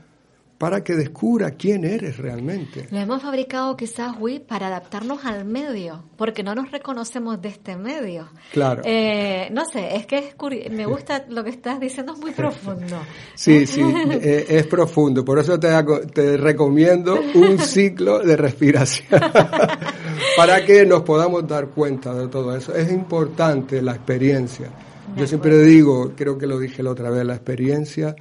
para 0.61 0.83
que 0.83 0.93
descubra 0.93 1.49
quién 1.49 1.83
eres 1.83 2.19
realmente. 2.19 2.85
Lo 2.91 2.99
hemos 2.99 3.23
fabricado 3.23 3.75
quizás, 3.75 4.13
Wii, 4.19 4.41
para 4.41 4.67
adaptarnos 4.67 5.25
al 5.25 5.43
medio, 5.43 6.03
porque 6.17 6.43
no 6.43 6.53
nos 6.53 6.69
reconocemos 6.69 7.41
de 7.41 7.49
este 7.49 7.75
medio. 7.75 8.29
Claro. 8.51 8.83
Eh, 8.85 9.49
no 9.51 9.65
sé, 9.65 9.95
es 9.95 10.05
que 10.05 10.35
me 10.69 10.85
gusta 10.85 11.25
lo 11.29 11.43
que 11.43 11.49
estás 11.49 11.79
diciendo, 11.79 12.13
es 12.13 12.19
muy 12.19 12.29
profundo. 12.29 12.99
Sí, 13.33 13.65
sí, 13.65 13.81
eh, 13.81 14.45
es 14.49 14.67
profundo. 14.67 15.25
Por 15.25 15.39
eso 15.39 15.59
te, 15.59 15.69
te 16.13 16.37
recomiendo 16.37 17.19
un 17.33 17.57
ciclo 17.59 18.19
de 18.19 18.37
respiración, 18.37 19.19
para 20.37 20.63
que 20.63 20.85
nos 20.85 21.01
podamos 21.01 21.47
dar 21.47 21.69
cuenta 21.69 22.13
de 22.13 22.27
todo 22.27 22.55
eso. 22.55 22.75
Es 22.75 22.91
importante 22.91 23.81
la 23.81 23.93
experiencia. 23.93 24.69
Yo 25.17 25.25
siempre 25.25 25.57
digo, 25.57 26.13
creo 26.15 26.37
que 26.37 26.45
lo 26.45 26.59
dije 26.59 26.83
la 26.83 26.91
otra 26.91 27.09
vez, 27.09 27.25
la 27.25 27.33
experiencia 27.33 28.15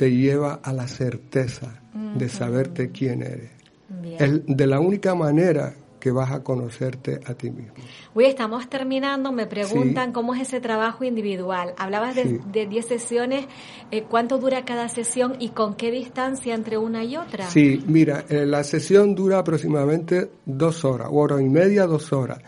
te 0.00 0.10
lleva 0.10 0.60
a 0.62 0.72
la 0.72 0.88
certeza 0.88 1.78
de 2.14 2.30
saberte 2.30 2.90
quién 2.90 3.20
eres. 3.20 3.50
Es 4.18 4.46
de 4.46 4.66
la 4.66 4.80
única 4.80 5.14
manera 5.14 5.74
que 6.00 6.10
vas 6.10 6.30
a 6.32 6.42
conocerte 6.42 7.20
a 7.26 7.34
ti 7.34 7.50
mismo. 7.50 7.74
Hoy 8.14 8.24
estamos 8.24 8.70
terminando, 8.70 9.30
me 9.30 9.46
preguntan 9.46 10.12
cómo 10.12 10.34
es 10.34 10.40
ese 10.40 10.58
trabajo 10.58 11.04
individual. 11.04 11.74
Hablabas 11.76 12.14
de 12.16 12.66
10 12.66 12.86
sesiones, 12.86 13.44
eh, 13.90 14.04
¿cuánto 14.08 14.38
dura 14.38 14.64
cada 14.64 14.88
sesión 14.88 15.36
y 15.38 15.50
con 15.50 15.74
qué 15.74 15.90
distancia 15.90 16.54
entre 16.54 16.78
una 16.78 17.04
y 17.04 17.18
otra? 17.18 17.50
Sí, 17.50 17.84
mira, 17.86 18.24
eh, 18.30 18.46
la 18.46 18.64
sesión 18.64 19.14
dura 19.14 19.40
aproximadamente 19.40 20.30
dos 20.46 20.82
horas, 20.86 21.08
hora 21.12 21.42
y 21.42 21.48
media, 21.50 21.84
dos 21.84 22.10
horas. 22.14 22.38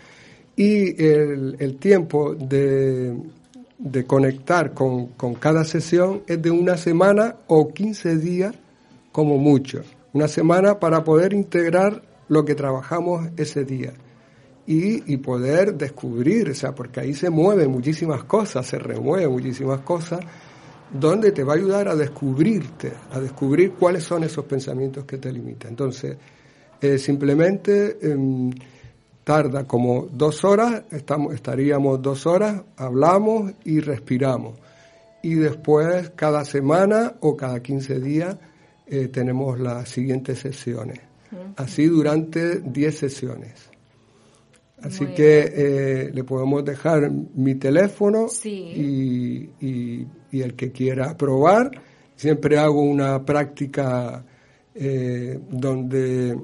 Y 0.57 1.05
el, 1.05 1.57
el 1.59 1.77
tiempo 1.77 2.35
de, 2.35 3.15
de 3.83 4.07
conectar 4.07 4.75
con, 4.75 5.09
con, 5.09 5.35
cada 5.35 5.65
sesión 5.65 6.23
es 6.29 6.41
de 6.41 6.53
una 6.53 6.77
semana 6.77 7.37
o 7.49 7.73
15 7.73 8.17
días 8.17 8.55
como 9.11 9.39
mucho. 9.39 9.83
Una 10.13 10.29
semana 10.29 10.79
para 10.79 11.03
poder 11.03 11.33
integrar 11.33 12.03
lo 12.29 12.45
que 12.45 12.55
trabajamos 12.55 13.29
ese 13.37 13.65
día 13.65 13.93
y, 14.67 15.13
y 15.13 15.17
poder 15.17 15.75
descubrir, 15.75 16.51
o 16.51 16.55
sea, 16.55 16.73
porque 16.73 17.01
ahí 17.01 17.13
se 17.13 17.29
mueven 17.29 17.73
muchísimas 17.73 18.23
cosas, 18.25 18.67
se 18.67 18.79
remueven 18.79 19.33
muchísimas 19.33 19.81
cosas, 19.81 20.21
donde 20.93 21.33
te 21.33 21.43
va 21.43 21.55
a 21.55 21.57
ayudar 21.57 21.89
a 21.89 21.97
descubrirte, 21.97 22.93
a 23.11 23.19
descubrir 23.19 23.73
cuáles 23.73 24.05
son 24.05 24.23
esos 24.23 24.45
pensamientos 24.45 25.05
que 25.05 25.19
te 25.19 25.33
limitan. 25.33 25.71
Entonces, 25.71 26.17
eh, 26.81 26.99
simplemente... 26.99 27.99
Em, 28.01 28.53
tarda 29.25 29.65
como 29.67 30.07
dos 30.11 30.45
horas, 30.45 30.85
estamos, 30.91 31.35
estaríamos 31.35 32.01
dos 32.03 32.27
horas, 32.27 32.63
hablamos 32.77 33.53
y 33.65 33.81
respiramos. 33.81 34.59
Y 35.23 35.35
después 35.35 36.11
cada 36.17 36.45
semana 36.45 37.15
o 37.21 37.37
cada 37.37 37.63
15 37.63 38.01
días 38.01 38.37
eh, 38.87 39.09
tenemos 39.09 39.59
las 39.61 39.89
siguientes 39.89 40.41
sesiones. 40.41 41.01
Así 41.57 41.87
durante 41.87 42.61
10 42.61 42.99
sesiones. 42.99 43.71
Así 44.83 45.07
que 45.15 45.53
eh, 45.55 46.11
le 46.13 46.25
podemos 46.25 46.65
dejar 46.65 47.11
mi 47.11 47.55
teléfono 47.55 48.27
y, 48.45 49.49
y, 49.61 50.07
el 50.33 50.55
que 50.55 50.73
quiera 50.73 51.17
probar. 51.17 51.71
Siempre 52.17 52.59
hago 52.59 52.83
una 52.83 53.25
práctica 53.25 54.25
eh, 54.75 55.39
donde 55.51 56.37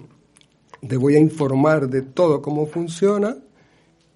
te 0.87 0.97
voy 0.97 1.17
a 1.17 1.19
informar 1.19 1.89
de 1.89 2.03
todo 2.03 2.43
cómo 2.43 2.67
funciona 2.67 3.37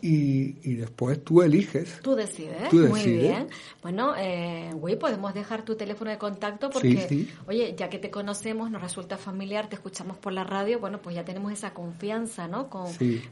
y, 0.04 0.56
y, 0.68 0.74
después 0.74 1.22
tú 1.22 1.42
eliges. 1.42 2.00
Tú 2.02 2.16
decides. 2.16 2.72
Muy 2.72 3.06
bien. 3.06 3.46
Bueno, 3.82 4.14
eh, 4.18 4.72
podemos 4.98 5.32
dejar 5.32 5.64
tu 5.64 5.76
teléfono 5.76 6.10
de 6.10 6.18
contacto 6.18 6.70
porque, 6.70 7.28
oye, 7.46 7.76
ya 7.76 7.88
que 7.88 8.00
te 8.00 8.10
conocemos, 8.10 8.68
nos 8.68 8.82
resulta 8.82 9.16
familiar, 9.16 9.68
te 9.68 9.76
escuchamos 9.76 10.18
por 10.18 10.32
la 10.32 10.42
radio, 10.42 10.80
bueno, 10.80 11.00
pues 11.00 11.14
ya 11.14 11.24
tenemos 11.24 11.52
esa 11.52 11.72
confianza, 11.72 12.48
¿no? 12.48 12.68
Con, 12.68 12.86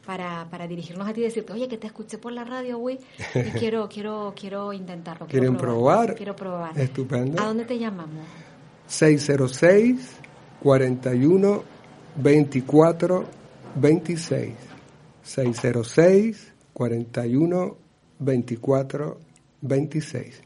para, 0.07 0.47
para 0.49 0.69
dirigirnos 0.69 1.09
a 1.09 1.13
ti 1.13 1.23
y 1.23 1.25
decirte, 1.25 1.53
oye, 1.53 1.67
que 1.67 1.77
te 1.77 1.89
escuché 1.89 2.19
por 2.19 2.31
la 2.31 2.45
radio, 2.45 2.79
güey, 2.79 3.01
y 3.35 3.51
quiero, 3.59 3.89
quiero, 3.89 4.33
quiero 4.39 4.73
intentarlo. 4.73 5.27
¿Quieren 5.27 5.57
probar? 5.57 6.15
Quiero 6.15 6.37
probar. 6.37 6.79
Estupendo. 6.79 7.43
¿A 7.43 7.47
dónde 7.47 7.65
te 7.65 7.81
llamamos? 7.81 8.25
606 8.87 10.19
41 10.63 11.80
24 12.23 13.25
26 13.77 14.55
606 15.23 16.53
41 16.73 17.77
24 18.19 19.19
26. 19.63 20.43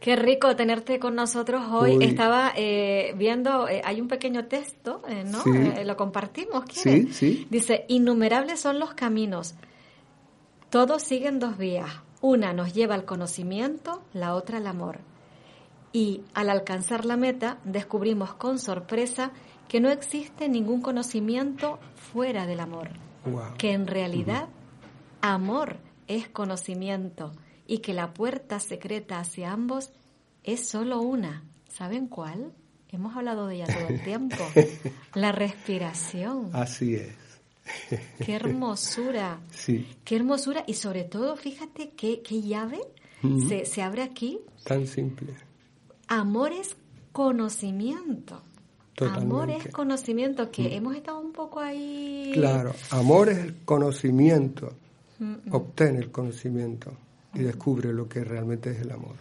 Qué 0.00 0.16
rico 0.16 0.56
tenerte 0.56 0.98
con 0.98 1.14
nosotros 1.14 1.64
hoy. 1.70 1.98
Estaba 2.02 2.52
eh, 2.56 3.14
viendo, 3.16 3.68
eh, 3.68 3.82
hay 3.84 4.00
un 4.00 4.08
pequeño 4.08 4.46
texto, 4.46 5.02
eh, 5.08 5.24
¿no? 5.24 5.42
lo 5.84 5.96
compartimos. 5.96 6.64
Sí, 6.72 7.08
sí. 7.12 7.46
Dice, 7.50 7.84
innumerables 7.88 8.60
son 8.60 8.78
los 8.78 8.94
caminos. 8.94 9.54
Todos 10.70 11.02
siguen 11.02 11.38
dos 11.38 11.58
vías. 11.58 11.90
Una 12.22 12.52
nos 12.54 12.72
lleva 12.72 12.94
al 12.94 13.04
conocimiento, 13.04 14.02
la 14.14 14.34
otra 14.34 14.58
al 14.58 14.66
amor. 14.66 15.00
Y 15.92 16.22
al 16.32 16.48
alcanzar 16.48 17.04
la 17.04 17.18
meta, 17.18 17.58
descubrimos 17.64 18.32
con 18.34 18.58
sorpresa 18.58 19.32
que 19.72 19.80
no 19.80 19.88
existe 19.88 20.50
ningún 20.50 20.82
conocimiento 20.82 21.78
fuera 21.94 22.46
del 22.46 22.60
amor, 22.60 22.90
que 23.56 23.72
en 23.72 23.86
realidad 23.86 24.50
amor 25.22 25.78
es 26.08 26.28
conocimiento 26.28 27.32
y 27.66 27.78
que 27.78 27.94
la 27.94 28.12
puerta 28.12 28.60
secreta 28.60 29.18
hacia 29.18 29.50
ambos 29.50 29.88
es 30.44 30.68
solo 30.68 31.00
una. 31.00 31.44
¿Saben 31.68 32.06
cuál? 32.06 32.52
Hemos 32.90 33.16
hablado 33.16 33.46
de 33.46 33.54
ella 33.54 33.66
todo 33.66 33.88
el 33.88 34.04
tiempo. 34.04 34.36
la 35.14 35.32
respiración. 35.32 36.50
Así 36.52 36.96
es. 36.96 37.16
Qué 38.26 38.34
hermosura. 38.34 39.40
Sí. 39.52 39.88
Qué 40.04 40.16
hermosura. 40.16 40.64
Y 40.66 40.74
sobre 40.74 41.04
todo, 41.04 41.34
fíjate 41.34 41.92
qué, 41.96 42.20
qué 42.20 42.42
llave 42.42 42.82
se, 43.48 43.64
se 43.64 43.80
abre 43.80 44.02
aquí. 44.02 44.38
Tan 44.64 44.86
simple. 44.86 45.32
Amor 46.08 46.52
es 46.52 46.76
conocimiento. 47.12 48.42
Amor 49.00 49.50
es 49.50 49.68
conocimiento, 49.68 50.50
que 50.50 50.62
mm. 50.62 50.72
hemos 50.72 50.96
estado 50.96 51.18
un 51.18 51.32
poco 51.32 51.60
ahí. 51.60 52.30
Claro, 52.34 52.74
amor 52.90 53.30
es 53.30 53.38
el 53.38 53.56
conocimiento. 53.64 54.72
Mm, 55.18 55.24
mm. 55.24 55.38
Obtén 55.54 55.96
el 55.96 56.10
conocimiento 56.10 56.92
y 57.34 57.40
descubre 57.40 57.92
lo 57.92 58.08
que 58.08 58.22
realmente 58.22 58.70
es 58.70 58.80
el 58.80 58.92
amor. 58.92 59.16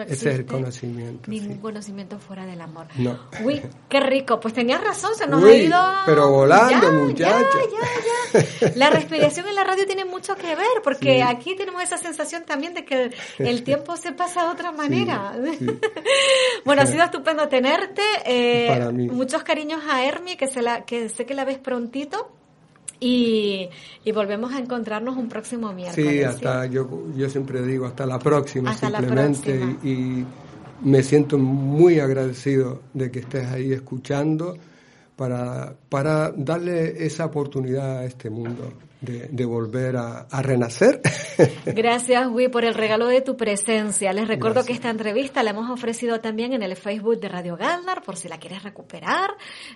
Ese 0.00 0.30
es 0.30 0.38
el 0.38 0.46
conocimiento. 0.46 1.30
Ningún 1.30 1.58
conocimiento 1.58 2.18
fuera 2.18 2.46
del 2.46 2.60
amor. 2.60 2.86
No. 2.96 3.18
Uy, 3.44 3.62
qué 3.88 4.00
rico. 4.00 4.40
Pues 4.40 4.54
tenías 4.54 4.82
razón, 4.82 5.14
se 5.14 5.26
nos 5.26 5.44
ha 5.44 5.54
ido. 5.54 5.78
Pero 6.06 6.30
volando, 6.30 6.92
muchacha. 6.92 7.44
Ya, 7.52 8.40
ya, 8.40 8.40
ya. 8.62 8.72
La 8.76 8.90
respiración 8.90 9.46
en 9.48 9.54
la 9.54 9.64
radio 9.64 9.86
tiene 9.86 10.04
mucho 10.04 10.34
que 10.36 10.54
ver, 10.54 10.82
porque 10.82 11.22
aquí 11.22 11.56
tenemos 11.56 11.82
esa 11.82 11.98
sensación 11.98 12.44
también 12.44 12.74
de 12.74 12.84
que 12.84 13.10
el, 13.38 13.62
tiempo 13.64 13.96
se 13.96 14.12
pasa 14.12 14.44
de 14.44 14.50
otra 14.50 14.72
manera. 14.72 15.32
bueno, 16.64 16.82
ha 16.82 16.86
sido 16.86 17.04
estupendo 17.04 17.48
tenerte. 17.48 18.02
Eh, 18.24 18.68
Para 18.68 18.90
mí. 18.90 19.08
Muchos 19.08 19.42
cariños 19.42 19.82
a 19.88 20.04
Hermi, 20.04 20.36
que, 20.36 20.46
se 20.46 20.62
la, 20.62 20.84
que 20.84 21.08
sé 21.08 21.26
que 21.26 21.34
la 21.34 21.44
ves 21.44 21.58
prontito. 21.58 22.30
Y, 23.04 23.68
volvemos 24.12 24.52
a 24.52 24.58
encontrarnos 24.58 25.16
un 25.16 25.28
próximo 25.28 25.72
miércoles. 25.72 26.10
Sí, 26.10 26.22
hasta 26.22 26.66
yo, 26.66 27.08
yo 27.16 27.28
siempre 27.28 27.62
digo 27.62 27.86
hasta 27.86 28.06
la 28.06 28.18
próxima, 28.18 28.72
simplemente. 28.74 29.60
Y, 29.82 30.24
me 30.82 31.00
siento 31.04 31.38
muy 31.38 32.00
agradecido 32.00 32.82
de 32.92 33.08
que 33.12 33.20
estés 33.20 33.46
ahí 33.46 33.72
escuchando 33.72 34.56
para, 35.14 35.76
para 35.88 36.32
darle 36.32 37.06
esa 37.06 37.26
oportunidad 37.26 37.98
a 37.98 38.04
este 38.04 38.30
mundo 38.30 38.72
de, 39.02 39.44
volver 39.44 39.96
a, 39.96 40.42
renacer. 40.42 41.00
Gracias, 41.66 42.28
Wii, 42.28 42.48
por 42.48 42.64
el 42.64 42.74
regalo 42.74 43.08
de 43.08 43.20
tu 43.20 43.36
presencia. 43.36 44.12
Les 44.12 44.28
recuerdo 44.28 44.64
que 44.64 44.72
esta 44.72 44.90
entrevista 44.90 45.42
la 45.42 45.50
hemos 45.50 45.68
ofrecido 45.70 46.20
también 46.20 46.52
en 46.52 46.62
el 46.62 46.76
Facebook 46.76 47.18
de 47.18 47.28
Radio 47.28 47.56
Galdar, 47.56 48.02
por 48.02 48.16
si 48.16 48.28
la 48.28 48.38
quieres 48.38 48.62
recuperar, 48.62 49.30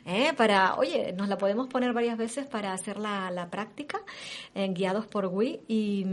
¿eh? 0.05 0.33
para, 0.37 0.77
oye, 0.77 1.13
nos 1.13 1.29
la 1.29 1.39
podemos 1.39 1.67
poner 1.67 1.93
varias 1.93 2.17
veces 2.17 2.47
para 2.47 2.73
hacer 2.73 2.99
la, 2.99 3.31
la 3.33 3.51
práctica, 3.51 4.01
eh, 4.55 4.69
guiados 4.71 5.07
por 5.07 5.27
Wii 5.27 5.61
y, 5.67 6.07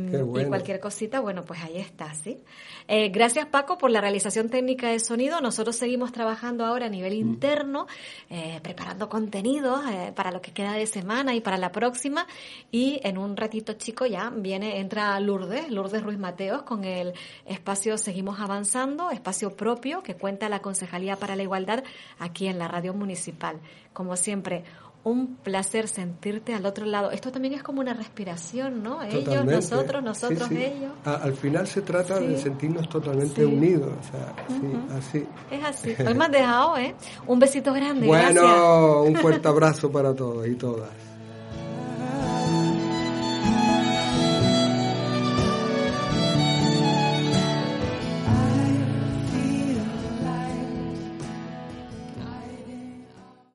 cualquier 0.47 0.79
cosita, 0.79 1.19
bueno, 1.19 1.43
pues 1.45 1.61
ahí 1.63 1.77
está, 1.77 2.13
¿sí? 2.15 2.39
Eh, 2.87 3.09
gracias, 3.09 3.45
Paco, 3.45 3.77
por 3.77 3.91
la 3.91 4.01
realización 4.01 4.49
técnica 4.49 4.89
de 4.89 4.99
sonido. 4.99 5.39
Nosotros 5.39 5.75
seguimos 5.75 6.11
trabajando 6.11 6.65
ahora 6.65 6.87
a 6.87 6.89
nivel 6.89 7.13
mm. 7.13 7.27
interno, 7.27 7.87
preparando 8.61 9.07
contenidos 9.07 9.81
para 10.15 10.31
lo 10.31 10.41
que 10.41 10.51
queda 10.51 10.73
de 10.73 10.87
semana 10.87 11.35
y 11.35 11.41
para 11.41 11.57
la 11.57 11.71
próxima, 11.71 12.25
y 12.71 12.99
en 13.03 13.17
un 13.17 13.37
ratito 13.37 13.73
chico 13.73 14.05
ya 14.05 14.31
viene, 14.35 14.79
entra 14.79 15.19
Lourdes, 15.19 15.69
Lourdes 15.69 16.03
Ruiz 16.03 16.17
Mateos 16.17 16.63
con 16.63 16.83
el 16.83 17.13
espacio 17.45 17.97
Seguimos 17.97 18.39
Avanzando, 18.39 19.11
espacio 19.11 19.55
propio 19.55 20.01
que 20.01 20.15
cuenta 20.15 20.49
la 20.49 20.61
Concejalía 20.61 21.17
para 21.17 21.35
la 21.35 21.43
Igualdad 21.43 21.83
aquí 22.19 22.47
en 22.47 22.57
la 22.57 22.67
radio 22.67 22.93
municipal. 22.93 23.59
Como 23.93 24.15
siempre, 24.15 24.63
un 25.03 25.35
placer 25.35 25.87
sentirte 25.87 26.53
al 26.53 26.65
otro 26.65 26.85
lado. 26.85 27.11
Esto 27.11 27.31
también 27.31 27.53
es 27.53 27.63
como 27.63 27.81
una 27.81 27.93
respiración, 27.93 28.81
¿no? 28.81 29.03
Ellos, 29.03 29.45
nosotros, 29.45 30.01
nosotros, 30.01 30.49
ellos. 30.51 30.93
al 31.03 31.33
final 31.33 31.67
se 31.67 31.81
trata 31.81 32.19
de 32.19 32.37
sentirnos 32.37 32.87
totalmente 32.87 33.45
unidos. 33.45 33.91
O 33.99 34.11
sea, 34.11 34.97
así. 34.97 35.25
Es 35.51 35.63
así. 35.63 35.95
Hoy 36.07 36.13
me 36.13 36.25
has 36.25 36.31
dejado, 36.31 36.77
¿eh? 36.77 36.95
Un 37.27 37.39
besito 37.39 37.73
grande. 37.73 38.07
Bueno, 38.07 39.03
un 39.03 39.15
fuerte 39.17 39.47
abrazo 39.47 39.91
para 39.91 40.15
todos 40.15 40.47
y 40.47 40.55
todas. 40.55 41.12